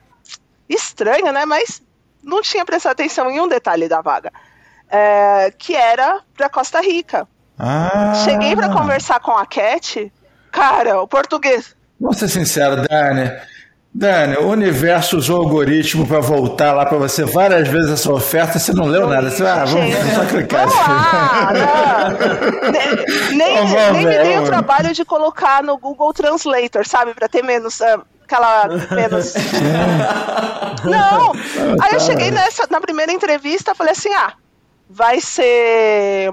estranho, 0.69 1.33
né? 1.33 1.45
Mas 1.45 1.83
não 2.23 2.41
tinha 2.41 2.65
prestado 2.65 2.93
atenção 2.93 3.31
em 3.31 3.41
um 3.41 3.49
detalhe 3.49 3.89
da 3.89 4.01
vaga. 4.01 4.33
É, 4.89 5.53
que 5.59 5.75
era 5.75 6.21
pra 6.35 6.49
Costa 6.49 6.81
Rica. 6.81 7.29
Ah. 7.59 8.13
Cheguei 8.25 8.55
pra 8.55 8.69
conversar 8.69 9.21
com 9.21 9.33
a 9.33 9.47
Cat, 9.47 10.13
cara, 10.53 11.01
o 11.01 11.09
português. 11.09 11.75
Vamos 12.01 12.19
ser 12.19 12.29
sincero, 12.29 12.87
Dani. 12.89 13.31
Dani, 13.99 14.37
o 14.37 14.49
universo 14.49 15.17
usou 15.17 15.39
o 15.39 15.43
algoritmo 15.45 16.07
para 16.07 16.21
voltar 16.21 16.75
lá 16.75 16.85
para 16.85 16.99
você 16.99 17.25
várias 17.25 17.67
vezes 17.67 17.93
essa 17.93 18.13
oferta, 18.13 18.59
você 18.59 18.71
não 18.75 18.85
leu 18.85 19.09
nada. 19.09 19.31
Você, 19.31 19.43
ah, 19.43 19.65
vamos 19.65 19.91
Gente, 19.91 20.15
só 20.15 20.27
clicar. 20.27 20.69
Vamos 20.69 20.87
lá, 20.87 21.53
não. 21.55 22.71
Nem, 22.73 23.37
nem, 23.39 23.57
Vamos 23.57 23.73
nem 23.73 24.05
me 24.05 24.19
dei 24.19 24.33
o 24.33 24.35
vamos. 24.35 24.49
trabalho 24.51 24.93
de 24.93 25.03
colocar 25.03 25.63
no 25.63 25.79
Google 25.79 26.13
Translator, 26.13 26.87
sabe? 26.87 27.15
Pra 27.15 27.27
ter 27.27 27.43
menos. 27.43 27.81
ah, 27.81 27.99
aquela. 28.25 28.69
menos. 28.91 29.33
Não! 30.85 31.33
Aí 31.81 31.95
eu 31.95 32.01
cheguei 32.01 32.31
nessa, 32.31 32.67
na 32.71 32.83
primeira 32.83 33.11
entrevista 33.11 33.75
falei 33.75 33.93
assim: 33.93 34.13
ah, 34.13 34.35
vai 34.91 35.23
ser 35.23 36.31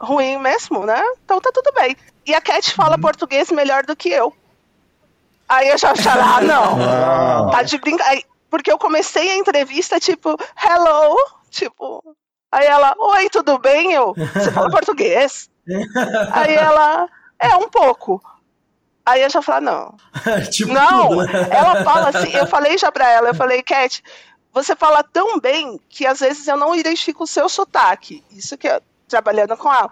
ruim 0.00 0.38
mesmo, 0.38 0.84
né? 0.84 1.00
Então 1.24 1.40
tá 1.40 1.50
tudo 1.54 1.70
bem. 1.78 1.96
E 2.26 2.34
a 2.34 2.40
Cat 2.40 2.74
fala 2.74 2.98
português 2.98 3.48
melhor 3.52 3.84
do 3.84 3.94
que 3.94 4.08
eu. 4.08 4.34
Aí 5.50 5.68
eu 5.68 5.76
já 5.76 5.90
achava, 5.90 6.36
ah, 6.36 6.40
não. 6.40 7.50
Tá 7.50 7.62
de 7.64 7.76
brincadeira. 7.76 8.24
Porque 8.48 8.70
eu 8.70 8.78
comecei 8.78 9.30
a 9.30 9.36
entrevista, 9.36 9.98
tipo, 9.98 10.36
hello, 10.64 11.16
tipo. 11.50 12.16
Aí 12.52 12.66
ela, 12.66 12.94
oi, 12.98 13.28
tudo 13.28 13.58
bem? 13.58 13.92
Eu, 13.92 14.14
você 14.14 14.50
fala 14.50 14.70
português? 14.70 15.50
Aí 16.32 16.54
ela, 16.54 17.08
é, 17.38 17.56
um 17.56 17.68
pouco. 17.68 18.20
Aí 19.04 19.22
eu 19.22 19.30
já 19.30 19.42
falei, 19.42 19.62
não. 19.62 19.96
tipo 20.50 20.72
Não, 20.72 21.08
tudo, 21.08 21.26
né? 21.26 21.48
ela 21.50 21.82
fala 21.84 22.08
assim, 22.10 22.32
eu 22.32 22.46
falei 22.46 22.78
já 22.78 22.92
pra 22.92 23.08
ela, 23.08 23.28
eu 23.28 23.34
falei, 23.34 23.62
Cat, 23.62 24.02
você 24.52 24.76
fala 24.76 25.02
tão 25.02 25.40
bem 25.40 25.80
que 25.88 26.06
às 26.06 26.20
vezes 26.20 26.46
eu 26.46 26.56
não 26.56 26.74
identifico 26.74 27.24
o 27.24 27.26
seu 27.26 27.48
sotaque. 27.48 28.24
Isso 28.30 28.56
que 28.56 28.68
eu, 28.68 28.80
trabalhando 29.08 29.56
com 29.56 29.72
ela. 29.72 29.90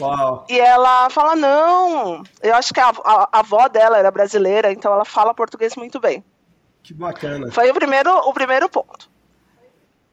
Uau. 0.00 0.44
E 0.48 0.58
ela 0.58 1.08
fala, 1.10 1.36
não, 1.36 2.22
eu 2.42 2.54
acho 2.54 2.74
que 2.74 2.80
a, 2.80 2.88
a- 2.88 3.28
a 3.32 3.38
avó 3.40 3.68
dela 3.68 3.96
era 3.98 4.10
brasileira, 4.10 4.72
então 4.72 4.92
ela 4.92 5.04
fala 5.04 5.32
português 5.34 5.76
muito 5.76 6.00
bem. 6.00 6.24
Que 6.82 6.92
bacana. 6.92 7.50
Foi 7.52 7.70
o 7.70 7.74
primeiro, 7.74 8.10
o 8.28 8.32
primeiro 8.32 8.68
ponto. 8.68 9.08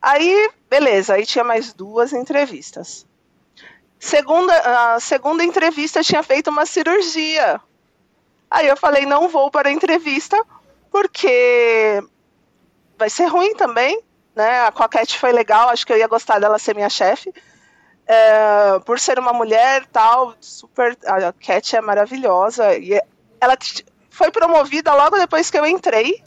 Aí, 0.02 0.50
beleza, 0.70 1.14
aí 1.16 1.26
tinha 1.26 1.44
mais 1.44 1.74
duas 1.74 2.14
entrevistas. 2.14 3.06
Segunda, 4.00 4.54
a 4.96 5.00
segunda 5.00 5.44
entrevista 5.44 6.02
tinha 6.04 6.24
feito 6.24 6.50
uma 6.50 6.66
cirurgia. 6.66 7.60
Aí 8.50 8.68
eu 8.68 8.76
falei, 8.78 9.06
não 9.06 9.28
vou 9.30 9.52
para 9.52 9.70
a 9.70 9.72
entrevista, 9.72 10.42
porque 10.92 12.02
vai 12.98 13.10
ser 13.10 13.26
ruim 13.26 13.54
também, 13.56 14.02
né? 14.36 14.62
A 14.66 14.72
Coquette 14.72 15.18
foi 15.20 15.32
legal, 15.32 15.70
acho 15.70 15.86
que 15.86 15.94
eu 15.94 15.98
ia 15.98 16.08
gostar 16.08 16.40
dela 16.40 16.58
ser 16.60 16.76
minha 16.76 16.90
chefe. 16.90 17.34
É, 18.14 18.78
por 18.80 19.00
ser 19.00 19.18
uma 19.18 19.32
mulher 19.32 19.86
tal, 19.86 20.34
super. 20.42 20.98
A 21.06 21.32
Cat 21.32 21.76
é 21.78 21.80
maravilhosa. 21.82 22.76
E 22.76 23.00
ela 23.40 23.56
t- 23.56 23.86
foi 24.10 24.30
promovida 24.30 24.94
logo 24.94 25.18
depois 25.18 25.50
que 25.50 25.58
eu 25.58 25.66
entrei. 25.66 26.22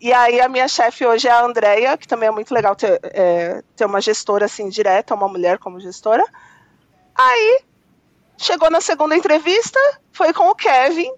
E 0.00 0.10
aí 0.12 0.40
a 0.40 0.48
minha 0.48 0.66
chefe 0.66 1.04
hoje 1.06 1.28
é 1.28 1.30
a 1.30 1.44
Andrea, 1.44 1.98
que 1.98 2.08
também 2.08 2.28
é 2.28 2.32
muito 2.32 2.52
legal 2.54 2.74
ter, 2.74 2.98
é, 3.04 3.62
ter 3.76 3.84
uma 3.84 4.00
gestora 4.00 4.46
assim 4.46 4.70
direta, 4.70 5.14
uma 5.14 5.28
mulher 5.28 5.58
como 5.58 5.78
gestora. 5.78 6.24
Aí 7.14 7.60
chegou 8.38 8.70
na 8.70 8.80
segunda 8.80 9.14
entrevista, 9.14 9.78
foi 10.12 10.32
com 10.32 10.48
o 10.48 10.54
Kevin, 10.54 11.12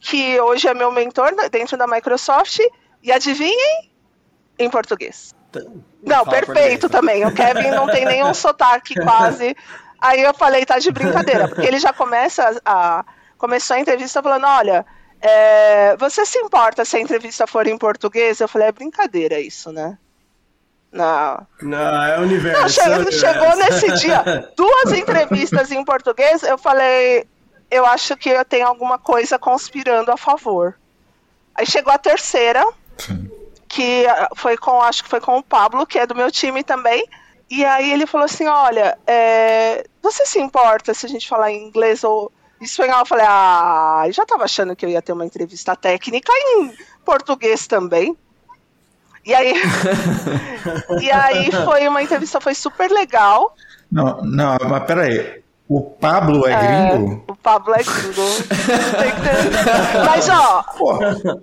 que 0.00 0.40
hoje 0.40 0.66
é 0.68 0.72
meu 0.74 0.90
mentor 0.90 1.32
né, 1.36 1.50
dentro 1.50 1.76
da 1.76 1.86
Microsoft. 1.86 2.60
E 3.02 3.12
adivinhem? 3.12 3.90
Em 4.58 4.70
português. 4.70 5.34
Não, 6.02 6.24
perfeito 6.24 6.88
português. 6.88 6.90
também. 6.90 7.24
O 7.24 7.32
Kevin 7.32 7.70
não 7.70 7.86
tem 7.86 8.04
nenhum 8.04 8.32
sotaque 8.34 8.94
quase. 8.94 9.56
Aí 10.00 10.20
eu 10.20 10.34
falei, 10.34 10.66
tá 10.66 10.78
de 10.78 10.90
brincadeira, 10.90 11.48
porque 11.48 11.66
ele 11.66 11.78
já 11.78 11.92
começa 11.92 12.60
a. 12.64 13.04
Começou 13.38 13.76
a 13.76 13.80
entrevista 13.80 14.22
falando, 14.22 14.46
olha, 14.46 14.86
é, 15.20 15.96
você 15.96 16.26
se 16.26 16.38
importa 16.38 16.84
se 16.84 16.96
a 16.96 17.00
entrevista 17.00 17.46
for 17.46 17.66
em 17.66 17.78
português? 17.78 18.40
Eu 18.40 18.48
falei, 18.48 18.68
é 18.68 18.72
brincadeira 18.72 19.40
isso, 19.40 19.72
né? 19.72 19.96
Não. 20.92 21.46
Não, 21.62 22.04
é 22.04 22.18
o 22.18 22.22
universo. 22.22 22.58
Não, 22.58 22.66
é 22.66 22.68
chegou, 22.68 22.96
universo. 22.96 23.20
chegou 23.20 23.56
nesse 23.56 23.92
dia, 23.92 24.50
duas 24.56 24.92
entrevistas 24.92 25.72
em 25.72 25.84
português, 25.84 26.42
eu 26.42 26.58
falei, 26.58 27.26
eu 27.70 27.86
acho 27.86 28.16
que 28.16 28.28
eu 28.28 28.44
tenho 28.44 28.66
alguma 28.66 28.98
coisa 28.98 29.38
conspirando 29.38 30.12
a 30.12 30.16
favor. 30.16 30.76
Aí 31.54 31.66
chegou 31.66 31.92
a 31.92 31.98
terceira, 31.98 32.64
que 33.72 34.06
ah, 34.06 34.28
foi 34.36 34.56
com, 34.58 34.82
acho 34.82 35.02
que 35.02 35.08
foi 35.08 35.20
com 35.20 35.38
o 35.38 35.42
Pablo, 35.42 35.86
que 35.86 35.98
é 35.98 36.06
do 36.06 36.14
meu 36.14 36.30
time 36.30 36.62
também. 36.62 37.04
E 37.50 37.64
aí 37.64 37.90
ele 37.90 38.06
falou 38.06 38.26
assim, 38.26 38.46
olha, 38.46 38.98
é, 39.06 39.86
você 40.02 40.26
se 40.26 40.38
importa 40.38 40.92
se 40.92 41.06
a 41.06 41.08
gente 41.08 41.26
falar 41.26 41.50
em 41.50 41.68
inglês 41.68 42.04
ou 42.04 42.30
espanhol? 42.60 43.00
Eu 43.00 43.06
falei, 43.06 43.24
ah, 43.26 44.02
eu 44.06 44.12
já 44.12 44.26
tava 44.26 44.44
achando 44.44 44.76
que 44.76 44.84
eu 44.84 44.90
ia 44.90 45.00
ter 45.00 45.12
uma 45.12 45.24
entrevista 45.24 45.74
técnica 45.74 46.30
em 46.32 46.72
português 47.02 47.66
também. 47.66 48.14
E 49.24 49.34
aí, 49.34 49.54
e 51.00 51.10
aí 51.10 51.50
foi 51.64 51.88
uma 51.88 52.02
entrevista, 52.02 52.40
foi 52.40 52.54
super 52.54 52.90
legal. 52.90 53.56
Não, 53.90 54.20
não, 54.22 54.58
mas 54.68 54.84
peraí. 54.84 55.41
O 55.74 55.80
Pablo 55.80 56.46
é, 56.46 56.54
gringo? 56.54 57.24
O 57.26 57.34
Pablo 57.34 57.74
é 57.74 57.82
gringo. 57.82 58.28
Mas 60.04 60.28
ó, 60.28 60.62
Pô, 60.76 60.98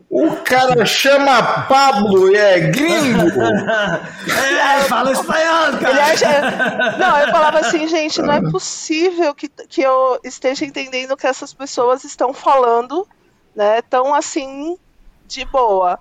o 0.08 0.36
cara 0.44 0.86
chama 0.86 1.64
Pablo 1.64 2.30
e 2.30 2.36
é 2.36 2.60
gringo? 2.60 3.28
É, 3.28 4.82
fala 4.82 5.14
espanhol, 5.14 5.80
cara. 5.82 6.06
acha... 6.06 6.98
Não, 7.00 7.18
eu 7.18 7.32
falava 7.32 7.58
assim, 7.58 7.88
gente, 7.88 8.22
não 8.22 8.34
é 8.36 8.52
possível 8.52 9.34
que, 9.34 9.50
que 9.50 9.82
eu 9.82 10.20
esteja 10.24 10.64
entendendo 10.64 11.14
o 11.14 11.18
que 11.18 11.26
essas 11.26 11.52
pessoas 11.52 12.04
estão 12.04 12.32
falando, 12.32 13.08
né? 13.56 13.82
Tão 13.82 14.14
assim, 14.14 14.78
de 15.26 15.44
boa. 15.46 15.98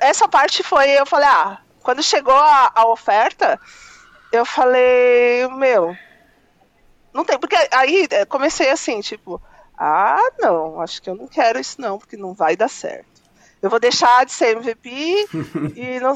Essa 0.00 0.26
parte 0.26 0.62
foi, 0.62 0.88
eu 0.92 1.04
falei, 1.04 1.28
ah, 1.28 1.58
quando 1.82 2.02
chegou 2.02 2.34
a, 2.34 2.72
a 2.74 2.86
oferta, 2.86 3.60
eu 4.32 4.46
falei, 4.46 5.46
meu, 5.48 5.94
não 7.12 7.24
tem, 7.24 7.38
porque 7.38 7.56
aí 7.72 8.06
eh, 8.10 8.24
comecei 8.24 8.70
assim, 8.70 9.00
tipo, 9.00 9.40
ah, 9.78 10.30
não, 10.38 10.80
acho 10.80 11.00
que 11.00 11.08
eu 11.08 11.14
não 11.14 11.26
quero 11.26 11.58
isso 11.58 11.80
não, 11.80 11.98
porque 11.98 12.16
não 12.16 12.34
vai 12.34 12.56
dar 12.56 12.68
certo. 12.68 13.06
Eu 13.62 13.70
vou 13.70 13.80
deixar 13.80 14.24
de 14.24 14.32
ser 14.32 14.56
MVP 14.56 14.90
e 15.76 16.00
não. 16.00 16.14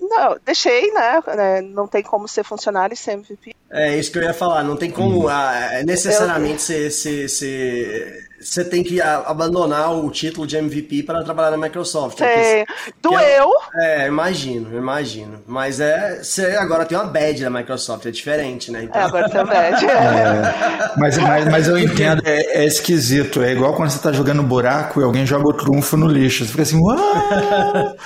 Não, 0.00 0.38
deixei, 0.44 0.92
né? 0.92 1.20
né, 1.36 1.60
Não 1.60 1.88
tem 1.88 2.00
como 2.00 2.28
ser 2.28 2.44
funcionário 2.44 2.94
e 2.94 2.96
ser 2.96 3.12
MVP. 3.12 3.52
É 3.68 3.96
isso 3.98 4.12
que 4.12 4.18
eu 4.18 4.22
ia 4.22 4.32
falar. 4.32 4.62
Não 4.62 4.76
tem 4.76 4.88
como 4.88 5.28
ah, 5.28 5.52
é, 5.72 5.82
necessariamente 5.82 6.62
você, 6.62 6.88
você, 6.88 7.28
você, 7.28 8.28
você 8.40 8.64
tem 8.64 8.82
que 8.82 9.00
abandonar 9.00 9.92
o 9.94 10.10
título 10.10 10.46
de 10.46 10.56
MVP 10.56 11.02
para 11.02 11.22
trabalhar 11.22 11.50
na 11.50 11.56
Microsoft. 11.58 12.18
Tem- 12.18 12.64
Porque- 12.64 12.90
Doeu, 13.02 13.50
É, 13.76 14.06
imagino, 14.08 14.76
imagino. 14.76 15.42
Mas 15.46 15.78
é. 15.80 16.20
Você 16.22 16.46
agora 16.56 16.84
tem 16.86 16.96
uma 16.96 17.04
badge 17.06 17.42
da 17.42 17.50
Microsoft, 17.50 18.06
é 18.06 18.10
diferente, 18.10 18.70
né? 18.72 18.80
é, 18.80 18.84
Então, 18.84 19.02
agora 19.02 19.28
também. 19.28 19.60
É, 19.90 20.90
mas, 20.96 21.18
mas, 21.18 21.44
mas 21.46 21.68
eu 21.68 21.78
entendo, 21.78 22.22
é, 22.24 22.62
é 22.62 22.64
esquisito. 22.64 23.42
É 23.42 23.52
igual 23.52 23.74
quando 23.74 23.90
você 23.90 23.98
tá 23.98 24.12
jogando 24.12 24.42
buraco 24.42 25.00
e 25.00 25.04
alguém 25.04 25.26
joga 25.26 25.48
o 25.48 25.52
trunfo 25.52 25.96
no 25.96 26.06
lixo. 26.06 26.44
Você 26.44 26.50
fica 26.50 26.62
assim, 26.62 26.80
uau! 26.80 26.96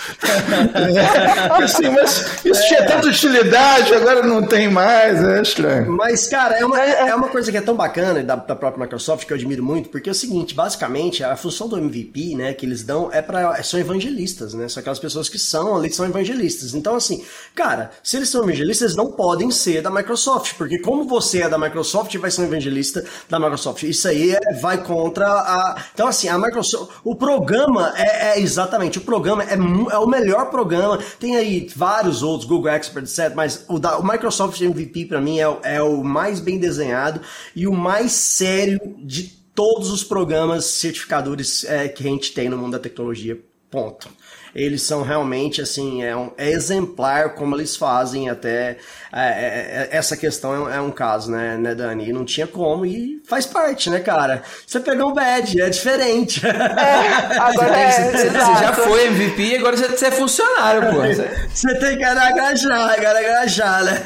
É, 0.75 1.65
assim, 1.65 1.89
mas 1.91 2.45
isso 2.45 2.67
tinha 2.69 2.85
tanta 2.87 3.09
utilidade, 3.09 3.95
agora 3.95 4.23
não 4.23 4.43
tem 4.47 4.69
mais. 4.69 5.23
É 5.23 5.43
estranho. 5.43 5.91
Mas, 5.93 6.27
cara, 6.27 6.57
é 6.59 6.65
uma, 6.65 6.81
é 6.81 7.15
uma 7.15 7.29
coisa 7.29 7.51
que 7.51 7.57
é 7.57 7.61
tão 7.61 7.75
bacana 7.75 8.23
da, 8.23 8.37
da 8.37 8.55
própria 8.57 8.83
Microsoft 8.85 9.27
que 9.27 9.33
eu 9.33 9.37
admiro 9.37 9.63
muito, 9.65 9.89
porque 9.89 10.09
é 10.09 10.13
o 10.13 10.15
seguinte, 10.25 10.55
basicamente, 10.55 11.23
a 11.23 11.37
função 11.37 11.69
do 11.69 11.77
MVP, 11.77 12.35
né, 12.35 12.53
que 12.55 12.65
eles 12.67 12.83
dão 12.83 13.11
é 13.13 13.21
para 13.23 13.63
são 13.63 13.79
evangelistas, 13.79 14.55
né? 14.55 14.69
São 14.69 14.81
aquelas 14.81 14.99
pessoas 14.99 15.29
que 15.29 15.39
são 15.39 15.77
ali 15.77 15.93
são 15.93 16.05
evangelistas. 16.07 16.75
Então, 16.75 16.95
assim, 16.97 17.25
cara, 17.55 17.91
se 18.03 18.17
eles 18.17 18.29
são 18.29 18.43
evangelistas, 18.43 18.83
eles 18.93 18.97
não 18.97 19.13
podem 19.13 19.51
ser 19.51 19.83
da 19.83 19.91
Microsoft, 19.91 20.55
porque 20.57 20.79
como 20.81 21.05
você 21.05 21.43
é 21.43 21.49
da 21.49 21.59
Microsoft, 21.59 22.15
vai 22.17 22.31
ser 22.31 22.43
um 22.43 22.45
evangelista 22.45 23.05
da 23.29 23.39
Microsoft. 23.39 23.83
Isso 23.85 24.09
aí 24.09 24.33
é- 24.33 24.55
vai 24.61 24.83
contra 24.83 25.27
a. 25.27 25.83
Então, 25.93 26.07
assim, 26.07 26.29
a 26.29 26.39
Microsoft. 26.39 26.91
O 27.05 27.15
programa 27.17 27.93
é, 27.97 28.39
é 28.39 28.41
exatamente, 28.41 28.99
o 28.99 29.03
programa 29.03 29.43
é, 29.45 29.55
é 29.55 29.99
o 29.99 30.07
melhor 30.07 30.51
programa. 30.51 30.99
Tem 31.21 31.37
aí 31.37 31.69
vários 31.75 32.23
outros, 32.23 32.49
Google 32.49 32.69
Expert, 32.71 33.05
etc. 33.05 33.33
Mas 33.35 33.65
o, 33.69 33.79
da, 33.79 33.99
o 33.99 34.03
Microsoft 34.07 34.61
MVP, 34.61 35.07
pra 35.07 35.21
mim, 35.21 35.39
é, 35.39 35.49
o- 35.49 35.59
é 35.63 35.83
o 35.83 36.03
mais 36.03 36.41
bem 36.41 36.59
desenhado 36.59 37.21
e 37.55 37.67
o 37.67 37.73
mais 37.73 38.13
sério 38.13 38.81
de 38.99 39.44
todos 39.55 39.91
os 39.91 40.03
programas 40.03 40.65
certificadores 40.65 41.65
é, 41.65 41.89
que 41.89 42.07
a 42.07 42.11
gente 42.11 42.33
tem 42.33 42.49
no 42.49 42.59
mundo 42.59 42.73
da 42.73 42.79
tecnologia. 42.79 43.41
Ponto. 43.71 44.09
Eles 44.55 44.83
são 44.83 45.03
realmente, 45.03 45.61
assim, 45.61 46.03
é, 46.03 46.17
um, 46.17 46.31
é 46.39 46.51
exemplar 46.51 47.31
como 47.35 47.57
eles 47.57 47.77
fazem 47.77 48.29
até 48.31 48.77
é, 49.13 49.21
é, 49.21 49.89
é, 49.93 49.97
essa 49.97 50.17
questão 50.17 50.71
é, 50.71 50.81
um 50.81 50.91
caso, 50.91 51.31
né, 51.31 51.57
né, 51.57 51.75
Dani? 51.75 52.09
E 52.09 52.13
não 52.13 52.25
tinha 52.25 52.47
como 52.47 52.85
e 52.85 53.21
faz 53.29 53.47
parte, 53.47 53.89
né, 53.91 54.01
cara? 54.01 54.43
Você 54.67 54.81
pegou 54.81 55.11
um 55.11 55.15
badge, 55.15 55.61
é 55.61 55.69
diferente. 55.71 56.41
É, 56.47 57.37
agora 57.39 57.77
é, 57.79 57.91
Você, 57.91 58.11
você 58.19 58.27
exato. 58.29 58.61
já 58.61 58.73
foi 58.73 59.07
MVP 59.07 59.43
e 59.43 59.57
agora 59.57 59.77
você, 59.77 59.89
você 59.89 60.07
é 60.07 60.11
funcionário, 60.11 60.91
pô. 60.91 61.01
Você- 61.03 61.31
Você 61.55 61.75
tem 61.79 61.97
que 61.97 62.05
agajar, 62.05 62.91
agajar, 62.91 63.85
né? 63.85 64.03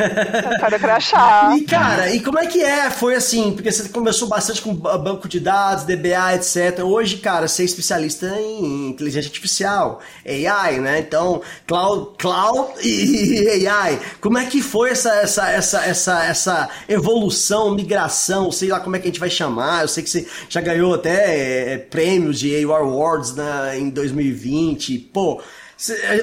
Cara 0.60 0.78
crachá. 0.78 1.54
E, 1.56 1.62
cara, 1.62 2.10
e 2.14 2.20
como 2.20 2.38
é 2.38 2.46
que 2.46 2.62
é? 2.62 2.90
Foi 2.90 3.14
assim, 3.14 3.52
porque 3.52 3.70
você 3.72 3.88
começou 3.88 4.28
bastante 4.28 4.60
com 4.62 4.74
ba- 4.74 4.98
banco 4.98 5.28
de 5.28 5.40
dados, 5.40 5.84
DBA, 5.84 6.34
etc. 6.34 6.80
Hoje, 6.84 7.16
cara, 7.18 7.48
você 7.48 7.62
é 7.62 7.64
especialista 7.64 8.26
em 8.38 8.88
inteligência 8.90 9.28
artificial, 9.28 10.00
AI, 10.46 10.78
né? 10.80 10.98
Então, 11.00 11.42
cloud, 11.66 12.10
cloud 12.18 12.72
e 12.86 13.66
AI. 13.66 13.98
Como 14.20 14.38
é 14.38 14.46
que 14.46 14.62
foi 14.62 14.90
essa, 14.90 15.14
essa, 15.16 15.50
essa, 15.50 15.84
essa, 15.84 16.24
essa 16.24 16.68
evolução, 16.88 17.74
migração, 17.74 18.52
sei 18.52 18.68
lá 18.68 18.80
como 18.80 18.96
é 18.96 18.98
que 18.98 19.06
a 19.06 19.10
gente 19.10 19.20
vai 19.20 19.30
chamar. 19.30 19.82
Eu 19.82 19.88
sei 19.88 20.02
que 20.02 20.10
você 20.10 20.26
já 20.48 20.60
ganhou 20.60 20.94
até 20.94 21.72
é, 21.74 21.78
prêmios 21.78 22.38
de 22.38 22.62
AUR 22.64 22.76
Awards 22.76 23.34
na, 23.34 23.76
em 23.76 23.90
2020. 23.90 24.98
Pô, 25.12 25.40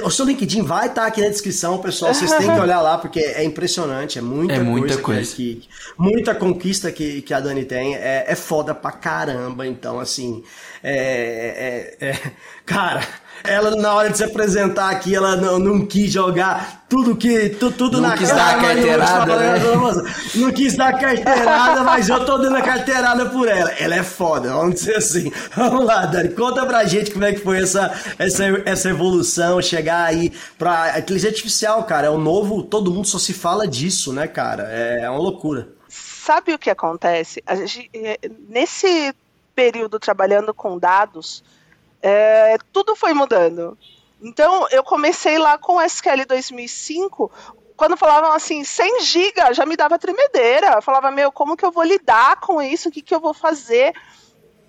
o 0.03 0.09
seu 0.11 0.25
LinkedIn 0.25 0.63
vai 0.63 0.87
estar 0.87 1.05
aqui 1.05 1.21
na 1.21 1.29
descrição, 1.29 1.77
pessoal. 1.77 2.13
Vocês 2.13 2.29
têm 2.33 2.53
que 2.53 2.59
olhar 2.59 2.81
lá, 2.81 2.97
porque 2.97 3.19
é 3.21 3.43
impressionante. 3.43 4.19
É 4.19 4.21
muita 4.21 4.53
É 4.55 4.59
muita 4.59 4.97
coisa. 4.97 4.97
que- 4.97 5.03
coisa. 5.03 5.35
que- 5.35 5.69
muita 5.97 6.35
conquista 6.35 6.91
que, 6.91 7.21
que 7.21 7.33
a 7.33 7.39
Dani 7.39 7.63
tem. 7.63 7.95
É, 7.95 8.25
é 8.27 8.35
foda 8.35 8.75
pra 8.75 8.91
caramba. 8.91 9.65
Então, 9.65 9.99
assim. 9.99 10.43
É, 10.83 11.95
é- 12.01 12.07
é- 12.09 12.31
cara, 12.65 13.01
ela 13.47 13.75
na 13.75 13.93
hora 13.93 14.09
de 14.09 14.17
se 14.17 14.23
apresentar 14.23 14.89
aqui, 14.89 15.15
ela 15.15 15.35
não, 15.35 15.57
não 15.59 15.85
quis 15.85 16.11
jogar 16.11 16.85
tudo 16.89 17.15
que. 17.15 17.49
tu- 17.49 17.71
tudo 17.71 17.99
Não 18.01 18.09
na 18.09 18.17
quis 18.17 18.29
cara. 18.31 18.43
dar 18.57 18.61
carteirada, 18.61 19.35
né? 19.37 19.53
Não 20.35 20.51
quis 20.51 20.75
dar 20.75 20.89
a 20.89 20.97
carteirada, 20.97 21.83
mas 21.83 22.09
eu 22.09 22.23
tô 22.25 22.37
dando 22.37 22.55
a 22.55 22.61
carteirada 22.61 23.25
por 23.27 23.47
ela. 23.47 23.71
Ela 23.71 23.95
é 23.95 24.03
foda, 24.03 24.49
vamos 24.53 24.75
dizer 24.75 24.97
assim. 24.97 25.31
Vamos 25.55 25.85
lá, 25.85 26.05
Dani, 26.05 26.29
conta 26.29 26.65
pra 26.65 26.83
gente 26.85 27.11
como 27.11 27.25
é 27.25 27.33
que 27.33 27.39
foi 27.39 27.61
essa, 27.61 27.91
essa, 28.19 28.43
essa 28.65 28.89
evolução, 28.89 29.61
chegar 29.61 30.03
aí 30.05 30.31
pra. 30.57 30.93
A 30.93 30.99
inteligência 30.99 31.29
artificial, 31.35 31.83
cara, 31.85 32.07
é 32.07 32.09
o 32.09 32.17
novo. 32.17 32.63
Todo 32.63 32.91
mundo 32.91 33.07
só 33.07 33.17
se 33.17 33.33
fala 33.33 33.67
disso, 33.67 34.13
né, 34.13 34.27
cara? 34.27 34.67
É, 34.71 35.01
é 35.03 35.09
uma 35.09 35.19
loucura. 35.19 35.69
Sabe 35.89 36.53
o 36.53 36.59
que 36.59 36.69
acontece? 36.69 37.41
A 37.45 37.55
gente, 37.55 37.89
eh, 37.93 38.19
nesse 38.49 39.13
período 39.55 39.99
trabalhando 39.99 40.53
com 40.53 40.77
dados, 40.77 41.43
eh, 42.07 42.57
tudo 42.71 42.95
foi 42.95 43.15
mudando. 43.15 43.75
Então, 44.21 44.67
eu 44.69 44.83
comecei 44.83 45.39
lá 45.39 45.57
com 45.57 45.77
o 45.77 45.81
SQL 45.81 46.23
2005, 46.27 47.31
quando 47.75 47.97
falavam 47.97 48.31
assim, 48.31 48.63
100 48.63 49.01
GB, 49.01 49.53
já 49.53 49.65
me 49.65 49.75
dava 49.75 49.97
tremedeira. 49.97 50.73
Eu 50.75 50.81
falava, 50.83 51.09
meu, 51.09 51.31
como 51.31 51.57
que 51.57 51.65
eu 51.65 51.71
vou 51.71 51.83
lidar 51.83 52.39
com 52.39 52.61
isso? 52.61 52.89
O 52.89 52.91
que, 52.91 53.01
que 53.01 53.13
eu 53.13 53.19
vou 53.19 53.33
fazer? 53.33 53.91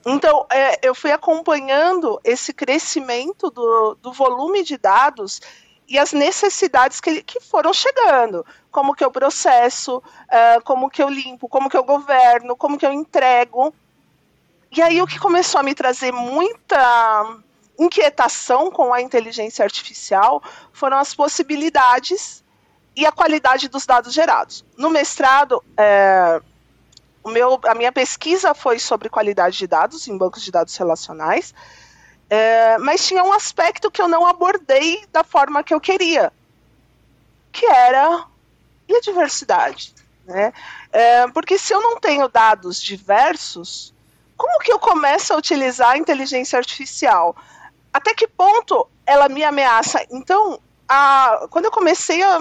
Então, 0.06 0.46
eh, 0.50 0.78
eu 0.82 0.94
fui 0.94 1.12
acompanhando 1.12 2.18
esse 2.24 2.54
crescimento 2.54 3.50
do, 3.50 3.98
do 4.00 4.12
volume 4.14 4.62
de 4.62 4.78
dados 4.78 5.42
e 5.86 5.98
as 5.98 6.12
necessidades 6.12 7.00
que, 7.00 7.22
que 7.22 7.38
foram 7.40 7.72
chegando. 7.72 8.46
Como 8.70 8.94
que 8.94 9.04
eu 9.04 9.10
processo, 9.10 10.02
ah, 10.28 10.58
como 10.64 10.88
que 10.88 11.02
eu 11.02 11.08
limpo, 11.08 11.48
como 11.48 11.68
que 11.68 11.76
eu 11.76 11.84
governo, 11.84 12.56
como 12.56 12.78
que 12.78 12.86
eu 12.86 12.92
entrego. 12.92 13.74
E 14.76 14.82
aí 14.82 15.00
o 15.00 15.06
que 15.06 15.18
começou 15.18 15.58
a 15.58 15.62
me 15.62 15.74
trazer 15.74 16.12
muita 16.12 17.38
inquietação 17.78 18.70
com 18.70 18.92
a 18.92 19.00
inteligência 19.00 19.64
artificial 19.64 20.42
foram 20.70 20.98
as 20.98 21.14
possibilidades 21.14 22.44
e 22.94 23.06
a 23.06 23.10
qualidade 23.10 23.68
dos 23.68 23.86
dados 23.86 24.12
gerados. 24.12 24.66
No 24.76 24.90
mestrado, 24.90 25.64
é, 25.78 26.42
o 27.24 27.30
meu, 27.30 27.58
a 27.64 27.74
minha 27.74 27.90
pesquisa 27.90 28.54
foi 28.54 28.78
sobre 28.78 29.08
qualidade 29.08 29.56
de 29.56 29.66
dados 29.66 30.06
em 30.08 30.16
bancos 30.16 30.42
de 30.42 30.50
dados 30.50 30.76
relacionais, 30.76 31.54
é, 32.28 32.76
mas 32.76 33.06
tinha 33.06 33.24
um 33.24 33.32
aspecto 33.32 33.90
que 33.90 34.02
eu 34.02 34.08
não 34.08 34.26
abordei 34.26 35.06
da 35.10 35.24
forma 35.24 35.64
que 35.64 35.72
eu 35.72 35.80
queria, 35.80 36.30
que 37.50 37.64
era 37.64 38.26
e 38.86 38.94
a 38.94 39.00
diversidade, 39.00 39.94
né? 40.26 40.52
É, 40.92 41.26
porque 41.28 41.58
se 41.58 41.72
eu 41.72 41.80
não 41.80 41.98
tenho 41.98 42.28
dados 42.28 42.80
diversos, 42.80 43.95
como 44.36 44.58
que 44.60 44.72
eu 44.72 44.78
começo 44.78 45.32
a 45.32 45.36
utilizar 45.36 45.90
a 45.92 45.98
inteligência 45.98 46.58
artificial? 46.58 47.34
Até 47.92 48.14
que 48.14 48.28
ponto 48.28 48.86
ela 49.06 49.28
me 49.28 49.42
ameaça? 49.42 50.04
Então, 50.10 50.60
a, 50.88 51.46
quando 51.50 51.66
eu 51.66 51.70
comecei 51.70 52.22
a 52.22 52.38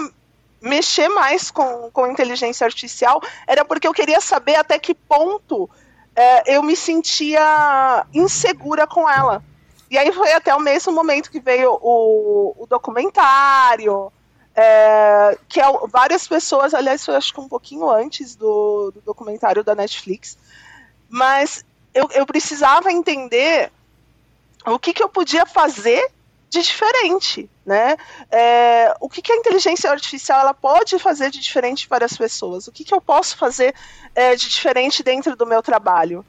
mexer 0.60 1.08
mais 1.08 1.50
com, 1.50 1.90
com 1.90 2.06
inteligência 2.06 2.64
artificial, 2.64 3.20
era 3.46 3.64
porque 3.64 3.86
eu 3.86 3.92
queria 3.92 4.20
saber 4.20 4.56
até 4.56 4.78
que 4.78 4.94
ponto 4.94 5.68
é, 6.14 6.56
eu 6.56 6.62
me 6.62 6.76
sentia 6.76 8.06
insegura 8.12 8.86
com 8.86 9.08
ela. 9.08 9.42
E 9.90 9.96
aí 9.96 10.12
foi 10.12 10.32
até 10.32 10.54
o 10.54 10.60
mesmo 10.60 10.92
momento 10.92 11.30
que 11.30 11.40
veio 11.40 11.78
o, 11.80 12.54
o 12.58 12.66
documentário, 12.66 14.12
é, 14.54 15.38
que 15.48 15.60
é, 15.60 15.64
várias 15.88 16.26
pessoas, 16.26 16.74
aliás, 16.74 17.04
foi 17.04 17.14
acho 17.14 17.32
que 17.32 17.40
um 17.40 17.48
pouquinho 17.48 17.88
antes 17.88 18.34
do, 18.34 18.90
do 18.90 19.00
documentário 19.02 19.62
da 19.62 19.74
Netflix, 19.74 20.36
mas 21.08 21.64
eu, 21.96 22.08
eu 22.12 22.26
precisava 22.26 22.92
entender 22.92 23.72
o 24.66 24.78
que, 24.78 24.92
que 24.92 25.02
eu 25.02 25.08
podia 25.08 25.46
fazer 25.46 26.10
de 26.48 26.62
diferente, 26.62 27.50
né? 27.64 27.96
É, 28.30 28.94
o 29.00 29.08
que, 29.08 29.20
que 29.22 29.32
a 29.32 29.36
inteligência 29.36 29.90
artificial 29.90 30.40
ela 30.40 30.54
pode 30.54 30.98
fazer 30.98 31.30
de 31.30 31.40
diferente 31.40 31.88
para 31.88 32.04
as 32.04 32.16
pessoas? 32.16 32.68
O 32.68 32.72
que, 32.72 32.84
que 32.84 32.94
eu 32.94 33.00
posso 33.00 33.36
fazer 33.36 33.74
é, 34.14 34.36
de 34.36 34.48
diferente 34.48 35.02
dentro 35.02 35.34
do 35.34 35.46
meu 35.46 35.62
trabalho? 35.62 36.24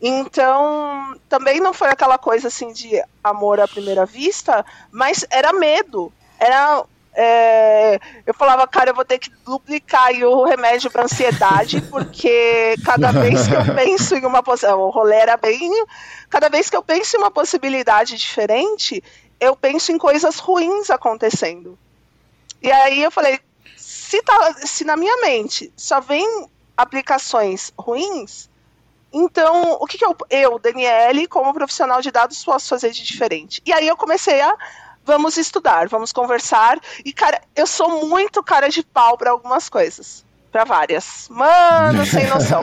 Então, 0.00 1.18
também 1.28 1.58
não 1.58 1.72
foi 1.72 1.88
aquela 1.88 2.18
coisa 2.18 2.48
assim 2.48 2.72
de 2.72 3.02
amor 3.22 3.58
à 3.60 3.66
primeira 3.66 4.06
vista, 4.06 4.64
mas 4.92 5.24
era 5.30 5.52
medo. 5.52 6.12
Era. 6.38 6.84
É, 7.14 7.98
eu 8.26 8.34
falava, 8.34 8.66
cara, 8.66 8.90
eu 8.90 8.94
vou 8.94 9.04
ter 9.04 9.18
que 9.18 9.30
duplicar 9.44 10.12
o 10.12 10.44
remédio 10.44 10.90
para 10.90 11.04
ansiedade, 11.04 11.80
porque 11.82 12.74
cada 12.84 13.10
vez 13.10 13.46
que 13.46 13.54
eu 13.54 13.64
penso 13.74 14.14
em 14.14 14.24
uma 14.24 14.42
possibilidade. 14.42 14.80
O 14.80 14.90
rolê 14.90 15.16
era 15.16 15.36
bem. 15.36 15.70
Cada 16.30 16.48
vez 16.48 16.70
que 16.70 16.76
eu 16.76 16.82
penso 16.82 17.16
em 17.16 17.18
uma 17.18 17.30
possibilidade 17.30 18.16
diferente, 18.16 19.02
eu 19.40 19.56
penso 19.56 19.90
em 19.92 19.98
coisas 19.98 20.38
ruins 20.38 20.90
acontecendo. 20.90 21.78
E 22.62 22.70
aí 22.70 23.02
eu 23.02 23.10
falei, 23.10 23.40
se, 23.76 24.22
tá, 24.22 24.54
se 24.64 24.84
na 24.84 24.96
minha 24.96 25.16
mente 25.20 25.72
só 25.76 26.00
vem 26.00 26.48
aplicações 26.76 27.72
ruins, 27.76 28.48
então 29.12 29.78
o 29.80 29.86
que, 29.86 29.98
que 29.98 30.04
eu, 30.04 30.16
eu, 30.30 30.58
Daniele, 30.58 31.26
como 31.26 31.54
profissional 31.54 32.00
de 32.00 32.10
dados, 32.10 32.44
posso 32.44 32.68
fazer 32.68 32.90
de 32.90 33.02
diferente? 33.02 33.62
E 33.64 33.72
aí 33.72 33.88
eu 33.88 33.96
comecei 33.96 34.40
a 34.40 34.54
vamos 35.08 35.38
estudar, 35.38 35.88
vamos 35.88 36.12
conversar. 36.12 36.78
E, 37.04 37.12
cara, 37.14 37.40
eu 37.56 37.66
sou 37.66 38.06
muito 38.06 38.42
cara 38.42 38.68
de 38.68 38.82
pau 38.82 39.16
para 39.16 39.30
algumas 39.30 39.68
coisas. 39.68 40.22
Para 40.52 40.64
várias. 40.64 41.26
Mano, 41.30 42.06
sem 42.06 42.26
noção. 42.32 42.62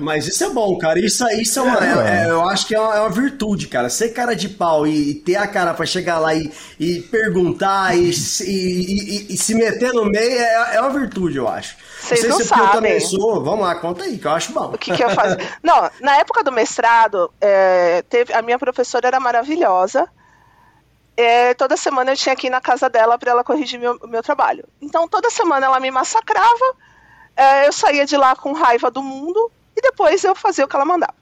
Mas 0.00 0.26
isso 0.26 0.42
é 0.44 0.50
bom, 0.50 0.76
cara. 0.78 0.98
Isso, 0.98 1.24
isso 1.30 1.58
é 1.58 1.62
uma. 1.62 1.78
é- 1.78 2.24
é- 2.26 2.30
eu 2.30 2.48
acho 2.48 2.66
que 2.66 2.74
é 2.74 2.80
uma, 2.80 2.94
é 2.96 3.00
uma 3.00 3.10
virtude, 3.10 3.68
cara. 3.68 3.88
Ser 3.88 4.08
cara 4.10 4.34
de 4.34 4.48
pau 4.48 4.84
e, 4.86 5.10
e 5.10 5.14
ter 5.14 5.36
a 5.36 5.46
cara 5.46 5.74
pra 5.74 5.86
chegar 5.86 6.18
lá 6.18 6.34
e, 6.34 6.50
e 6.78 7.00
perguntar 7.02 7.96
e, 7.96 8.12
se- 8.12 8.44
e- 8.50 9.26
e- 9.30 9.34
e 9.34 9.36
se 9.36 9.54
meter 9.54 9.92
no 9.92 10.04
meio 10.06 10.40
é, 10.40 10.76
é 10.76 10.80
uma 10.80 10.90
virtude, 10.90 11.36
eu 11.38 11.48
acho. 11.48 11.76
Vocês 12.00 12.20
sei 12.20 12.28
não 12.30 12.36
se 12.38 12.42
é 12.44 12.46
porque 12.48 12.62
eu 12.62 12.68
também 12.72 13.00
sabem. 13.00 13.18
sou. 13.20 13.44
Vamos 13.44 13.60
lá, 13.66 13.74
conta 13.76 14.04
aí, 14.04 14.18
que 14.18 14.26
eu 14.26 14.32
acho 14.32 14.52
bom. 14.52 14.72
O 14.74 14.78
que, 14.78 14.92
que 14.96 15.02
eu 15.04 15.10
fazia? 15.10 15.38
Não, 15.62 15.88
na 16.00 16.16
época 16.16 16.42
do 16.42 16.50
mestrado, 16.52 17.30
é, 17.40 18.02
teve, 18.08 18.32
a 18.32 18.42
minha 18.42 18.58
professora 18.58 19.06
era 19.06 19.20
maravilhosa. 19.20 20.08
É, 21.20 21.52
toda 21.54 21.76
semana 21.76 22.12
eu 22.12 22.16
tinha 22.16 22.36
que 22.36 22.46
ir 22.46 22.50
na 22.50 22.60
casa 22.60 22.88
dela 22.88 23.18
para 23.18 23.32
ela 23.32 23.42
corrigir 23.42 23.80
meu, 23.80 23.98
meu 24.04 24.22
trabalho. 24.22 24.64
Então, 24.80 25.08
toda 25.08 25.28
semana 25.30 25.66
ela 25.66 25.80
me 25.80 25.90
massacrava, 25.90 26.76
é, 27.36 27.66
eu 27.66 27.72
saía 27.72 28.06
de 28.06 28.16
lá 28.16 28.36
com 28.36 28.52
raiva 28.52 28.88
do 28.88 29.02
mundo 29.02 29.50
e 29.76 29.80
depois 29.80 30.22
eu 30.22 30.32
fazia 30.36 30.64
o 30.64 30.68
que 30.68 30.76
ela 30.76 30.84
mandava. 30.84 31.16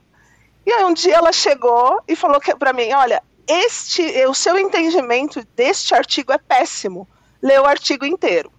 E 0.63 0.71
aí 0.71 0.83
um 0.85 0.93
dia 0.93 1.15
ela 1.15 1.31
chegou 1.31 1.99
e 2.07 2.15
falou 2.15 2.39
pra 2.59 2.73
mim, 2.73 2.93
olha, 2.93 3.23
este, 3.47 4.03
o 4.27 4.35
seu 4.35 4.55
entendimento 4.59 5.43
deste 5.55 5.95
artigo 5.95 6.31
é 6.31 6.37
péssimo. 6.37 7.07
Lê 7.41 7.57
o 7.57 7.65
artigo 7.65 8.05
inteiro. 8.05 8.51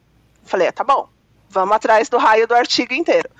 Falei, 0.43 0.67
"Ah, 0.67 0.73
tá 0.73 0.83
bom, 0.83 1.09
vamos 1.49 1.77
atrás 1.77 2.09
do 2.09 2.19
raio 2.19 2.49
do 2.49 2.55
artigo 2.55 2.95
inteiro. 2.95 3.31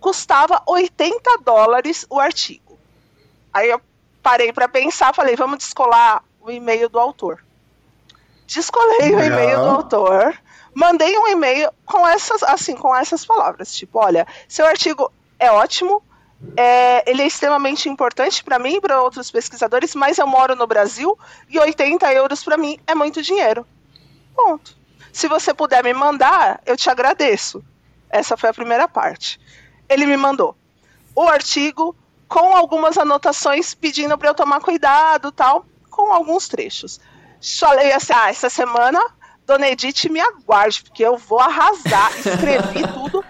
Custava 0.00 0.62
80 0.66 1.36
dólares 1.44 2.06
o 2.08 2.18
artigo. 2.18 2.78
Aí 3.52 3.68
eu 3.68 3.78
parei 4.22 4.54
para 4.54 4.68
pensar, 4.68 5.14
falei, 5.14 5.36
vamos 5.36 5.58
descolar 5.58 6.24
o 6.42 6.50
e-mail 6.50 6.88
do 6.88 6.98
autor. 6.98 7.44
Descolei 8.46 9.14
o 9.14 9.20
e-mail 9.22 9.60
do 9.60 9.70
autor, 9.70 10.38
mandei 10.74 11.16
um 11.16 11.28
e-mail 11.28 11.70
com 11.86 12.06
essas, 12.06 12.42
assim, 12.42 12.74
com 12.74 12.94
essas 12.94 13.24
palavras, 13.24 13.74
tipo, 13.74 13.98
olha, 13.98 14.26
seu 14.48 14.66
artigo 14.66 15.10
é 15.38 15.50
ótimo, 15.50 16.02
é, 16.56 17.08
ele 17.08 17.22
é 17.22 17.26
extremamente 17.26 17.88
importante 17.88 18.42
para 18.42 18.58
mim 18.58 18.74
e 18.74 18.80
para 18.80 19.00
outros 19.00 19.30
pesquisadores, 19.30 19.94
mas 19.94 20.18
eu 20.18 20.26
moro 20.26 20.56
no 20.56 20.66
Brasil 20.66 21.16
e 21.48 21.58
80 21.58 22.12
euros 22.12 22.42
para 22.42 22.56
mim 22.56 22.78
é 22.86 22.94
muito 22.94 23.22
dinheiro. 23.22 23.66
Ponto. 24.34 24.76
Se 25.12 25.28
você 25.28 25.54
puder 25.54 25.84
me 25.84 25.92
mandar, 25.92 26.60
eu 26.66 26.76
te 26.76 26.90
agradeço. 26.90 27.62
Essa 28.10 28.36
foi 28.36 28.50
a 28.50 28.54
primeira 28.54 28.88
parte. 28.88 29.40
Ele 29.88 30.04
me 30.04 30.16
mandou 30.16 30.56
o 31.14 31.22
artigo 31.22 31.94
com 32.28 32.56
algumas 32.56 32.96
anotações 32.96 33.74
pedindo 33.74 34.16
para 34.16 34.30
eu 34.30 34.34
tomar 34.34 34.60
cuidado, 34.60 35.30
tal, 35.30 35.66
com 35.92 36.12
alguns 36.12 36.48
trechos. 36.48 36.98
Falei 37.60 37.92
assim: 37.92 38.12
ah, 38.12 38.30
essa 38.30 38.50
semana, 38.50 39.00
Dona 39.46 39.68
Edith, 39.68 40.08
me 40.08 40.20
aguarde, 40.20 40.82
porque 40.82 41.04
eu 41.04 41.16
vou 41.16 41.38
arrasar. 41.38 42.10
Escrevi 42.18 42.82
tudo. 42.92 43.24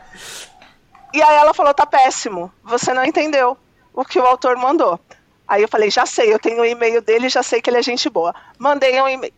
E 1.12 1.20
aí 1.20 1.36
ela 1.36 1.52
falou: 1.52 1.74
tá 1.74 1.84
péssimo, 1.84 2.50
você 2.62 2.94
não 2.94 3.04
entendeu 3.04 3.58
o 3.92 4.04
que 4.04 4.18
o 4.18 4.24
autor 4.24 4.56
mandou. 4.56 4.98
Aí 5.46 5.60
eu 5.60 5.68
falei: 5.68 5.90
já 5.90 6.06
sei, 6.06 6.32
eu 6.32 6.38
tenho 6.38 6.62
o 6.62 6.64
e-mail 6.64 7.02
dele, 7.02 7.28
já 7.28 7.42
sei 7.42 7.60
que 7.60 7.68
ele 7.68 7.78
é 7.78 7.82
gente 7.82 8.08
boa. 8.08 8.34
Mandei 8.58 8.98
um 9.02 9.08
e-mail. 9.08 9.34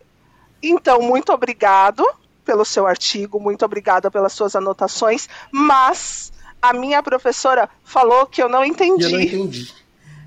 Então, 0.63 1.01
muito 1.01 1.33
obrigado 1.33 2.05
pelo 2.45 2.63
seu 2.63 2.85
artigo, 2.85 3.39
muito 3.39 3.65
obrigada 3.65 4.09
pelas 4.11 4.31
suas 4.33 4.55
anotações, 4.55 5.27
mas 5.51 6.31
a 6.61 6.73
minha 6.73 7.01
professora 7.01 7.69
falou 7.83 8.25
que 8.27 8.41
eu 8.41 8.47
não 8.47 8.63
entendi. 8.63 9.03
Eu 9.03 9.11
não 9.11 9.21
entendi. 9.21 9.73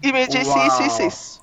E 0.03 0.13
me 0.13 0.27
disse 0.27 0.51
Uau. 0.51 0.67
isso, 0.67 0.83
isso, 0.83 1.03
isso. 1.03 1.38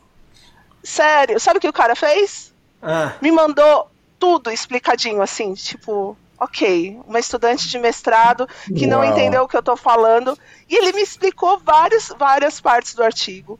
Sério, 0.85 1.39
sabe 1.39 1.57
o 1.57 1.61
que 1.61 1.67
o 1.67 1.73
cara 1.73 1.95
fez? 1.95 2.53
Ah, 2.81 3.13
Me 3.21 3.31
mandou 3.31 3.89
tudo 4.19 4.51
explicadinho, 4.51 5.21
assim, 5.21 5.53
tipo, 5.55 6.15
ok, 6.39 6.99
uma 7.07 7.19
estudante 7.19 7.67
de 7.67 7.79
mestrado 7.79 8.47
que 8.65 8.85
não 8.85 8.99
Uau. 8.99 9.09
entendeu 9.09 9.43
o 9.43 9.47
que 9.47 9.57
eu 9.57 9.63
tô 9.63 9.75
falando. 9.75 10.37
E 10.69 10.75
ele 10.75 10.93
me 10.93 11.01
explicou 11.01 11.59
várias, 11.59 12.13
várias 12.17 12.61
partes 12.61 12.93
do 12.93 13.03
artigo. 13.03 13.59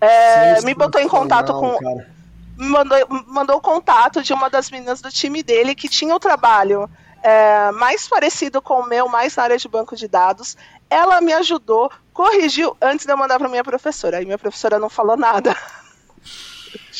É, 0.00 0.60
me 0.62 0.74
botou 0.74 1.00
em 1.00 1.08
contato 1.08 1.52
com. 1.52 1.78
Cara. 1.78 2.10
Mandou, 2.56 2.98
mandou 3.26 3.56
o 3.56 3.60
contato 3.60 4.22
de 4.22 4.32
uma 4.32 4.50
das 4.50 4.70
meninas 4.70 5.00
do 5.00 5.10
time 5.10 5.42
dele 5.42 5.74
que 5.74 5.88
tinha 5.88 6.14
o 6.14 6.20
trabalho 6.20 6.88
é, 7.22 7.70
mais 7.72 8.08
parecido 8.08 8.60
com 8.60 8.80
o 8.80 8.86
meu, 8.86 9.08
mais 9.08 9.36
na 9.36 9.44
área 9.44 9.56
de 9.58 9.68
banco 9.68 9.96
de 9.96 10.08
dados. 10.08 10.56
Ela 10.90 11.20
me 11.20 11.32
ajudou, 11.32 11.90
corrigiu 12.12 12.76
antes 12.80 13.06
de 13.06 13.12
eu 13.12 13.16
mandar 13.16 13.38
para 13.38 13.48
minha 13.48 13.64
professora. 13.64 14.18
Aí 14.18 14.24
minha 14.24 14.38
professora 14.38 14.78
não 14.78 14.90
falou 14.90 15.16
nada. 15.16 15.56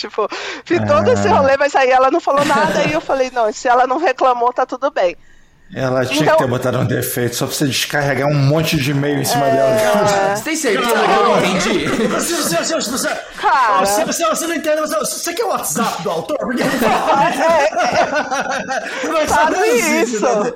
tipo, 0.02 0.28
fiz 0.64 0.80
todo 0.86 1.08
esse 1.10 1.28
rolê, 1.28 1.56
mas 1.56 1.74
aí 1.74 1.90
ela 1.90 2.10
não 2.10 2.20
falou 2.20 2.44
nada. 2.44 2.84
e 2.84 2.92
eu 2.92 3.00
falei: 3.00 3.30
não, 3.30 3.52
se 3.52 3.68
ela 3.68 3.86
não 3.86 3.98
reclamou, 3.98 4.52
tá 4.52 4.66
tudo 4.66 4.90
bem. 4.90 5.16
Ela 5.74 6.04
tinha 6.04 6.22
Então- 6.24 6.36
que 6.36 6.42
ter 6.42 6.48
botado 6.50 6.78
um 6.80 6.84
defeito 6.84 7.34
só 7.34 7.46
pra 7.46 7.54
você 7.54 7.66
descarregar 7.66 8.28
um 8.28 8.34
monte 8.34 8.76
de 8.76 8.90
e-mail 8.90 9.20
em 9.20 9.24
cima 9.24 9.46
dela. 9.46 10.36
Você 10.36 10.42
tem 10.44 10.54
certeza 10.56 10.90
que 10.90 11.10
eu 11.10 11.22
não 11.28 11.38
entendi? 11.38 11.86
Você, 12.08 12.34
você, 12.36 12.56
você, 12.74 12.90
você, 12.90 13.08
Cara. 13.40 13.86
você, 13.86 14.04
você, 14.04 14.26
você 14.26 14.46
não 14.48 14.54
entende, 14.54 14.80
você, 14.82 14.96
você 14.98 15.32
quer 15.32 15.44
o 15.44 15.48
WhatsApp 15.48 16.02
do 16.02 16.10
autor? 16.10 16.36
Porque 16.38 16.62
Mas 19.12 19.30
Sabe 19.30 19.52
não 19.56 19.64
existe, 19.64 20.16
isso? 20.16 20.26
né? 20.44 20.52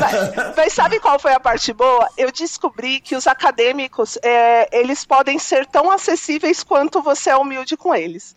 mas, 0.00 0.56
mas 0.56 0.72
sabe 0.72 0.98
qual 1.00 1.18
foi 1.18 1.32
a 1.32 1.40
parte 1.40 1.72
boa? 1.72 2.08
Eu 2.16 2.30
descobri 2.32 3.00
que 3.00 3.16
os 3.16 3.26
acadêmicos, 3.26 4.18
é, 4.22 4.68
eles 4.78 5.04
podem 5.04 5.38
ser 5.38 5.66
tão 5.66 5.90
acessíveis 5.90 6.62
quanto 6.62 7.02
você 7.02 7.30
é 7.30 7.36
humilde 7.36 7.76
com 7.76 7.94
eles. 7.94 8.34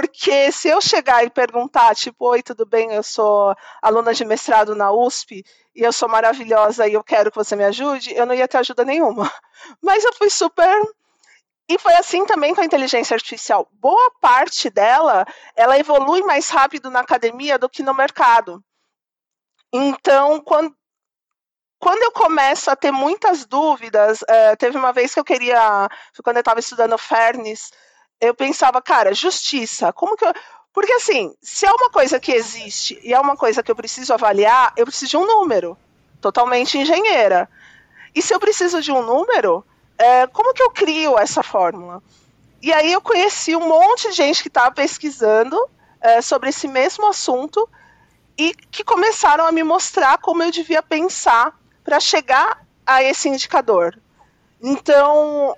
Porque 0.00 0.52
se 0.52 0.68
eu 0.68 0.80
chegar 0.80 1.24
e 1.24 1.30
perguntar, 1.30 1.92
tipo, 1.96 2.28
oi, 2.28 2.40
tudo 2.40 2.64
bem, 2.64 2.92
eu 2.92 3.02
sou 3.02 3.52
aluna 3.82 4.14
de 4.14 4.24
mestrado 4.24 4.76
na 4.76 4.92
USP 4.92 5.44
e 5.74 5.82
eu 5.82 5.92
sou 5.92 6.08
maravilhosa 6.08 6.86
e 6.86 6.92
eu 6.92 7.02
quero 7.02 7.32
que 7.32 7.36
você 7.36 7.56
me 7.56 7.64
ajude, 7.64 8.14
eu 8.14 8.24
não 8.24 8.32
ia 8.32 8.46
ter 8.46 8.58
ajuda 8.58 8.84
nenhuma. 8.84 9.28
Mas 9.82 10.04
eu 10.04 10.12
fui 10.12 10.30
super 10.30 10.80
e 11.68 11.76
foi 11.80 11.94
assim 11.94 12.24
também 12.26 12.54
com 12.54 12.60
a 12.60 12.64
inteligência 12.64 13.12
artificial. 13.12 13.68
Boa 13.72 14.12
parte 14.20 14.70
dela, 14.70 15.26
ela 15.56 15.76
evolui 15.76 16.22
mais 16.22 16.48
rápido 16.48 16.92
na 16.92 17.00
academia 17.00 17.58
do 17.58 17.68
que 17.68 17.82
no 17.82 17.92
mercado. 17.92 18.62
Então, 19.72 20.40
quando, 20.42 20.72
quando 21.80 22.04
eu 22.04 22.12
começo 22.12 22.70
a 22.70 22.76
ter 22.76 22.92
muitas 22.92 23.44
dúvidas, 23.44 24.20
eh, 24.28 24.54
teve 24.54 24.78
uma 24.78 24.92
vez 24.92 25.12
que 25.12 25.18
eu 25.18 25.24
queria, 25.24 25.88
quando 26.22 26.36
eu 26.36 26.42
estava 26.42 26.60
estudando 26.60 26.96
Fernis, 26.96 27.72
eu 28.20 28.34
pensava, 28.34 28.80
cara, 28.82 29.14
justiça, 29.14 29.92
como 29.92 30.16
que 30.16 30.24
eu. 30.24 30.32
Porque 30.72 30.92
assim, 30.92 31.34
se 31.42 31.66
é 31.66 31.72
uma 31.72 31.90
coisa 31.90 32.20
que 32.20 32.32
existe 32.32 32.98
e 33.02 33.12
é 33.12 33.20
uma 33.20 33.36
coisa 33.36 33.62
que 33.62 33.70
eu 33.70 33.76
preciso 33.76 34.12
avaliar, 34.12 34.72
eu 34.76 34.86
preciso 34.86 35.10
de 35.10 35.16
um 35.16 35.26
número. 35.26 35.76
Totalmente 36.20 36.78
engenheira. 36.78 37.48
E 38.14 38.22
se 38.22 38.34
eu 38.34 38.40
preciso 38.40 38.80
de 38.80 38.92
um 38.92 39.02
número, 39.02 39.64
é, 39.96 40.26
como 40.26 40.54
que 40.54 40.62
eu 40.62 40.70
crio 40.70 41.18
essa 41.18 41.42
fórmula? 41.42 42.02
E 42.60 42.72
aí 42.72 42.92
eu 42.92 43.00
conheci 43.00 43.54
um 43.54 43.68
monte 43.68 44.08
de 44.08 44.14
gente 44.14 44.42
que 44.42 44.48
estava 44.48 44.70
pesquisando 44.72 45.56
é, 46.00 46.20
sobre 46.20 46.48
esse 46.48 46.66
mesmo 46.66 47.06
assunto 47.06 47.68
e 48.36 48.54
que 48.70 48.84
começaram 48.84 49.46
a 49.46 49.52
me 49.52 49.62
mostrar 49.62 50.18
como 50.18 50.42
eu 50.42 50.50
devia 50.50 50.82
pensar 50.82 51.58
para 51.84 51.98
chegar 51.98 52.64
a 52.86 53.02
esse 53.02 53.28
indicador. 53.28 53.98
Então, 54.62 55.56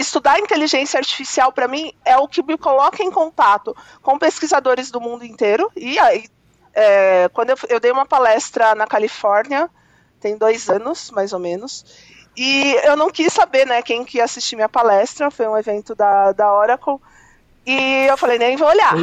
estudar 0.00 0.38
inteligência 0.38 0.98
artificial 0.98 1.52
para 1.52 1.68
mim 1.68 1.92
é 2.04 2.16
o 2.16 2.26
que 2.26 2.42
me 2.42 2.56
coloca 2.56 3.02
em 3.02 3.10
contato 3.10 3.76
com 4.02 4.18
pesquisadores 4.18 4.90
do 4.90 5.00
mundo 5.00 5.24
inteiro. 5.24 5.70
E 5.76 5.98
aí, 5.98 6.24
é, 6.74 7.28
quando 7.32 7.50
eu, 7.50 7.56
eu 7.68 7.80
dei 7.80 7.92
uma 7.92 8.06
palestra 8.06 8.74
na 8.74 8.86
Califórnia, 8.86 9.68
tem 10.18 10.36
dois 10.36 10.68
anos, 10.68 11.10
mais 11.10 11.32
ou 11.32 11.38
menos, 11.38 11.84
e 12.36 12.72
eu 12.84 12.96
não 12.96 13.10
quis 13.10 13.32
saber 13.32 13.66
né, 13.66 13.82
quem 13.82 14.04
que 14.04 14.18
ia 14.18 14.24
assistir 14.24 14.56
minha 14.56 14.68
palestra, 14.68 15.30
foi 15.30 15.46
um 15.46 15.56
evento 15.56 15.94
da, 15.94 16.32
da 16.32 16.52
Oracle, 16.52 16.98
e 17.66 18.06
eu 18.08 18.16
falei, 18.16 18.38
nem 18.38 18.56
vou 18.56 18.68
olhar 18.68 18.94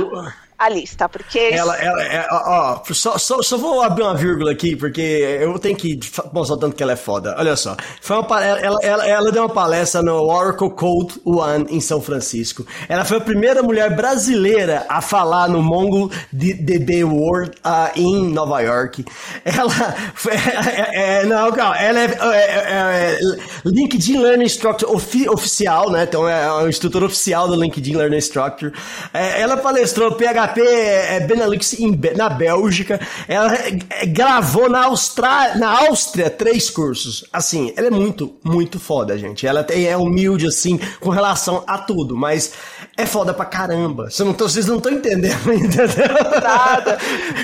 a 0.57 0.69
lista, 0.69 1.07
porque... 1.07 1.37
Ela, 1.37 1.75
ela, 1.77 2.03
é, 2.03 2.27
ó, 2.31 2.81
só, 2.91 3.17
só, 3.17 3.41
só 3.43 3.57
vou 3.57 3.81
abrir 3.81 4.03
uma 4.03 4.15
vírgula 4.15 4.51
aqui, 4.51 4.75
porque 4.75 5.01
eu 5.39 5.57
tenho 5.59 5.75
que 5.75 5.99
mostrar 6.33 6.57
tanto 6.57 6.75
que 6.75 6.81
ela 6.81 6.93
é 6.93 6.95
foda. 6.95 7.35
Olha 7.37 7.55
só, 7.55 7.77
foi 8.01 8.17
uma, 8.17 8.43
ela, 8.43 8.79
ela, 8.81 9.07
ela 9.07 9.31
deu 9.31 9.43
uma 9.43 9.53
palestra 9.53 10.01
no 10.01 10.15
Oracle 10.15 10.71
Code 10.71 11.21
One 11.23 11.67
em 11.69 11.79
São 11.79 12.01
Francisco. 12.01 12.65
Ela 12.89 13.05
foi 13.05 13.17
a 13.17 13.21
primeira 13.21 13.61
mulher 13.61 13.95
brasileira 13.95 14.83
a 14.89 14.99
falar 14.99 15.47
no 15.47 15.61
Mongo 15.61 16.09
DB 16.31 17.03
World 17.03 17.51
ah, 17.63 17.91
em 17.95 18.31
Nova 18.31 18.59
York. 18.61 19.05
Ela, 19.45 19.69
foi- 20.15 20.33
é, 20.91 21.21
é, 21.21 21.25
não, 21.25 21.51
calma, 21.51 21.77
ela 21.77 21.99
é, 21.99 22.05
é, 22.05 22.37
é, 22.37 23.13
é 23.13 23.19
LinkedIn 23.63 24.17
Learning 24.17 24.45
Instructor 24.45 24.91
ofi- 24.91 25.29
oficial, 25.29 25.91
né? 25.91 26.03
Então 26.03 26.27
é 26.27 26.51
um 26.63 26.67
instrutor 26.67 27.03
oficial 27.03 27.47
do 27.47 27.55
LinkedIn 27.55 27.95
Learning 27.95 28.17
Instructor. 28.17 28.71
É, 29.13 29.39
ela 29.39 29.55
palestrou 29.57 30.13
PHP 30.13 30.46
é, 30.55 31.19
Benelux 31.21 31.79
em 31.79 31.99
na 32.15 32.29
Bélgica. 32.29 32.99
Ela 33.27 33.55
é, 33.55 34.05
gravou 34.05 34.69
na 34.69 34.85
Austrália, 34.85 35.55
na 35.55 35.87
Áustria 35.87 36.29
três 36.29 36.69
cursos. 36.69 37.25
Assim, 37.31 37.73
ela 37.75 37.87
é 37.87 37.91
muito, 37.91 38.35
muito 38.43 38.79
foda, 38.79 39.17
gente. 39.17 39.45
Ela 39.45 39.65
é 39.69 39.95
humilde 39.95 40.47
assim 40.47 40.79
com 40.99 41.09
relação 41.09 41.63
a 41.67 41.77
tudo, 41.77 42.15
mas 42.15 42.53
é 42.97 43.05
foda 43.05 43.33
pra 43.33 43.45
caramba. 43.45 44.09
Vocês 44.09 44.25
não 44.27 44.33
tão- 44.33 44.49
vocês 44.49 44.65
não 44.65 44.77
estão 44.77 44.91
entendendo, 44.91 45.37
entendeu? 45.53 46.07
Nada. 46.41 46.97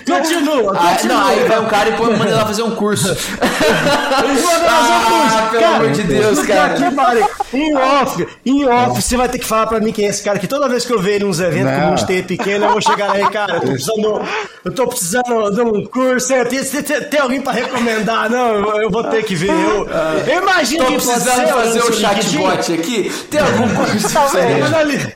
Continua, 0.06 0.74
Ah, 0.78 0.92
continua. 0.94 1.16
não, 1.18 1.28
aí 1.28 1.48
vai 1.48 1.60
um 1.60 1.66
cara 1.68 1.90
e 1.90 1.94
põe- 1.94 2.18
manda 2.18 2.32
ela 2.32 2.46
fazer 2.46 2.64
um 2.64 2.72
curso. 2.76 3.10
Eles 3.10 4.44
mandam 4.44 4.70
fazer 4.70 4.94
um 4.94 5.04
curso. 5.12 5.38
Ah, 5.38 5.48
pelo 5.52 5.62
Cara, 5.64 5.76
amor 5.76 5.92
de 5.92 6.04
Deus, 6.04 6.40
cara. 6.46 6.92
pariu. 6.92 7.28
Em 7.54 7.76
off, 7.78 8.28
em 8.46 8.66
off, 8.68 9.02
você 9.02 9.16
vai 9.16 9.30
ter 9.30 9.38
que 9.38 9.46
falar 9.46 9.68
pra 9.68 9.80
mim 9.80 9.92
quem 9.92 10.06
é 10.06 10.10
esse 10.10 10.24
cara, 10.24 10.40
que 10.40 10.48
toda 10.48 10.68
vez 10.68 10.86
que 10.86 10.92
eu 10.92 11.00
ver 11.00 11.16
ele 11.16 11.26
nos 11.26 11.40
eventos 11.40 11.72
Não. 11.72 11.80
com 11.80 11.86
um 11.86 11.90
monte 11.92 12.24
pequeno, 12.24 12.66
eu 12.66 12.72
vou 12.72 12.82
chegar 12.82 13.12
aí, 13.12 13.30
cara, 13.30 13.56
eu 13.56 13.62
tô 13.62 13.68
precisando, 13.68 14.22
eu 14.66 14.72
tô 14.74 14.88
precisando 14.88 15.52
de 15.52 15.62
um 15.62 15.86
curso, 15.86 16.28
tem, 16.30 16.46
tem, 16.46 16.64
tem- 16.84 17.02
tem 17.04 17.20
alguém 17.20 17.42
pra 17.42 17.54
recomendar? 17.54 18.30
Não, 18.30 18.82
eu, 18.82 18.90
vou 18.90 19.04
ter 19.04 19.24
que 19.24 19.36
ver. 19.36 19.50
Eu, 19.52 19.88
eu 20.28 20.42
imagino 20.42 20.84
Tô 20.86 20.92
que 20.92 20.98
precisando 20.98 21.48
fazer 21.48 21.80
o 21.84 21.94
chatbot 21.94 22.74
aqui. 22.74 23.12
Tem 23.30 23.40
algum 23.40 23.70
curso? 23.76 24.12
Talvez. 24.12 24.66
Anali- 24.66 25.16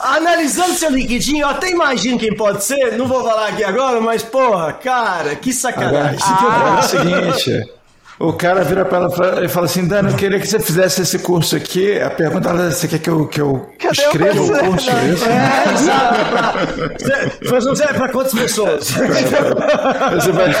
Analisando 0.00 0.74
seu 0.74 0.90
LinkedIn, 0.90 1.38
eu 1.38 1.48
até 1.48 1.70
imagino 1.70 2.18
quem 2.18 2.34
pode 2.34 2.64
ser, 2.64 2.92
não 2.98 3.06
vou 3.06 3.22
falar 3.22 3.48
aqui 3.48 3.62
agora, 3.64 4.00
mas 4.00 4.22
porra, 4.22 4.72
cara, 4.72 5.34
que 5.36 5.52
sacanagem. 5.52 6.18
Agora, 6.20 6.76
é 6.76 6.78
o 6.80 6.82
seguinte. 6.82 7.70
O 8.16 8.32
cara 8.32 8.62
vira 8.62 8.84
pra 8.84 8.98
ela 8.98 9.44
e 9.44 9.48
fala- 9.48 9.66
assim, 9.66 9.88
Dani, 9.88 10.10
eu 10.12 10.16
queria 10.16 10.38
que 10.38 10.46
você 10.46 10.60
fizesse 10.60 11.02
esse 11.02 11.18
curso 11.18 11.56
aqui. 11.56 12.00
A 12.00 12.08
pergunta 12.10 12.48
é, 12.50 12.70
você 12.70 12.86
quer 12.86 13.00
que 13.00 13.10
eu, 13.10 13.26
que 13.26 13.40
eu 13.40 13.68
Cadê 13.78 14.02
escreva 14.02 14.40
o 14.40 14.48
curso? 14.48 14.64
curso? 14.64 14.90
Não. 14.90 14.98
É 14.98 15.04
isso? 15.12 15.24
É, 15.28 15.72
exato. 15.74 16.14
é 16.14 16.24
pra- 16.24 16.52
Você- 16.96 17.32
Mas 17.50 17.64
não 17.66 17.74
serve 17.74 17.94
pra 17.94 18.08
quantas 18.10 18.32
pessoas? 18.34 18.84
Você 18.88 20.32
vai... 20.32 20.54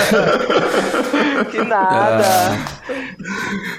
Que 1.50 1.62
nada. 1.62 2.24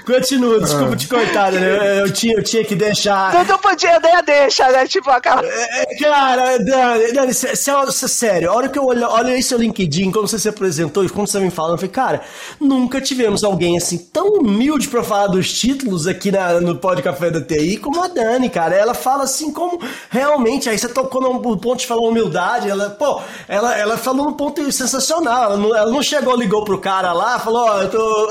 Continua, 0.04 0.60
desculpa 0.60 0.96
te 0.96 1.08
cortar, 1.08 1.52
né? 1.52 1.60
Eu, 2.00 2.06
eu 2.06 2.12
tinha, 2.12 2.34
eu 2.36 2.42
tinha 2.42 2.64
que 2.64 2.74
deixar. 2.74 3.32
Tu 3.32 3.50
não 3.52 3.58
podia 3.58 3.98
nem 4.00 4.14
a 4.14 4.20
deixa, 4.20 4.68
né? 4.70 4.86
Tipo, 4.86 5.10
aquela. 5.10 5.42
É, 5.44 5.86
Cara, 6.00 6.58
Dani, 6.58 7.12
Dani, 7.12 7.34
sé- 7.34 7.54
sério, 7.56 8.50
a 8.50 8.54
hora 8.54 8.68
que 8.68 8.78
eu 8.78 8.84
olho, 8.84 9.06
olho 9.08 9.28
aí 9.28 9.42
seu 9.42 9.58
LinkedIn, 9.58 10.10
quando 10.10 10.28
você 10.28 10.38
se 10.38 10.48
apresentou 10.48 11.04
e 11.04 11.08
quando 11.08 11.28
você 11.28 11.40
me 11.40 11.50
falando, 11.50 11.72
eu 11.72 11.78
falei, 11.78 11.90
cara, 11.92 12.20
nunca 12.60 13.00
tivemos 13.00 13.42
alguém 13.44 13.76
assim 13.76 13.98
tão 13.98 14.28
humilde 14.34 14.88
pra 14.88 15.02
falar 15.02 15.28
dos 15.28 15.52
títulos 15.52 16.06
aqui 16.06 16.30
na- 16.30 16.60
no 16.60 16.76
Pod 16.76 17.02
Café 17.02 17.30
da 17.30 17.40
TI 17.40 17.76
como 17.78 18.02
a 18.02 18.08
Dani, 18.08 18.48
cara. 18.48 18.74
Ela 18.74 18.94
fala 18.94 19.24
assim 19.24 19.52
como 19.52 19.80
realmente, 20.10 20.68
aí 20.68 20.78
você 20.78 20.88
tocou 20.88 21.20
no 21.20 21.40
ponto 21.58 21.76
de 21.80 21.86
falar 21.86 22.02
humildade, 22.06 22.68
ela, 22.70 22.90
pô, 22.90 23.20
ela, 23.48 23.76
ela 23.76 23.96
falou 23.96 24.26
num 24.26 24.32
ponto 24.34 24.70
sensacional. 24.72 25.44
Ela 25.44 25.56
não, 25.56 25.74
ela 25.76 25.90
não 25.90 26.02
chegou, 26.02 26.36
ligou 26.36 26.64
pro 26.64 26.78
cara 26.78 27.12
lá, 27.12 27.38
falou, 27.38 27.66
ó, 27.66 27.82
eu, 27.82 27.90
tô, 27.90 28.28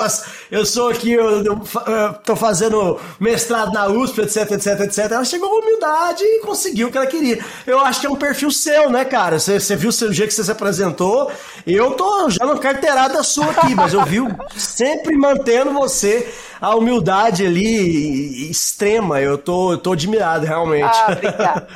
eu 0.52 0.65
sou 0.66 0.90
aqui, 0.90 1.12
eu, 1.12 1.44
eu 1.44 1.62
eu 1.88 2.14
tô 2.14 2.36
fazendo 2.36 3.00
mestrado 3.20 3.72
na 3.72 3.88
USP, 3.88 4.22
etc, 4.22 4.52
etc, 4.52 4.80
etc. 4.82 5.12
Ela 5.12 5.26
chegou 5.26 5.50
com 5.50 5.62
humildade 5.62 6.24
e 6.24 6.40
conseguiu 6.40 6.88
o 6.88 6.92
que 6.92 6.98
ela 6.98 7.08
queria. 7.08 7.44
Eu 7.66 7.80
acho 7.80 8.02
que 8.02 8.08
é 8.08 8.10
um 8.10 8.16
perfil 8.16 8.52
seu, 8.52 8.90
né, 8.90 9.06
cara? 9.06 9.40
Você, 9.40 9.76
viu 9.76 9.90
o 9.90 10.14
jeito 10.14 10.30
que 10.30 10.34
você 10.34 10.44
se 10.44 10.52
apresentou. 10.52 11.32
Eu 11.66 11.92
tô 11.92 12.30
já 12.30 12.46
na 12.46 12.58
carteirada 12.58 13.24
sua 13.24 13.52
aqui, 13.52 13.76
mas 13.76 13.94
eu 13.94 14.04
vi 14.06 14.20
sempre 14.56 15.16
mantendo 15.16 15.74
você 15.74 16.34
a 16.62 16.76
humildade 16.76 17.46
ali 17.46 18.50
extrema. 18.50 19.22
Eu 19.22 19.38
tô, 19.38 19.74
eu 19.74 19.78
tô 19.78 19.94
admirado, 19.94 20.46
realmente. 20.46 20.84
Ah, 20.84 21.08
obrigada. 21.12 21.68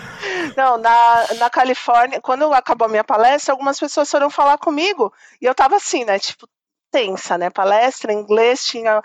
Não, 0.55 0.77
na, 0.77 1.25
na 1.37 1.49
Califórnia, 1.49 2.21
quando 2.21 2.51
acabou 2.53 2.87
a 2.87 2.89
minha 2.89 3.03
palestra, 3.03 3.53
algumas 3.53 3.79
pessoas 3.79 4.09
foram 4.09 4.29
falar 4.29 4.57
comigo 4.57 5.13
e 5.41 5.45
eu 5.45 5.55
tava 5.55 5.75
assim, 5.75 6.03
né? 6.05 6.19
Tipo, 6.19 6.47
tensa, 6.91 7.37
né? 7.37 7.49
Palestra 7.49 8.13
em 8.13 8.19
inglês, 8.19 8.65
tinha 8.65 9.01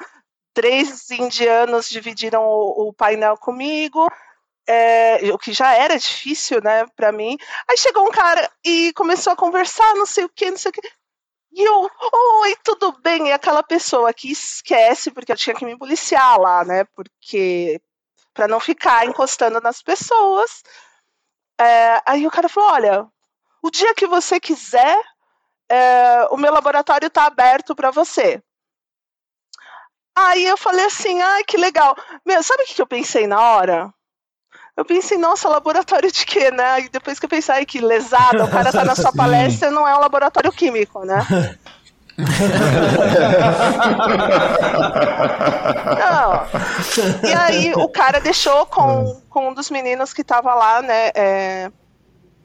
três 0.54 1.10
indianos 1.10 1.88
dividiram 1.88 2.42
o, 2.44 2.88
o 2.88 2.92
painel 2.94 3.36
comigo. 3.36 4.08
é, 4.68 5.18
o 5.32 5.38
que 5.38 5.52
já 5.52 5.74
era 5.74 5.98
difícil, 5.98 6.60
né, 6.62 6.86
pra 6.96 7.12
mim. 7.12 7.36
Aí 7.68 7.76
chegou 7.78 8.06
um 8.06 8.10
cara 8.10 8.50
e 8.64 8.92
começou 8.94 9.32
a 9.32 9.36
conversar, 9.36 9.94
não 9.94 10.06
sei 10.06 10.24
o 10.24 10.28
que, 10.28 10.50
não 10.50 10.58
sei 10.58 10.70
o 10.70 10.72
que. 10.72 10.80
E 11.52 11.62
eu, 11.62 11.90
oi, 12.42 12.56
tudo 12.64 12.92
bem? 13.02 13.28
E 13.28 13.32
aquela 13.32 13.62
pessoa 13.62 14.12
que 14.12 14.30
esquece, 14.32 15.10
porque 15.10 15.32
eu 15.32 15.36
tinha 15.36 15.54
que 15.56 15.64
me 15.64 15.78
policiar 15.78 16.38
lá, 16.38 16.64
né? 16.64 16.84
Porque 16.94 17.80
para 18.34 18.48
não 18.48 18.60
ficar 18.60 19.06
encostando 19.06 19.60
nas 19.60 19.82
pessoas. 19.82 20.62
É, 21.60 22.02
aí 22.06 22.26
o 22.26 22.30
cara 22.30 22.48
falou: 22.48 22.70
olha, 22.72 23.06
o 23.62 23.70
dia 23.70 23.94
que 23.94 24.06
você 24.06 24.40
quiser, 24.40 24.98
é, 25.70 26.26
o 26.30 26.36
meu 26.36 26.52
laboratório 26.52 27.06
está 27.06 27.26
aberto 27.26 27.74
para 27.74 27.90
você. 27.90 28.42
Aí 30.16 30.44
eu 30.44 30.56
falei 30.56 30.84
assim: 30.84 31.20
ai, 31.20 31.44
que 31.44 31.56
legal. 31.56 31.96
Meu, 32.24 32.42
sabe 32.42 32.62
o 32.62 32.66
que 32.66 32.80
eu 32.80 32.86
pensei 32.86 33.26
na 33.26 33.40
hora? 33.40 33.92
Eu 34.76 34.84
pensei, 34.84 35.16
nossa, 35.16 35.48
laboratório 35.48 36.10
de 36.10 36.26
quê, 36.26 36.50
né? 36.50 36.80
E 36.80 36.88
depois 36.88 37.20
que 37.20 37.26
eu 37.26 37.30
pensei, 37.30 37.54
ai, 37.54 37.66
que 37.66 37.80
lesada, 37.80 38.44
o 38.44 38.50
cara 38.50 38.72
tá 38.72 38.84
na 38.84 38.94
sua 38.96 39.12
palestra, 39.12 39.70
não 39.70 39.86
é 39.86 39.96
um 39.96 40.00
laboratório 40.00 40.50
químico, 40.50 41.04
né? 41.04 41.24
Não. 45.98 47.28
E 47.28 47.32
aí 47.32 47.72
o 47.74 47.88
cara 47.88 48.20
deixou 48.20 48.66
com, 48.66 49.20
com 49.28 49.48
um 49.48 49.54
dos 49.54 49.68
meninos 49.70 50.12
que 50.12 50.22
tava 50.22 50.54
lá, 50.54 50.80
né, 50.80 51.10
é, 51.14 51.72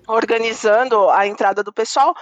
organizando 0.07 1.09
a 1.11 1.27
entrada 1.27 1.63
do 1.63 1.71
pessoal. 1.71 2.15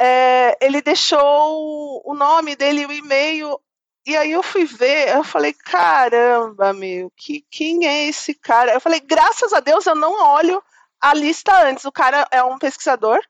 É, 0.00 0.56
ele 0.60 0.80
deixou 0.80 2.02
o 2.04 2.14
nome 2.14 2.54
dele, 2.54 2.86
o 2.86 2.92
e-mail. 2.92 3.60
E 4.06 4.16
aí 4.16 4.32
eu 4.32 4.42
fui 4.42 4.64
ver, 4.64 5.14
eu 5.14 5.24
falei, 5.24 5.52
caramba, 5.52 6.72
meu, 6.72 7.12
que, 7.16 7.44
quem 7.50 7.86
é 7.86 8.06
esse 8.06 8.32
cara? 8.34 8.72
Eu 8.72 8.80
falei, 8.80 9.00
graças 9.00 9.52
a 9.52 9.60
Deus 9.60 9.84
eu 9.86 9.94
não 9.94 10.22
olho 10.34 10.62
a 11.00 11.12
lista 11.12 11.52
antes. 11.64 11.84
O 11.84 11.92
cara 11.92 12.26
é 12.30 12.42
um 12.42 12.58
pesquisador 12.58 13.20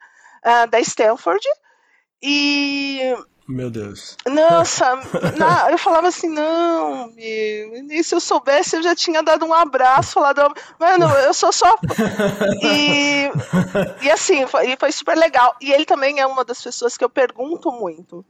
ah, 0.43 0.66
da 0.66 0.79
Stanford. 0.81 1.45
E 2.23 3.14
Meu 3.49 3.71
Deus. 3.71 4.15
nossa, 4.27 4.97
na- 5.39 5.71
eu 5.71 5.79
falava 5.79 6.09
assim, 6.09 6.29
não, 6.29 7.07
meu, 7.13 7.75
e 7.91 8.05
se 8.05 8.15
eu 8.15 8.21
soubesse 8.21 8.77
eu 8.77 8.83
já 8.83 8.95
tinha 8.95 9.23
dado 9.23 9.47
um 9.47 9.55
abraço 9.55 10.21
lá 10.21 10.35
do... 10.35 10.43
Mano, 10.79 11.09
eu 11.21 11.33
sou 11.33 11.51
só... 11.51 11.75
E, 12.63 13.31
e 14.03 14.11
assim, 14.11 14.47
foi, 14.47 14.77
foi 14.77 14.93
super 14.93 15.17
legal. 15.17 15.57
E 15.63 15.73
ele 15.73 15.87
também 15.87 16.21
é 16.21 16.27
uma 16.27 16.45
das 16.45 16.63
pessoas 16.63 16.97
que 16.97 17.05
eu 17.05 17.09
pergunto 17.09 17.73
muito. 17.73 18.23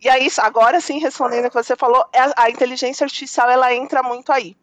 E 0.00 0.08
aí, 0.08 0.28
agora 0.38 0.80
sim, 0.80 0.98
respondendo 0.98 1.46
o 1.46 1.50
que 1.50 1.62
você 1.62 1.76
falou, 1.76 2.04
é 2.12 2.20
a, 2.20 2.32
a 2.36 2.50
inteligência 2.50 3.04
artificial, 3.04 3.50
ela 3.50 3.74
entra 3.74 4.02
muito 4.02 4.32
aí. 4.32 4.56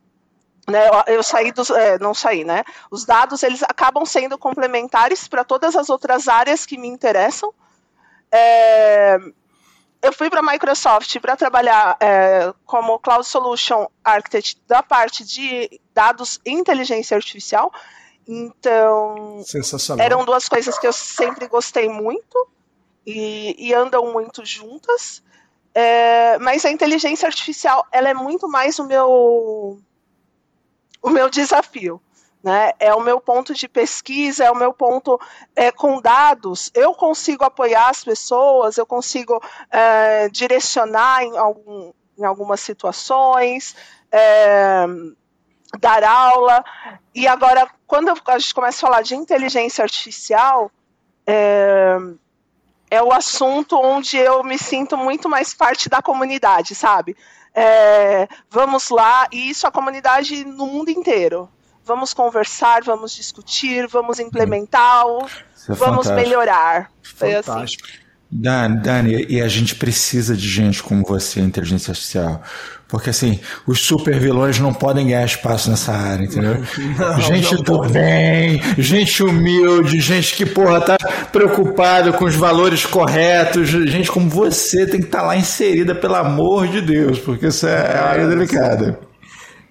Né, 0.67 0.87
eu, 0.87 1.15
eu 1.15 1.23
saí 1.23 1.51
dos, 1.51 1.69
é, 1.71 1.97
não 1.99 2.13
saí, 2.13 2.43
né? 2.43 2.63
Os 2.89 3.05
dados 3.05 3.41
eles 3.43 3.63
acabam 3.63 4.05
sendo 4.05 4.37
complementares 4.37 5.27
para 5.27 5.43
todas 5.43 5.75
as 5.75 5.89
outras 5.89 6.27
áreas 6.27 6.65
que 6.65 6.77
me 6.77 6.87
interessam. 6.87 7.53
É, 8.31 9.17
eu 10.01 10.11
fui 10.11 10.29
para 10.29 10.39
a 10.39 10.51
Microsoft 10.51 11.19
para 11.19 11.37
trabalhar 11.37 11.95
é, 11.99 12.53
como 12.65 12.99
Cloud 12.99 13.25
Solution 13.25 13.87
Architect 14.03 14.59
da 14.67 14.81
parte 14.81 15.23
de 15.23 15.79
dados 15.93 16.39
e 16.45 16.51
inteligência 16.51 17.15
artificial. 17.15 17.71
Então, 18.27 19.43
eram 19.99 20.25
duas 20.25 20.47
coisas 20.47 20.77
que 20.79 20.87
eu 20.87 20.93
sempre 20.93 21.47
gostei 21.47 21.89
muito 21.89 22.47
e, 23.05 23.55
e 23.57 23.73
andam 23.73 24.11
muito 24.11 24.45
juntas. 24.45 25.23
É, 25.73 26.37
mas 26.39 26.65
a 26.65 26.71
inteligência 26.71 27.27
artificial 27.27 27.87
ela 27.91 28.09
é 28.09 28.13
muito 28.13 28.47
mais 28.47 28.77
o 28.77 28.85
meu 28.85 29.79
o 31.01 31.09
meu 31.09 31.29
desafio. 31.29 32.01
Né? 32.43 32.71
É 32.79 32.93
o 32.93 33.01
meu 33.01 33.21
ponto 33.21 33.53
de 33.53 33.67
pesquisa, 33.67 34.43
é 34.43 34.51
o 34.51 34.55
meu 34.55 34.73
ponto 34.73 35.19
é, 35.55 35.71
com 35.71 36.01
dados. 36.01 36.71
Eu 36.73 36.93
consigo 36.93 37.43
apoiar 37.43 37.89
as 37.89 38.03
pessoas, 38.03 38.77
eu 38.77 38.85
consigo 38.85 39.41
é, 39.69 40.27
direcionar 40.29 41.23
em, 41.23 41.37
algum, 41.37 41.93
em 42.17 42.25
algumas 42.25 42.59
situações, 42.59 43.75
é, 44.11 44.85
dar 45.79 46.03
aula. 46.03 46.63
E 47.13 47.27
agora, 47.27 47.69
quando 47.85 48.09
a 48.09 48.39
gente 48.39 48.55
começa 48.55 48.77
a 48.77 48.89
falar 48.89 49.01
de 49.03 49.15
inteligência 49.15 49.83
artificial, 49.83 50.71
é, 51.27 51.97
é 52.89 53.01
o 53.01 53.13
assunto 53.13 53.77
onde 53.77 54.17
eu 54.17 54.43
me 54.43 54.57
sinto 54.57 54.97
muito 54.97 55.29
mais 55.29 55.53
parte 55.53 55.87
da 55.87 56.01
comunidade, 56.01 56.73
sabe? 56.73 57.15
É, 57.53 58.27
vamos 58.49 58.89
lá, 58.89 59.27
e 59.31 59.49
isso 59.49 59.67
a 59.67 59.71
comunidade 59.71 60.43
no 60.43 60.67
mundo 60.67 60.89
inteiro. 60.89 61.49
Vamos 61.85 62.13
conversar, 62.13 62.83
vamos 62.83 63.13
discutir, 63.13 63.87
vamos 63.87 64.19
implementar, 64.19 65.03
é 65.03 65.73
vamos 65.73 66.07
fantástico. 66.07 66.15
melhorar. 66.15 66.91
Foi 67.01 67.35
assim. 67.35 67.51
Fantástico. 67.51 67.87
Dani, 68.31 68.81
Dani, 68.81 69.25
e 69.27 69.41
a 69.41 69.47
gente 69.49 69.75
precisa 69.75 70.37
de 70.37 70.47
gente 70.47 70.81
como 70.81 71.03
você, 71.03 71.41
inteligência 71.41 71.91
artificial. 71.91 72.41
Porque 72.87 73.09
assim, 73.09 73.39
os 73.67 73.81
super 73.81 74.19
vilões 74.19 74.59
não 74.59 74.73
podem 74.73 75.07
ganhar 75.07 75.25
espaço 75.25 75.69
nessa 75.69 75.93
área, 75.93 76.25
entendeu? 76.25 76.61
gente 77.21 77.55
não 77.55 77.61
do 77.61 77.77
pode. 77.79 77.93
bem, 77.93 78.61
gente 78.77 79.23
humilde, 79.23 79.99
gente 79.99 80.35
que, 80.35 80.45
porra, 80.45 80.81
tá 80.81 80.97
preocupada 81.31 82.11
com 82.13 82.25
os 82.25 82.35
valores 82.35 82.85
corretos, 82.85 83.69
gente 83.69 84.11
como 84.11 84.29
você 84.29 84.85
tem 84.85 84.99
que 84.99 85.07
estar 85.07 85.21
lá 85.21 85.37
inserida, 85.37 85.95
pelo 85.95 86.15
amor 86.15 86.67
de 86.67 86.81
Deus, 86.81 87.19
porque 87.19 87.47
isso 87.47 87.65
é 87.67 87.99
uma 87.99 88.09
área 88.09 88.27
delicada. 88.27 89.10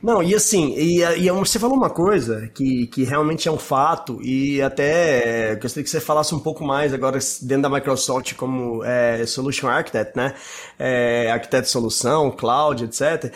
Não, 0.02 0.22
e 0.22 0.34
assim, 0.34 0.74
e, 0.78 1.02
e 1.02 1.30
você 1.30 1.58
falou 1.58 1.76
uma 1.76 1.90
coisa 1.90 2.48
que, 2.54 2.86
que 2.86 3.04
realmente 3.04 3.46
é 3.48 3.52
um 3.52 3.58
fato, 3.58 4.18
e 4.22 4.62
até 4.62 5.50
é, 5.52 5.54
gostaria 5.56 5.84
que 5.84 5.90
você 5.90 6.00
falasse 6.00 6.34
um 6.34 6.38
pouco 6.38 6.64
mais 6.64 6.94
agora 6.94 7.18
dentro 7.42 7.62
da 7.62 7.68
Microsoft 7.68 8.34
como 8.34 8.82
é, 8.82 9.26
Solution 9.26 9.68
Architect, 9.68 10.16
né? 10.16 10.34
É, 10.78 11.30
arquiteto 11.30 11.64
de 11.64 11.68
solução, 11.68 12.30
cloud, 12.30 12.84
etc. 12.84 13.30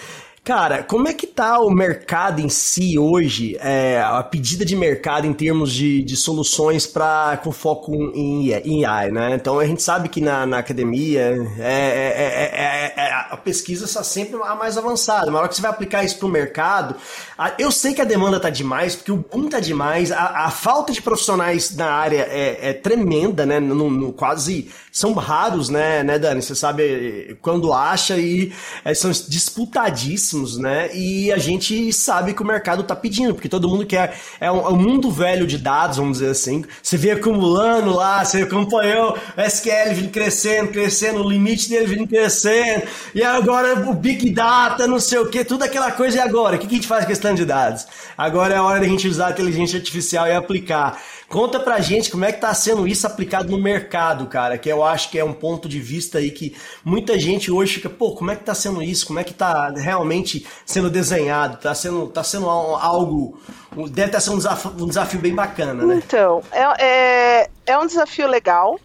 Cara, 0.46 0.82
como 0.82 1.08
é 1.08 1.14
que 1.14 1.26
tá 1.26 1.58
o 1.58 1.70
mercado 1.70 2.38
em 2.38 2.50
si 2.50 2.98
hoje, 2.98 3.56
é, 3.62 3.98
a 4.02 4.22
pedida 4.22 4.62
de 4.62 4.76
mercado 4.76 5.26
em 5.26 5.32
termos 5.32 5.72
de, 5.72 6.02
de 6.02 6.16
soluções 6.18 6.86
para 6.86 7.38
com 7.42 7.50
foco 7.50 7.94
em, 8.14 8.50
em 8.52 8.84
AI, 8.84 9.10
né? 9.10 9.34
Então 9.36 9.58
a 9.58 9.64
gente 9.66 9.82
sabe 9.82 10.06
que 10.10 10.20
na, 10.20 10.44
na 10.44 10.58
academia 10.58 11.22
é, 11.58 11.62
é- 11.62 12.92
é- 12.92 12.94
é- 12.98 13.06
é- 13.06 13.26
a 13.30 13.38
pesquisa 13.38 13.86
está 13.86 14.04
sempre 14.04 14.38
a 14.42 14.54
mais 14.54 14.76
avançada. 14.76 15.30
Na 15.30 15.38
hora 15.38 15.48
que 15.48 15.54
você 15.56 15.62
vai 15.62 15.70
aplicar 15.70 16.04
isso 16.04 16.18
para 16.18 16.26
o 16.26 16.30
mercado, 16.30 16.94
a- 17.38 17.54
eu 17.58 17.72
sei 17.72 17.94
que 17.94 18.02
a 18.02 18.04
demanda 18.04 18.38
tá 18.38 18.50
demais, 18.50 18.94
porque 18.94 19.12
o 19.12 19.16
boom 19.16 19.48
tá 19.48 19.60
demais, 19.60 20.12
a, 20.12 20.44
a 20.44 20.50
falta 20.50 20.92
de 20.92 21.00
profissionais 21.00 21.74
na 21.74 21.86
área 21.90 22.20
é, 22.30 22.72
tremenda, 22.74 23.46
né? 23.46 23.58
No, 23.60 23.90
no- 23.90 24.12
quase 24.12 24.70
são 24.92 25.14
raros, 25.14 25.70
né, 25.70 26.02
né, 26.04 26.18
Dani? 26.18 26.42
Você 26.42 26.54
sabe 26.54 27.36
quando 27.40 27.72
acha 27.72 28.18
e 28.18 28.52
é, 28.84 28.92
são 28.92 29.10
disputadíssimos. 29.10 30.33
Altíssimos, 30.34 30.58
né? 30.58 30.90
E 30.94 31.32
a 31.32 31.38
gente 31.38 31.92
sabe 31.92 32.34
que 32.34 32.42
o 32.42 32.46
mercado 32.46 32.82
tá 32.82 32.96
pedindo, 32.96 33.34
porque 33.34 33.48
todo 33.48 33.68
mundo 33.68 33.86
quer. 33.86 34.18
É 34.40 34.50
um, 34.50 34.58
é 34.58 34.68
um 34.68 34.76
mundo 34.76 35.10
velho 35.10 35.46
de 35.46 35.56
dados, 35.56 35.98
vamos 35.98 36.18
dizer 36.18 36.30
assim. 36.30 36.64
Você 36.82 36.96
vê 36.96 37.12
acumulando 37.12 37.94
lá, 37.94 38.24
você 38.24 38.42
acompanhou 38.42 39.16
o 39.36 39.40
SQL 39.40 39.94
vindo 39.94 40.10
crescendo, 40.10 40.70
crescendo, 40.70 41.22
o 41.22 41.30
limite 41.30 41.68
dele 41.68 41.86
vindo 41.86 42.08
crescendo, 42.08 42.84
e 43.14 43.22
agora 43.22 43.88
o 43.88 43.94
Big 43.94 44.30
Data, 44.30 44.86
não 44.86 44.98
sei 44.98 45.18
o 45.18 45.26
que, 45.28 45.44
tudo 45.44 45.62
aquela 45.62 45.92
coisa. 45.92 46.18
E 46.18 46.20
agora? 46.20 46.56
O 46.56 46.58
que, 46.58 46.66
a 46.66 46.70
gente 46.70 46.86
faz 46.86 47.04
com 47.04 47.10
questão 47.10 47.34
de 47.34 47.44
dados? 47.44 47.86
Agora 48.18 48.54
é 48.54 48.56
a 48.56 48.62
hora 48.62 48.80
da 48.80 48.86
gente 48.86 49.06
usar 49.08 49.28
a 49.28 49.30
inteligência 49.30 49.78
artificial 49.78 50.26
e 50.26 50.32
aplicar. 50.32 51.00
Conta 51.34 51.58
pra 51.58 51.80
gente 51.80 52.12
como 52.12 52.24
é 52.24 52.30
que 52.30 52.40
tá 52.40 52.54
sendo 52.54 52.86
isso 52.86 53.08
aplicado 53.08 53.50
no 53.50 53.58
mercado, 53.58 54.28
cara, 54.28 54.56
que 54.56 54.68
eu 54.68 54.84
acho 54.84 55.10
que 55.10 55.18
é 55.18 55.24
um 55.24 55.32
ponto 55.32 55.68
de 55.68 55.80
vista 55.80 56.18
aí 56.18 56.30
que 56.30 56.56
muita 56.84 57.18
gente 57.18 57.50
hoje 57.50 57.74
fica, 57.74 57.90
pô, 57.90 58.14
como 58.14 58.30
é 58.30 58.36
que 58.36 58.44
tá 58.44 58.54
sendo 58.54 58.80
isso? 58.80 59.04
Como 59.04 59.18
é 59.18 59.24
que 59.24 59.34
tá 59.34 59.68
realmente 59.70 60.46
sendo 60.64 60.88
desenhado? 60.88 61.56
Tá 61.56 61.74
sendo, 61.74 62.06
tá 62.06 62.22
sendo 62.22 62.48
algo, 62.48 63.36
deve 63.90 64.10
estar 64.10 64.20
sendo 64.20 64.34
um 64.34 64.36
desafio, 64.36 64.70
um 64.78 64.86
desafio 64.86 65.18
bem 65.18 65.34
bacana, 65.34 65.84
né? 65.84 65.96
Então, 65.96 66.40
é, 66.52 66.84
é, 66.84 67.50
é 67.66 67.78
um 67.80 67.86
desafio 67.86 68.28
legal, 68.28 68.78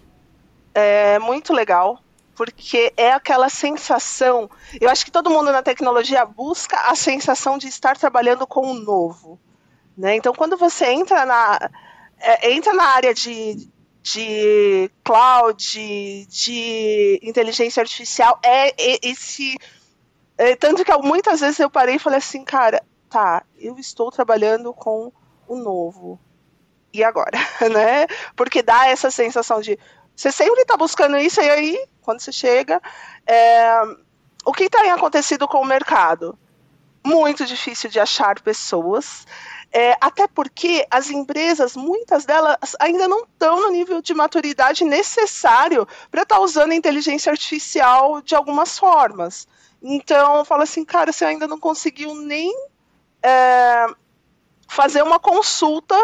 é 0.73 1.19
muito 1.19 1.53
legal, 1.53 1.99
porque 2.33 2.91
é 2.97 3.11
aquela 3.11 3.49
sensação. 3.49 4.49
Eu 4.81 4.89
acho 4.89 5.05
que 5.05 5.11
todo 5.11 5.29
mundo 5.29 5.51
na 5.51 5.61
tecnologia 5.61 6.25
busca 6.25 6.89
a 6.89 6.95
sensação 6.95 7.59
de 7.59 7.67
estar 7.67 7.95
trabalhando 7.95 8.47
com 8.47 8.71
o 8.71 8.73
novo. 8.73 9.39
Né? 9.95 10.15
Então, 10.15 10.33
quando 10.33 10.57
você 10.57 10.87
entra 10.87 11.27
na, 11.27 11.69
é, 12.19 12.51
entra 12.51 12.73
na 12.73 12.83
área 12.83 13.13
de, 13.13 13.69
de 14.01 14.91
cloud, 15.03 16.25
de, 16.27 17.19
inteligência 17.21 17.81
artificial, 17.81 18.39
é, 18.43 18.69
é 18.69 18.99
esse. 19.03 19.57
É, 20.37 20.55
tanto 20.55 20.85
que 20.85 20.97
muitas 20.97 21.41
vezes 21.41 21.59
eu 21.59 21.69
parei 21.69 21.95
e 21.95 21.99
falei 21.99 22.19
assim, 22.19 22.43
cara, 22.43 22.81
tá, 23.09 23.43
eu 23.57 23.77
estou 23.77 24.11
trabalhando 24.11 24.73
com 24.73 25.11
o 25.47 25.55
novo. 25.55 26.19
E 26.93 27.03
agora? 27.03 27.37
né? 27.71 28.07
Porque 28.35 28.61
dá 28.61 28.87
essa 28.87 29.11
sensação 29.11 29.61
de. 29.61 29.77
Você 30.15 30.31
sempre 30.31 30.61
está 30.61 30.75
buscando 30.75 31.17
isso, 31.17 31.39
e 31.41 31.49
aí 31.49 31.87
quando 32.01 32.21
você 32.21 32.31
chega. 32.31 32.81
É, 33.27 33.81
o 34.45 34.51
que 34.51 34.69
tem 34.69 34.89
acontecido 34.91 35.47
com 35.47 35.59
o 35.59 35.65
mercado? 35.65 36.37
Muito 37.05 37.45
difícil 37.45 37.89
de 37.89 37.99
achar 37.99 38.41
pessoas. 38.41 39.27
É, 39.71 39.95
até 40.01 40.27
porque 40.27 40.85
as 40.89 41.11
empresas, 41.11 41.75
muitas 41.75 42.25
delas, 42.25 42.57
ainda 42.79 43.07
não 43.07 43.23
estão 43.23 43.61
no 43.61 43.69
nível 43.69 44.01
de 44.01 44.13
maturidade 44.15 44.83
necessário 44.83 45.87
para 46.09 46.23
estar 46.23 46.37
tá 46.37 46.41
usando 46.41 46.71
a 46.71 46.75
inteligência 46.75 47.31
artificial 47.31 48.19
de 48.21 48.35
algumas 48.35 48.79
formas. 48.79 49.47
Então, 49.81 50.43
fala 50.43 50.63
assim, 50.63 50.83
cara, 50.83 51.11
você 51.11 51.23
ainda 51.23 51.47
não 51.47 51.59
conseguiu 51.59 52.15
nem 52.15 52.51
é, 53.21 53.85
fazer 54.67 55.03
uma 55.03 55.19
consulta 55.19 55.95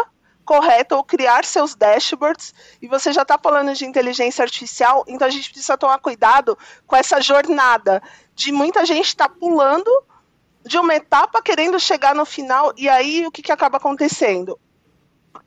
correta 0.44 0.94
ou 0.96 1.02
criar 1.02 1.44
seus 1.44 1.74
dashboards 1.74 2.54
e 2.80 2.86
você 2.86 3.12
já 3.12 3.22
está 3.22 3.36
falando 3.36 3.74
de 3.74 3.84
inteligência 3.84 4.44
artificial, 4.44 5.04
então 5.08 5.26
a 5.26 5.30
gente 5.30 5.50
precisa 5.50 5.76
tomar 5.76 5.98
cuidado 5.98 6.56
com 6.86 6.94
essa 6.94 7.20
jornada 7.20 8.00
de 8.32 8.52
muita 8.52 8.86
gente 8.86 9.08
estar 9.08 9.28
tá 9.28 9.34
pulando 9.34 9.90
de 10.66 10.78
uma 10.78 10.94
etapa 10.94 11.40
querendo 11.40 11.78
chegar 11.78 12.14
no 12.14 12.24
final 12.24 12.72
e 12.76 12.88
aí 12.88 13.26
o 13.26 13.30
que, 13.30 13.42
que 13.42 13.52
acaba 13.52 13.78
acontecendo? 13.78 14.58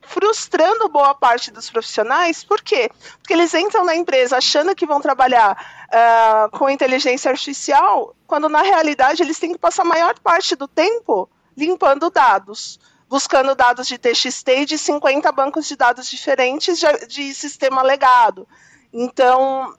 frustrando 0.02 0.88
boa 0.88 1.14
parte 1.14 1.52
dos 1.52 1.70
profissionais, 1.70 2.44
por 2.44 2.62
quê? 2.62 2.90
Porque 3.18 3.34
eles 3.34 3.54
entram 3.54 3.84
na 3.84 3.96
empresa 3.96 4.38
achando 4.38 4.74
que 4.74 4.86
vão 4.86 5.02
trabalhar 5.02 5.58
uh, 5.88 6.58
com 6.58 6.70
inteligência 6.70 7.30
artificial, 7.30 8.16
quando 8.26 8.48
na 8.48 8.62
realidade 8.62 9.22
eles 9.22 9.38
têm 9.38 9.52
que 9.52 9.60
passar 9.60 9.82
a 9.82 9.86
maior 9.86 10.18
parte 10.20 10.56
do 10.56 10.68
tempo 10.68 11.30
limpando 11.58 12.10
dados 12.10 12.80
buscando 13.10 13.56
dados 13.56 13.88
de 13.88 13.98
TXT 13.98 14.66
de 14.68 14.78
50 14.78 15.32
bancos 15.32 15.68
de 15.68 15.76
dados 15.76 16.08
diferentes 16.08 16.80
de, 16.80 17.08
de 17.08 17.34
sistema 17.34 17.82
legado. 17.82 18.48
Então, 18.94 19.74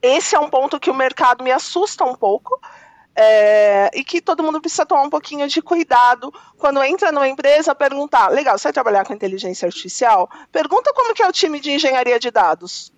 esse 0.00 0.36
é 0.36 0.38
um 0.38 0.48
ponto 0.48 0.78
que 0.78 0.88
o 0.88 0.94
mercado 0.94 1.42
me 1.42 1.50
assusta 1.50 2.04
um 2.04 2.14
pouco. 2.14 2.60
É, 3.16 3.90
e 3.94 4.02
que 4.02 4.20
todo 4.20 4.42
mundo 4.42 4.60
precisa 4.60 4.84
tomar 4.84 5.02
um 5.02 5.10
pouquinho 5.10 5.46
de 5.46 5.62
cuidado 5.62 6.32
quando 6.58 6.82
entra 6.82 7.12
numa 7.12 7.28
empresa 7.28 7.72
perguntar, 7.74 8.28
legal, 8.28 8.58
você 8.58 8.64
vai 8.64 8.72
trabalhar 8.72 9.04
com 9.04 9.14
inteligência 9.14 9.66
artificial? 9.66 10.28
Pergunta 10.50 10.92
como 10.92 11.14
que 11.14 11.22
é 11.22 11.28
o 11.28 11.32
time 11.32 11.60
de 11.60 11.70
engenharia 11.70 12.18
de 12.18 12.30
dados. 12.30 12.92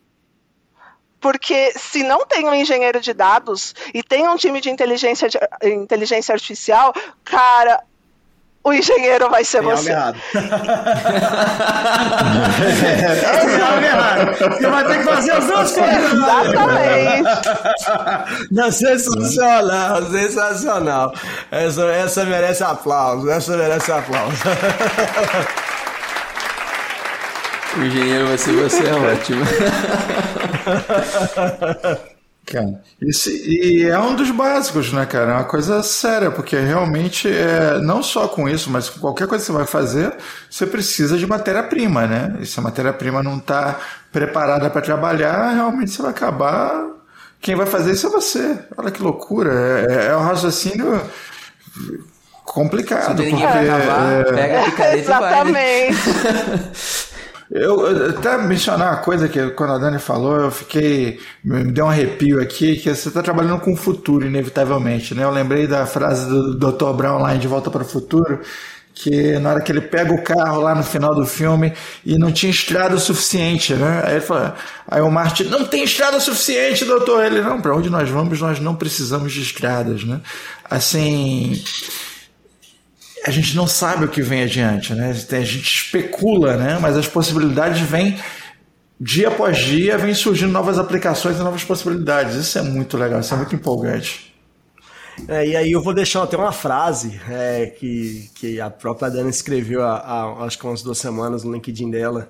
Porque 1.20 1.72
se 1.72 2.02
não 2.02 2.24
tem 2.26 2.46
um 2.48 2.54
engenheiro 2.54 3.00
de 3.00 3.12
dados 3.12 3.74
e 3.92 4.02
tem 4.02 4.26
um 4.28 4.36
time 4.36 4.60
de 4.60 4.70
inteligência, 4.70 5.28
de, 5.28 5.38
inteligência 5.64 6.32
artificial, 6.32 6.94
cara, 7.24 7.82
o 8.66 8.72
engenheiro 8.72 9.30
vai 9.30 9.44
ser 9.44 9.60
tem 9.60 9.68
você. 9.68 9.92
Algo 9.92 10.16
errado. 10.16 10.16
é, 12.84 13.60
algo 13.62 13.84
errado. 13.84 14.36
Você 14.56 14.66
vai 14.66 14.84
ter 14.84 14.98
que 14.98 15.04
fazer 15.04 15.30
as 15.30 15.46
duas 15.46 15.70
coisas. 15.70 16.12
Exatamente. 16.12 17.30
Não, 18.50 18.72
sensacional, 18.72 20.02
sensacional. 20.10 21.14
Essa, 21.52 21.84
essa 21.92 22.24
merece 22.24 22.64
aplauso. 22.64 23.30
Essa 23.30 23.56
merece 23.56 23.92
aplauso. 23.92 24.36
O 27.76 27.82
engenheiro 27.84 28.26
vai 28.26 28.38
ser 28.38 28.52
você, 28.52 28.82
é 28.82 28.94
ótimo. 28.94 29.44
Cara, 32.46 32.80
isso, 33.02 33.28
e 33.28 33.82
é 33.82 33.98
um 33.98 34.14
dos 34.14 34.30
básicos, 34.30 34.92
né, 34.92 35.04
cara? 35.04 35.32
É 35.32 35.34
uma 35.34 35.44
coisa 35.44 35.82
séria, 35.82 36.30
porque 36.30 36.56
realmente, 36.56 37.28
é, 37.28 37.80
não 37.80 38.04
só 38.04 38.28
com 38.28 38.48
isso, 38.48 38.70
mas 38.70 38.88
com 38.88 39.00
qualquer 39.00 39.26
coisa 39.26 39.42
que 39.44 39.50
você 39.50 39.58
vai 39.58 39.66
fazer, 39.66 40.14
você 40.48 40.64
precisa 40.64 41.18
de 41.18 41.26
matéria-prima, 41.26 42.06
né? 42.06 42.36
E 42.40 42.46
se 42.46 42.60
a 42.60 42.62
matéria-prima 42.62 43.20
não 43.20 43.38
está 43.38 43.80
preparada 44.12 44.70
para 44.70 44.80
trabalhar, 44.80 45.54
realmente 45.54 45.90
você 45.90 46.00
vai 46.00 46.12
acabar. 46.12 46.86
Quem 47.40 47.56
vai 47.56 47.66
fazer 47.66 47.92
isso 47.92 48.06
é 48.06 48.10
você. 48.10 48.56
Olha 48.76 48.92
que 48.92 49.02
loucura. 49.02 49.84
É, 49.90 50.06
é 50.06 50.16
um 50.16 50.22
raciocínio 50.22 51.02
complicado. 52.44 53.22
Se 53.24 53.28
porque, 53.28 53.44
acabar, 53.44 54.12
é... 54.12 54.24
pega 54.24 54.60
a 54.60 54.64
picareta 54.64 54.98
Exatamente. 55.02 55.96
Eu, 57.50 58.08
até 58.10 58.36
mencionar 58.38 58.94
uma 58.94 59.02
coisa 59.02 59.28
que 59.28 59.50
quando 59.50 59.74
a 59.74 59.78
Dani 59.78 59.98
falou, 59.98 60.36
eu 60.36 60.50
fiquei. 60.50 61.20
me 61.44 61.64
deu 61.64 61.84
um 61.84 61.88
arrepio 61.88 62.40
aqui, 62.40 62.76
que 62.76 62.92
você 62.92 63.08
está 63.08 63.22
trabalhando 63.22 63.60
com 63.60 63.72
o 63.72 63.76
futuro, 63.76 64.26
inevitavelmente. 64.26 65.14
Né? 65.14 65.22
Eu 65.22 65.30
lembrei 65.30 65.66
da 65.66 65.86
frase 65.86 66.28
do 66.28 66.54
Dr. 66.54 66.92
Brown 66.92 67.18
lá 67.20 67.34
em 67.34 67.38
De 67.38 67.46
Volta 67.46 67.70
para 67.70 67.82
o 67.82 67.86
Futuro, 67.86 68.40
que 68.92 69.38
na 69.38 69.50
hora 69.50 69.60
que 69.60 69.70
ele 69.70 69.80
pega 69.80 70.12
o 70.12 70.22
carro 70.22 70.60
lá 70.60 70.74
no 70.74 70.82
final 70.82 71.14
do 71.14 71.24
filme 71.24 71.72
e 72.04 72.18
não 72.18 72.32
tinha 72.32 72.50
estrada 72.50 72.96
o 72.96 73.00
suficiente, 73.00 73.74
né? 73.74 74.02
Aí 74.04 74.12
ele 74.14 74.20
fala, 74.22 74.56
aí 74.88 75.00
o 75.00 75.10
Martin, 75.10 75.44
não 75.44 75.64
tem 75.64 75.84
estrada 75.84 76.16
o 76.16 76.20
suficiente, 76.20 76.84
doutor. 76.84 77.24
Ele, 77.24 77.42
não, 77.42 77.60
para 77.60 77.76
onde 77.76 77.88
nós 77.88 78.08
vamos, 78.08 78.40
nós 78.40 78.58
não 78.58 78.74
precisamos 78.74 79.32
de 79.32 79.42
estradas, 79.42 80.02
né? 80.02 80.20
Assim, 80.68 81.62
a 83.26 83.30
gente 83.30 83.56
não 83.56 83.66
sabe 83.66 84.04
o 84.04 84.08
que 84.08 84.22
vem 84.22 84.44
adiante, 84.44 84.94
né? 84.94 85.10
A 85.10 85.40
gente 85.40 85.66
especula, 85.66 86.56
né? 86.56 86.78
Mas 86.80 86.96
as 86.96 87.08
possibilidades 87.08 87.80
vêm 87.80 88.16
dia 89.00 89.28
após 89.28 89.58
dia, 89.58 89.98
vem 89.98 90.14
surgindo 90.14 90.52
novas 90.52 90.78
aplicações 90.78 91.36
e 91.36 91.40
novas 91.40 91.64
possibilidades. 91.64 92.36
Isso 92.36 92.56
é 92.56 92.62
muito 92.62 92.96
legal, 92.96 93.18
isso 93.18 93.34
é 93.34 93.36
muito 93.36 93.54
empolgante. 93.54 94.32
É, 95.28 95.46
e 95.46 95.56
aí 95.56 95.72
eu 95.72 95.82
vou 95.82 95.92
deixar 95.92 96.22
até 96.22 96.36
uma 96.36 96.52
frase 96.52 97.20
é, 97.28 97.66
que, 97.66 98.30
que 98.34 98.60
a 98.60 98.70
própria 98.70 99.10
Dana 99.10 99.30
escreveu 99.30 99.82
há, 99.82 99.96
há, 99.96 100.44
acho 100.44 100.58
que 100.58 100.66
umas 100.66 100.82
duas 100.82 100.98
semanas 100.98 101.42
no 101.42 101.52
LinkedIn 101.52 101.90
dela, 101.90 102.28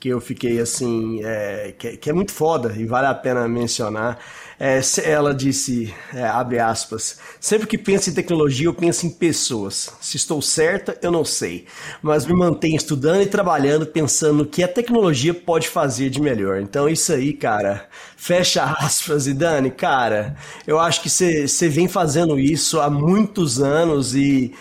que 0.00 0.08
eu 0.08 0.20
fiquei 0.20 0.60
assim, 0.60 1.20
é, 1.24 1.74
que, 1.76 1.96
que, 1.96 2.08
é 2.08 2.12
muito 2.12 2.32
foda 2.32 2.74
e 2.76 2.86
vale 2.86 3.06
a 3.06 3.14
pena 3.14 3.46
mencionar. 3.48 4.18
É, 4.60 4.80
ela 5.04 5.32
disse, 5.32 5.94
é, 6.12 6.24
abre 6.24 6.58
aspas, 6.58 7.18
sempre 7.38 7.68
que 7.68 7.78
penso 7.78 8.10
em 8.10 8.12
tecnologia 8.12 8.66
eu 8.66 8.74
penso 8.74 9.06
em 9.06 9.10
pessoas. 9.10 9.88
Se 10.00 10.16
estou 10.16 10.42
certa, 10.42 10.98
eu 11.00 11.12
não 11.12 11.24
sei. 11.24 11.66
Mas 12.02 12.26
me 12.26 12.34
mantenho 12.34 12.76
estudando 12.76 13.22
e 13.22 13.26
trabalhando, 13.26 13.86
pensando 13.86 14.44
que 14.44 14.62
a 14.62 14.68
tecnologia 14.68 15.32
pode 15.32 15.68
fazer 15.68 16.10
de 16.10 16.20
melhor. 16.20 16.60
Então 16.60 16.88
isso 16.88 17.12
aí, 17.12 17.32
cara, 17.32 17.86
fecha 18.16 18.64
aspas. 18.80 19.28
E 19.28 19.32
Dani, 19.34 19.70
cara, 19.70 20.36
eu 20.66 20.80
acho 20.80 21.02
que 21.02 21.08
você 21.10 21.68
vem 21.68 21.86
fazendo 21.86 22.38
isso 22.38 22.80
há 22.80 22.90
muitos 22.90 23.62
anos 23.62 24.14
e 24.16 24.52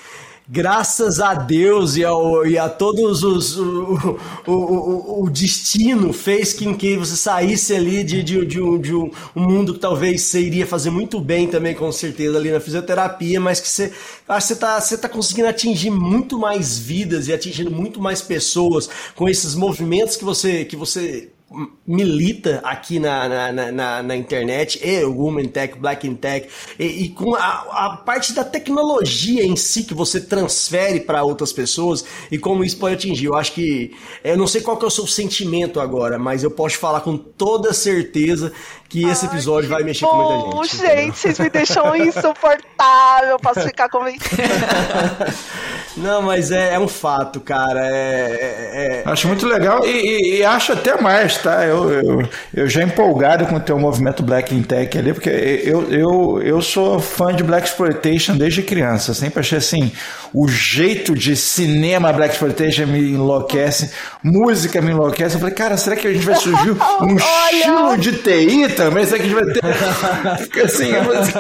graças 0.50 1.20
a 1.20 1.34
Deus 1.34 1.98
e, 1.98 2.06
ao, 2.06 2.46
e 2.46 2.58
a 2.58 2.70
todos 2.70 3.22
os 3.22 3.58
o, 3.58 4.18
o, 4.48 4.52
o, 4.52 5.24
o, 5.24 5.30
destino 5.30 6.14
fez 6.14 6.54
com 6.54 6.74
que 6.74 6.96
você 6.96 7.18
saísse 7.18 7.76
ali 7.76 8.02
de, 8.04 8.24
de, 8.24 8.46
de, 8.46 8.62
um, 8.62 8.80
de 8.80 8.96
um, 8.96 9.12
um, 9.36 9.42
mundo 9.42 9.74
que 9.74 9.80
talvez 9.80 10.22
você 10.22 10.40
iria 10.40 10.66
fazer 10.66 10.90
muito 10.90 11.20
bem 11.20 11.48
também 11.48 11.76
com 11.76 11.92
certeza 11.92 12.38
ali 12.38 12.50
na 12.50 12.62
fisioterapia, 12.62 13.42
mas 13.42 13.60
que 13.60 13.68
você 13.68 13.92
acho 14.28 14.48
que 14.48 14.48
você 14.48 14.54
está 14.54 14.80
você 14.80 14.98
tá 14.98 15.10
conseguindo 15.10 15.50
atingir 15.50 15.90
muito 15.90 16.40
mais 16.40 16.78
vidas 16.78 17.28
e 17.28 17.34
atingindo 17.34 17.72
muito 17.72 18.00
mais 18.00 18.22
pessoas 18.22 18.90
com 19.16 19.28
esses 19.28 19.54
movimentos 19.54 20.16
que 20.16 20.24
você 20.24 20.64
que 20.64 20.78
você 20.78 21.30
milita 21.86 22.60
aqui 22.64 23.00
na, 23.00 23.52
na, 23.52 23.72
na- 23.72 24.04
na, 24.04 24.16
internet, 24.18 24.80
e 24.84 25.04
o 25.06 25.14
Women 25.18 25.48
Tech, 25.48 25.80
Black 25.80 26.06
in 26.06 26.16
Tech, 26.16 26.48
e, 26.78 26.86
e 27.06 27.10
com 27.10 27.34
a, 27.36 27.40
a 27.86 27.98
parte 28.06 28.34
da 28.34 28.44
tecnologia 28.44 29.44
em 29.46 29.56
si 29.56 29.84
que 29.84 29.94
você 29.94 30.20
transfere 30.20 31.00
para 31.00 31.24
outras 31.24 31.54
pessoas 31.54 32.04
e 32.30 32.38
como 32.38 32.64
isso 32.66 32.78
pode 32.78 32.96
atingir. 32.96 33.26
Eu 33.28 33.36
acho 33.36 33.54
que. 33.54 33.96
Eu 34.24 34.38
não 34.38 34.48
sei 34.48 34.60
qual 34.62 34.76
que 34.78 34.84
é 34.84 34.88
o 34.88 34.92
seu 34.92 35.08
sentimento 35.08 35.80
agora, 35.80 36.20
mas 36.20 36.44
eu 36.44 36.52
posso 36.52 36.78
falar 36.78 37.02
com 37.02 37.18
toda 37.18 37.74
certeza 37.74 38.52
que 38.90 39.04
esse 39.08 39.26
episódio 39.26 39.70
vai 39.70 39.84
mexer 39.84 40.06
com 40.06 40.16
muita 40.16 40.34
Bom, 40.56 40.64
gente. 40.64 40.76
entendeu? 40.76 40.96
gente, 40.98 41.18
vocês 41.20 41.40
me 41.40 41.50
deixam 41.50 41.96
insuportável. 41.96 43.38
Posso 43.42 43.62
ficar 43.62 43.90
convencida. 43.90 44.44
Não, 45.98 46.22
mas 46.22 46.52
é, 46.52 46.76
é 46.76 46.80
um 46.80 46.88
fato, 46.88 47.40
cara. 47.40 47.80
É, 47.88 47.92
é- 47.92 49.04
é- 49.08 49.10
Acho 49.10 49.28
muito 49.28 49.48
legal 49.48 49.84
e, 49.86 49.90
e- 49.90 50.38
e 50.38 50.44
acho 50.46 50.74
até 50.74 51.00
mais, 51.02 51.38
tá? 51.40 51.66
Eu, 51.66 51.92
eu, 51.92 52.30
eu 52.54 52.70
já 52.70 52.84
empolgado 52.84 53.48
com 53.48 53.56
o 53.56 53.60
teu 53.60 53.80
movimento 53.80 54.22
Black 54.22 54.54
in 54.54 54.62
Tech 54.62 54.96
ali, 54.98 55.12
porque 55.14 55.30
eu, 55.30 55.92
eu, 55.92 56.42
eu 56.44 56.62
sou 56.62 57.00
fã 57.00 57.34
de 57.34 57.44
Black 57.44 57.68
Exploitation 57.68 58.38
desde 58.38 58.62
criança. 58.62 59.10
Eu 59.12 59.16
sempre 59.16 59.40
achei 59.40 59.58
assim, 59.58 59.92
o 60.32 60.48
jeito 60.48 61.16
de 61.16 61.36
cinema 61.36 62.14
Black 62.14 62.34
Exploitation 62.34 62.86
me 62.86 63.00
enlouquece, 63.14 63.92
música 64.24 64.80
me 64.82 64.92
enlouquece. 64.92 65.36
Eu 65.36 65.40
falei, 65.40 65.56
cara, 65.56 65.78
será 65.78 65.96
que 65.96 66.08
a 66.08 66.14
gente 66.14 66.26
vai 66.26 66.36
surgir 66.36 66.72
um 67.02 67.16
estilo 67.18 67.98
de 67.98 68.12
TI 68.20 68.70
também? 68.78 69.06
Será 69.06 69.18
que 69.18 69.26
a 69.26 69.30
gente 69.30 69.44
vai 69.44 69.54
ter. 69.54 70.44
Fica 70.44 70.64
assim, 70.66 70.92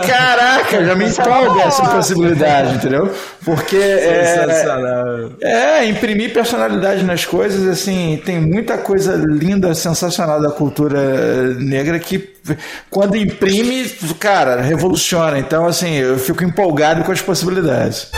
caraca, 0.05 0.83
já 0.83 0.95
me 0.95 1.05
empolga 1.05 1.63
essa 1.63 1.83
possibilidade, 1.83 2.75
entendeu? 2.75 3.13
Porque. 3.45 3.77
é, 3.77 4.25
Sensacional. 4.25 5.31
é, 5.41 5.85
imprimir 5.85 6.33
personalidade 6.33 7.03
nas 7.03 7.25
coisas, 7.25 7.67
assim, 7.67 8.21
tem 8.25 8.41
muita 8.41 8.77
coisa 8.77 9.15
linda, 9.15 9.73
sensacional 9.73 10.41
da 10.41 10.49
cultura 10.49 11.53
negra 11.53 11.99
que 11.99 12.35
quando 12.89 13.15
imprime, 13.15 13.87
cara, 14.19 14.61
revoluciona. 14.61 15.37
Então, 15.39 15.65
assim, 15.65 15.95
eu 15.95 16.17
fico 16.17 16.43
empolgado 16.43 17.03
com 17.03 17.11
as 17.11 17.21
possibilidades. 17.21 18.09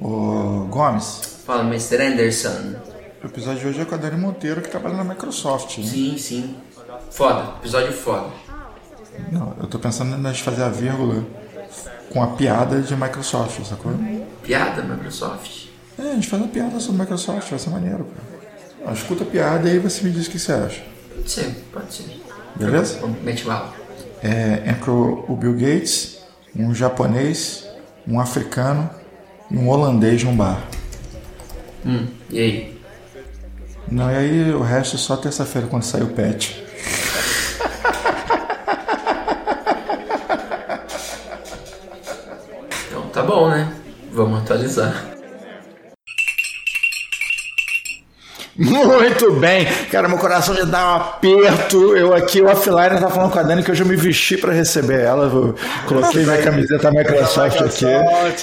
Ô, 0.00 0.35
Gomes, 0.76 1.38
Fala, 1.46 1.62
Mr. 1.62 2.02
Anderson. 2.02 2.74
o 3.22 3.26
episódio 3.26 3.60
de 3.60 3.66
hoje 3.68 3.80
é 3.80 3.84
com 3.86 3.94
a 3.94 3.98
Dani 3.98 4.20
Monteiro, 4.20 4.60
que 4.60 4.68
trabalha 4.68 4.94
na 4.94 5.04
Microsoft. 5.04 5.78
Né? 5.78 5.86
Sim, 5.86 6.18
sim. 6.18 6.54
Foda, 7.10 7.54
episódio 7.60 7.94
foda. 7.94 8.26
Não, 9.32 9.54
eu 9.58 9.66
tô 9.68 9.78
pensando 9.78 10.18
na 10.18 10.32
gente 10.32 10.42
fazer 10.42 10.64
a 10.64 10.68
vírgula 10.68 11.24
com 12.12 12.22
a 12.22 12.26
piada 12.26 12.82
de 12.82 12.94
Microsoft, 12.94 13.64
sacou? 13.64 13.90
Piada, 14.42 14.82
Microsoft. 14.82 15.68
É, 15.98 16.10
a 16.10 16.14
gente 16.14 16.28
faz 16.28 16.42
uma 16.42 16.48
piada 16.50 16.78
sobre 16.78 17.00
Microsoft, 17.00 17.48
vai 17.48 17.58
ser 17.58 17.70
maneiro, 17.70 18.06
cara. 18.84 18.92
Escuta 18.92 19.24
a 19.24 19.26
piada 19.26 19.66
e 19.70 19.72
aí 19.72 19.78
você 19.78 20.04
me 20.04 20.10
diz 20.10 20.26
o 20.26 20.30
que 20.30 20.38
você 20.38 20.52
acha. 20.52 20.82
Pode 21.14 21.30
ser, 21.30 21.54
pode 21.72 21.94
ser. 21.94 22.22
Beleza? 22.54 23.00
Mete 23.22 23.44
bala. 23.46 23.72
É, 24.22 24.68
entrou 24.68 25.24
o 25.26 25.36
Bill 25.36 25.54
Gates, 25.54 26.18
um 26.54 26.74
japonês, 26.74 27.66
um 28.06 28.20
africano 28.20 28.90
e 29.50 29.56
um 29.56 29.68
holandês 29.68 30.22
num 30.24 30.36
bar. 30.36 30.60
Hum, 31.84 32.06
e 32.30 32.38
aí? 32.38 32.80
Não, 33.90 34.10
e 34.10 34.16
aí 34.16 34.50
o 34.52 34.62
resto 34.62 34.98
só 34.98 35.16
terça-feira 35.16 35.68
quando 35.68 35.84
sair 35.84 36.02
o 36.02 36.08
patch. 36.08 36.56
Então 42.88 43.08
tá 43.12 43.22
bom, 43.22 43.48
né? 43.48 43.72
Vamos 44.12 44.40
atualizar. 44.42 45.15
Muito 48.58 49.32
bem, 49.32 49.66
cara, 49.90 50.08
meu 50.08 50.16
coração 50.16 50.54
já 50.54 50.64
dá 50.64 50.92
um 50.92 50.96
aperto. 50.96 51.94
Eu 51.94 52.14
aqui, 52.14 52.40
o 52.40 52.46
offline, 52.46 52.98
tá 52.98 53.10
falando 53.10 53.30
com 53.30 53.38
a 53.38 53.42
Dani 53.42 53.62
que 53.62 53.70
hoje 53.70 53.82
eu 53.82 53.86
me 53.86 53.96
vesti 53.96 54.38
pra 54.38 54.50
receber 54.50 55.00
ela. 55.00 55.26
Eu 55.26 55.54
coloquei 55.86 56.24
minha 56.24 56.38
camiseta 56.38 56.90
Microsoft 56.90 57.60
aqui. 57.60 57.84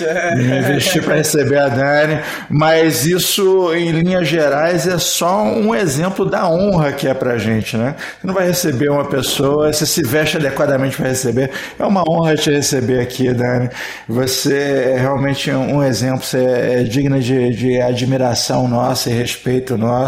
é. 0.04 0.36
Me 0.36 0.62
vesti 0.62 1.02
para 1.02 1.16
receber 1.16 1.58
a 1.58 1.68
Dani, 1.68 2.20
mas 2.48 3.06
isso, 3.08 3.74
em 3.74 3.92
linhas 3.92 4.28
gerais, 4.28 4.88
é 4.88 5.00
só 5.00 5.42
um 5.42 5.74
exemplo 5.74 6.26
da 6.30 6.48
honra 6.48 6.92
que 6.92 7.08
é 7.08 7.14
pra 7.16 7.40
gente, 7.40 7.76
né? 7.76 7.96
Você 8.22 8.28
não 8.28 8.36
vai 8.36 8.46
receber 8.46 8.90
uma 8.90 9.06
pessoa, 9.06 9.74
você 9.74 9.86
se 9.86 10.04
veste 10.04 10.38
adequadamente 10.38 10.96
para 10.96 11.08
receber. 11.08 11.50
É 11.80 11.84
uma 11.84 12.04
honra 12.08 12.36
te 12.36 12.52
receber 12.52 13.00
aqui, 13.02 13.34
Dani. 13.34 13.68
Você 14.08 14.94
é 14.94 14.98
realmente 15.00 15.50
um 15.52 15.84
exemplo, 15.84 16.24
você 16.24 16.38
é 16.44 16.84
digna 16.84 17.20
de, 17.20 17.50
de 17.50 17.82
admiração 17.82 18.68
nossa 18.68 19.10
e 19.10 19.14
respeito 19.14 19.76
nosso. 19.76 20.03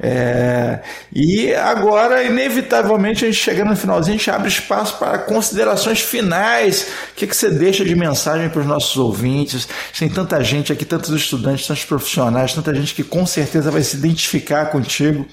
É, 0.00 0.80
E 1.12 1.54
agora, 1.54 2.22
inevitavelmente, 2.22 3.24
a 3.24 3.28
gente 3.28 3.40
chegando 3.40 3.70
no 3.70 3.76
finalzinho, 3.76 4.14
a 4.14 4.18
gente 4.18 4.30
abre 4.30 4.48
espaço 4.48 4.96
para 4.98 5.18
considerações 5.18 6.00
finais. 6.00 6.86
O 7.12 7.14
que, 7.16 7.26
que 7.26 7.36
você 7.36 7.50
deixa 7.50 7.84
de 7.84 7.94
mensagem 7.94 8.48
para 8.48 8.60
os 8.60 8.66
nossos 8.66 8.96
ouvintes? 8.96 9.68
Tem 9.98 10.08
tanta 10.08 10.42
gente 10.42 10.72
aqui, 10.72 10.84
tantos 10.84 11.10
estudantes, 11.10 11.66
tantos 11.66 11.84
profissionais, 11.84 12.54
tanta 12.54 12.74
gente 12.74 12.94
que 12.94 13.02
com 13.02 13.26
certeza 13.26 13.70
vai 13.70 13.82
se 13.82 13.96
identificar 13.96 14.66
contigo. 14.66 15.26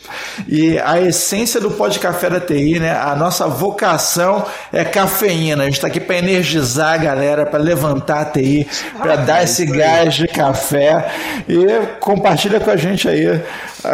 E 0.47 0.79
a 0.79 0.99
essência 0.99 1.59
do 1.59 1.71
Pod 1.71 1.99
Café 1.99 2.29
da 2.29 2.39
TI, 2.39 2.79
né? 2.79 2.95
A 2.95 3.15
nossa 3.15 3.47
vocação 3.47 4.45
é 4.71 4.83
cafeína. 4.83 5.63
A 5.63 5.65
gente 5.65 5.75
está 5.75 5.87
aqui 5.87 5.99
para 5.99 6.17
energizar 6.17 6.93
a 6.93 6.97
galera, 6.97 7.45
para 7.45 7.59
levantar 7.59 8.21
a 8.21 8.25
TI, 8.25 8.67
para 8.97 9.15
dar 9.15 9.43
esse 9.43 9.65
gás 9.65 10.15
de 10.15 10.27
café. 10.27 11.11
E 11.47 11.65
compartilha 11.99 12.59
com 12.59 12.71
a 12.71 12.77
gente 12.77 13.07
aí 13.07 13.41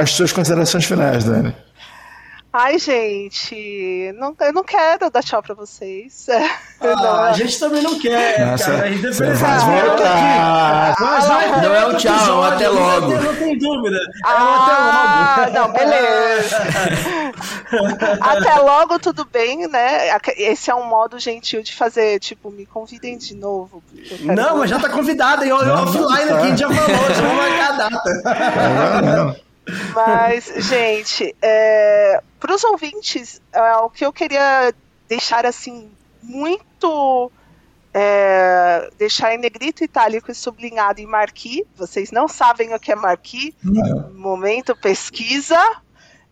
as 0.01 0.11
suas 0.11 0.31
considerações 0.31 0.85
finais, 0.85 1.23
Dani. 1.23 1.55
Ai, 2.53 2.77
gente, 2.77 4.11
não, 4.19 4.35
eu 4.41 4.51
não 4.51 4.61
quero 4.65 5.09
dar 5.09 5.23
tchau 5.23 5.41
pra 5.41 5.55
vocês. 5.55 6.27
Ah, 6.83 7.27
a 7.29 7.33
gente 7.33 7.59
também 7.59 7.83
não 7.83 7.99
quer, 7.99 8.43
Nossa, 8.43 8.65
cara. 8.71 8.85
A 8.85 8.91
gente 8.91 9.11
vai 9.11 9.33
voltar. 9.59 10.95
Mas 10.99 11.27
vai 11.27 11.61
Não 11.61 11.75
é 11.75 11.79
um 11.81 11.85
outro 11.85 11.99
tchau, 11.99 12.11
é 12.11 12.17
episódio, 12.17 12.55
até 12.55 12.65
não 12.65 12.73
logo. 12.73 13.07
tem- 13.07 13.21
Não 13.21 13.35
tem 13.35 13.57
dúvida. 13.59 13.97
É 13.97 14.01
Ah, 14.25 15.35
até 15.45 15.59
logo. 15.59 15.67
não, 15.67 15.73
beleza. 15.73 16.57
Até 18.19 18.55
logo, 18.55 18.99
tudo 18.99 19.23
bem, 19.25 19.67
né? 19.67 20.09
Esse 20.37 20.69
é 20.71 20.75
um 20.75 20.85
modo 20.85 21.17
gentil 21.19 21.61
de 21.63 21.73
fazer, 21.75 22.19
tipo, 22.19 22.49
me 22.51 22.65
convidem 22.65 23.17
de 23.17 23.35
novo. 23.35 23.81
Não, 24.21 24.57
mas 24.57 24.69
já 24.71 24.79
tá 24.79 24.89
convidado, 24.89 25.43
hein? 25.45 25.51
Olha 25.51 25.67
Não, 25.67 25.75
o 25.85 25.87
offline 25.87 26.25
não 26.25 26.27
tá. 26.27 26.35
aqui, 26.37 26.45
a 26.45 26.47
gente 26.49 26.59
já 26.59 26.69
falou, 26.69 27.15
já 27.15 27.21
vamos 27.21 27.37
marcar 27.37 27.69
a 27.69 27.89
data. 27.89 28.21
Agora 28.25 29.01
não. 29.01 29.35
Mas, 29.93 30.45
gente, 30.67 31.35
para 32.39 32.55
os 32.55 32.63
ouvintes, 32.63 33.41
é, 33.51 33.77
o 33.77 33.89
que 33.89 34.05
eu 34.05 34.13
queria 34.13 34.73
deixar 35.07 35.45
assim 35.45 35.91
muito 36.23 37.31
é, 37.93 38.89
deixar 38.97 39.33
em 39.33 39.37
negrito 39.37 39.83
itálico 39.83 40.31
e 40.31 40.35
sublinhado 40.35 41.01
em 41.01 41.05
marquee. 41.05 41.65
Vocês 41.75 42.11
não 42.11 42.27
sabem 42.27 42.73
o 42.73 42.79
que 42.79 42.91
é 42.91 42.95
marquee. 42.95 43.55
Momento 44.13 44.75
pesquisa. 44.75 45.59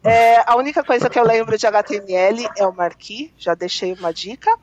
É, 0.03 0.41
a 0.49 0.55
única 0.55 0.84
coisa 0.84 1.10
que 1.10 1.20
eu 1.20 1.24
lembro 1.24 1.57
de 1.57 1.68
HTML 1.68 2.47
é 2.55 2.66
o 2.66 2.74
marquee. 2.74 3.34
Já 3.38 3.53
deixei 3.53 3.93
uma 3.93 4.14
dica. 4.14 4.55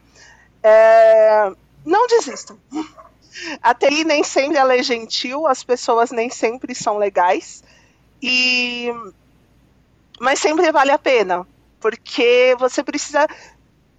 É, 0.62 1.52
não 1.84 2.06
desistam. 2.06 2.58
A 3.60 3.74
TI 3.74 4.02
nem 4.02 4.24
sempre 4.24 4.56
ela 4.56 4.74
é 4.74 4.82
gentil, 4.82 5.46
as 5.46 5.62
pessoas 5.62 6.10
nem 6.10 6.30
sempre 6.30 6.74
são 6.74 6.96
legais. 6.96 7.62
E 8.22 8.90
mas 10.20 10.38
sempre 10.38 10.70
vale 10.72 10.90
a 10.90 10.98
pena, 10.98 11.46
porque 11.80 12.56
você 12.58 12.82
precisa 12.82 13.26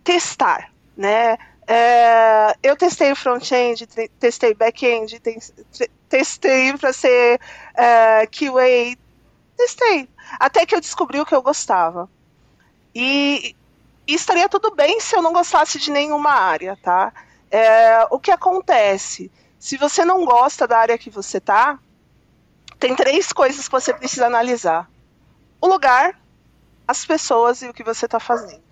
testar, 0.03 0.71
né? 0.95 1.37
É, 1.67 2.55
eu 2.63 2.75
testei 2.77 3.13
front-end, 3.13 3.85
te- 3.87 4.09
testei 4.19 4.53
back-end, 4.53 5.19
te- 5.19 5.37
te- 5.71 5.91
testei 6.09 6.75
para 6.77 6.93
ser 6.93 7.39
é, 7.75 8.25
QA, 8.27 8.95
testei, 9.57 10.09
até 10.39 10.65
que 10.65 10.73
eu 10.75 10.81
descobri 10.81 11.19
o 11.19 11.25
que 11.25 11.35
eu 11.35 11.41
gostava. 11.41 12.09
E, 12.95 13.55
e 14.07 14.13
estaria 14.15 14.49
tudo 14.49 14.73
bem 14.75 14.99
se 14.99 15.15
eu 15.15 15.21
não 15.21 15.33
gostasse 15.33 15.79
de 15.79 15.91
nenhuma 15.91 16.31
área, 16.31 16.77
tá? 16.81 17.13
É, 17.51 18.05
o 18.11 18.19
que 18.19 18.31
acontece? 18.31 19.31
Se 19.59 19.77
você 19.77 20.05
não 20.05 20.25
gosta 20.25 20.67
da 20.67 20.79
área 20.79 20.97
que 20.97 21.09
você 21.09 21.39
tá, 21.39 21.79
tem 22.79 22.95
três 22.95 23.31
coisas 23.33 23.65
que 23.65 23.71
você 23.71 23.93
precisa 23.93 24.25
analisar: 24.25 24.89
o 25.61 25.67
lugar, 25.67 26.19
as 26.87 27.05
pessoas 27.05 27.61
e 27.61 27.67
o 27.67 27.73
que 27.73 27.83
você 27.83 28.05
está 28.05 28.19
fazendo. 28.19 28.63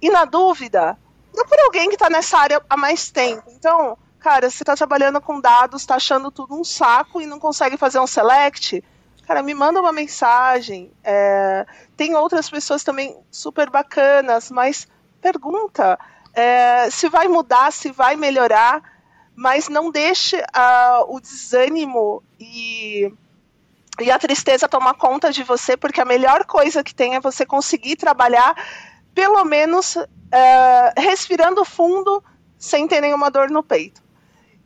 E 0.00 0.10
na 0.10 0.24
dúvida, 0.24 0.98
procura 1.32 1.64
alguém 1.64 1.88
que 1.88 1.94
está 1.94 2.10
nessa 2.10 2.38
área 2.38 2.62
há 2.68 2.76
mais 2.76 3.10
tempo. 3.10 3.44
Então, 3.48 3.96
cara, 4.18 4.50
você 4.50 4.62
está 4.62 4.74
trabalhando 4.76 5.20
com 5.20 5.40
dados, 5.40 5.82
está 5.82 5.96
achando 5.96 6.30
tudo 6.30 6.58
um 6.58 6.64
saco 6.64 7.20
e 7.20 7.26
não 7.26 7.38
consegue 7.38 7.76
fazer 7.76 7.98
um 7.98 8.06
select. 8.06 8.82
Cara, 9.26 9.42
me 9.42 9.54
manda 9.54 9.80
uma 9.80 9.92
mensagem. 9.92 10.92
É, 11.02 11.66
tem 11.96 12.14
outras 12.14 12.48
pessoas 12.48 12.84
também 12.84 13.16
super 13.30 13.70
bacanas, 13.70 14.50
mas 14.50 14.86
pergunta 15.20 15.98
é, 16.32 16.90
se 16.90 17.08
vai 17.08 17.26
mudar, 17.26 17.72
se 17.72 17.90
vai 17.90 18.14
melhorar. 18.14 18.82
Mas 19.36 19.68
não 19.68 19.90
deixe 19.90 20.42
ah, 20.52 21.04
o 21.06 21.20
desânimo 21.20 22.22
e, 22.40 23.12
e 24.00 24.10
a 24.10 24.18
tristeza 24.18 24.66
tomar 24.66 24.94
conta 24.94 25.30
de 25.30 25.44
você, 25.44 25.76
porque 25.76 26.00
a 26.00 26.06
melhor 26.06 26.46
coisa 26.46 26.82
que 26.82 26.94
tem 26.94 27.14
é 27.14 27.20
você 27.20 27.44
conseguir 27.44 27.96
trabalhar, 27.96 28.56
pelo 29.14 29.44
menos 29.44 29.98
ah, 30.32 30.94
respirando 30.96 31.64
fundo, 31.66 32.24
sem 32.58 32.88
ter 32.88 33.02
nenhuma 33.02 33.30
dor 33.30 33.50
no 33.50 33.62
peito. 33.62 34.02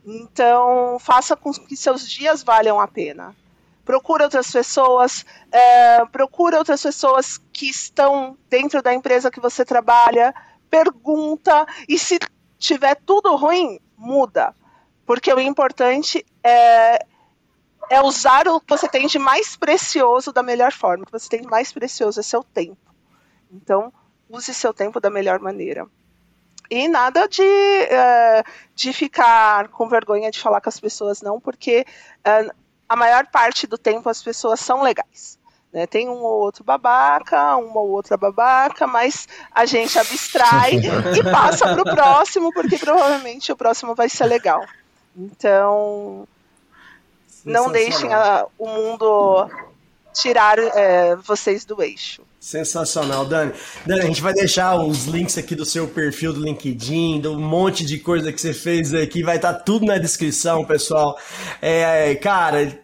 Então, 0.05 0.97
faça 0.99 1.35
com 1.35 1.51
que 1.51 1.75
seus 1.75 2.09
dias 2.09 2.41
valham 2.41 2.79
a 2.79 2.87
pena. 2.87 3.35
Procura 3.83 4.23
outras 4.23 4.49
pessoas, 4.49 5.25
é, 5.51 6.05
procura 6.05 6.57
outras 6.57 6.81
pessoas 6.81 7.39
que 7.51 7.69
estão 7.69 8.37
dentro 8.49 8.81
da 8.81 8.93
empresa 8.93 9.29
que 9.29 9.39
você 9.39 9.65
trabalha, 9.65 10.33
pergunta, 10.69 11.67
e 11.89 11.97
se 11.97 12.19
tiver 12.57 12.95
tudo 13.05 13.35
ruim, 13.35 13.79
muda. 13.97 14.55
Porque 15.11 15.33
o 15.33 15.41
importante 15.41 16.25
é, 16.41 17.05
é 17.89 18.01
usar 18.01 18.47
o 18.47 18.61
que 18.61 18.69
você 18.69 18.87
tem 18.87 19.07
de 19.07 19.19
mais 19.19 19.57
precioso 19.57 20.31
da 20.31 20.41
melhor 20.41 20.71
forma. 20.71 21.03
O 21.03 21.05
que 21.05 21.11
você 21.11 21.27
tem 21.27 21.41
de 21.41 21.49
mais 21.49 21.73
precioso 21.73 22.21
é 22.21 22.23
seu 22.23 22.41
tempo. 22.41 22.79
Então, 23.51 23.91
use 24.29 24.53
seu 24.53 24.73
tempo 24.73 25.01
da 25.01 25.09
melhor 25.09 25.41
maneira. 25.41 25.85
E 26.69 26.87
nada 26.87 27.27
de, 27.27 27.43
eh, 27.43 28.41
de 28.73 28.93
ficar 28.93 29.67
com 29.67 29.89
vergonha 29.89 30.31
de 30.31 30.39
falar 30.39 30.61
com 30.61 30.69
as 30.69 30.79
pessoas, 30.79 31.21
não, 31.21 31.41
porque 31.41 31.85
eh, 32.23 32.49
a 32.87 32.95
maior 32.95 33.27
parte 33.27 33.67
do 33.67 33.77
tempo 33.77 34.07
as 34.07 34.23
pessoas 34.23 34.61
são 34.61 34.81
legais. 34.81 35.37
Né? 35.73 35.85
Tem 35.87 36.07
um 36.07 36.23
ou 36.23 36.39
outro 36.39 36.63
babaca, 36.63 37.57
uma 37.57 37.81
ou 37.81 37.89
outra 37.89 38.15
babaca, 38.15 38.87
mas 38.87 39.27
a 39.51 39.65
gente 39.65 39.99
abstrai 39.99 40.75
e 41.19 41.23
passa 41.29 41.65
para 41.65 41.81
o 41.81 41.95
próximo, 41.95 42.53
porque 42.53 42.77
provavelmente 42.77 43.51
o 43.51 43.57
próximo 43.57 43.93
vai 43.93 44.07
ser 44.07 44.27
legal. 44.27 44.65
Então, 45.17 46.27
não 47.45 47.71
deixem 47.71 48.13
a- 48.13 48.45
o 48.57 48.67
mundo 48.67 49.49
tirar 50.13 50.57
eh, 50.59 51.15
vocês 51.25 51.65
do 51.65 51.81
eixo. 51.81 52.21
Sensacional, 52.39 53.25
Dani. 53.25 53.53
Dani, 53.85 54.01
a 54.01 54.05
gente 54.05 54.21
vai 54.21 54.33
deixar 54.33 54.75
os 54.75 55.05
links 55.05 55.37
aqui 55.37 55.53
do 55.55 55.63
seu 55.63 55.87
perfil 55.87 56.33
do 56.33 56.41
LinkedIn, 56.41 57.19
do 57.21 57.39
monte 57.39 57.85
de 57.85 57.99
coisa 57.99 58.31
que 58.33 58.41
você 58.41 58.51
fez 58.53 58.93
aqui, 58.93 59.21
vai 59.21 59.35
estar 59.35 59.53
tudo 59.53 59.85
na 59.85 59.97
descrição, 59.99 60.65
pessoal. 60.65 61.17
É, 61.61 62.15
cara, 62.15 62.79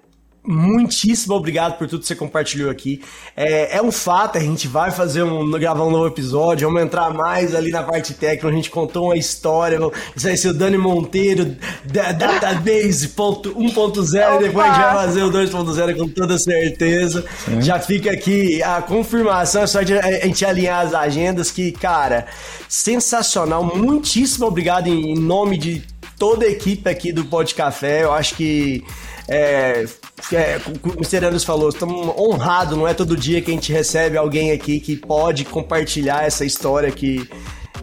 muitíssimo 0.47 1.35
obrigado 1.35 1.77
por 1.77 1.87
tudo 1.87 2.01
que 2.01 2.07
você 2.07 2.15
compartilhou 2.15 2.71
aqui. 2.71 3.01
É, 3.35 3.77
é 3.77 3.81
um 3.81 3.91
fato, 3.91 4.37
a 4.37 4.41
gente 4.41 4.67
vai 4.67 4.91
fazer 4.91 5.23
um, 5.23 5.51
gravar 5.51 5.83
um 5.83 5.91
novo 5.91 6.07
episódio, 6.07 6.67
vamos 6.67 6.81
entrar 6.81 7.13
mais 7.13 7.53
ali 7.53 7.69
na 7.69 7.83
parte 7.83 8.13
técnica, 8.13 8.47
a 8.47 8.51
gente 8.51 8.69
contou 8.69 9.05
uma 9.05 9.17
história, 9.17 9.77
isso 10.15 10.25
vai 10.25 10.37
ser 10.37 10.49
o 10.49 10.53
Dani 10.53 10.77
Monteiro, 10.77 11.55
da, 11.85 12.13
Database 12.13 13.09
ponto 13.09 13.53
1.0, 13.53 14.37
e 14.37 14.43
depois 14.43 14.65
a 14.65 14.69
gente 14.69 14.81
vai 14.81 14.93
fazer 14.93 15.23
o 15.23 15.31
2.0 15.31 15.97
com 15.97 16.07
toda 16.07 16.37
certeza. 16.39 17.25
Já 17.59 17.79
fica 17.79 18.11
aqui 18.11 18.63
a 18.63 18.81
confirmação, 18.81 19.63
é 19.63 19.67
só 19.67 19.81
de 19.81 19.97
a 19.97 20.25
gente 20.25 20.45
alinhar 20.45 20.85
as 20.85 20.93
agendas 20.93 21.51
que, 21.51 21.71
cara, 21.73 22.27
sensacional. 22.69 23.63
Muitíssimo 23.63 24.45
obrigado 24.45 24.87
em, 24.87 25.11
em 25.11 25.19
nome 25.19 25.57
de 25.57 25.83
toda 26.17 26.45
a 26.45 26.49
equipe 26.49 26.89
aqui 26.89 27.11
do 27.11 27.25
Pod 27.25 27.53
Café. 27.53 28.03
Eu 28.03 28.13
acho 28.13 28.35
que 28.35 28.83
é, 29.27 29.85
é, 30.31 30.59
como 30.81 30.95
o 30.95 30.97
Mr. 30.97 31.25
Anderson 31.25 31.45
falou, 31.45 31.69
estamos 31.69 32.13
honrados, 32.17 32.77
não 32.77 32.87
é 32.87 32.93
todo 32.93 33.17
dia 33.17 33.41
que 33.41 33.51
a 33.51 33.53
gente 33.53 33.71
recebe 33.73 34.17
alguém 34.17 34.51
aqui 34.51 34.79
que 34.79 34.95
pode 34.95 35.43
compartilhar 35.43 36.23
essa 36.23 36.45
história 36.45 36.89
que 36.91 37.29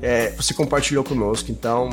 é, 0.00 0.30
você 0.30 0.54
compartilhou 0.54 1.04
conosco. 1.04 1.50
Então, 1.50 1.90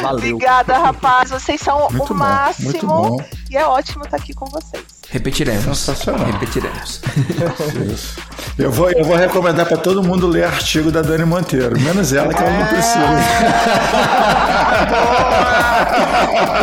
valeu. 0.00 0.36
Obrigada, 0.36 0.78
rapaz. 0.78 1.30
Vocês 1.30 1.60
são 1.60 1.88
Muito 1.90 2.04
o 2.04 2.08
bom, 2.08 2.14
máximo. 2.14 2.70
muito 2.70 2.86
bom. 2.86 3.24
E 3.50 3.56
é 3.56 3.66
ótimo 3.66 4.04
estar 4.04 4.16
aqui 4.16 4.32
com 4.32 4.46
vocês. 4.46 4.84
Repetiremos. 5.10 5.78
Sensacional. 5.78 6.26
Repetiremos. 6.26 7.00
Eu 8.58 8.72
vou, 8.72 8.90
eu 8.90 9.04
vou 9.04 9.16
recomendar 9.16 9.66
para 9.66 9.76
todo 9.76 10.02
mundo 10.02 10.26
ler 10.26 10.44
artigo 10.44 10.90
da 10.90 11.02
Dani 11.02 11.26
Monteiro, 11.26 11.78
menos 11.78 12.14
ela, 12.14 12.32
que 12.32 12.42
ela 12.42 12.58
não 12.58 12.66
precisa. 12.68 13.04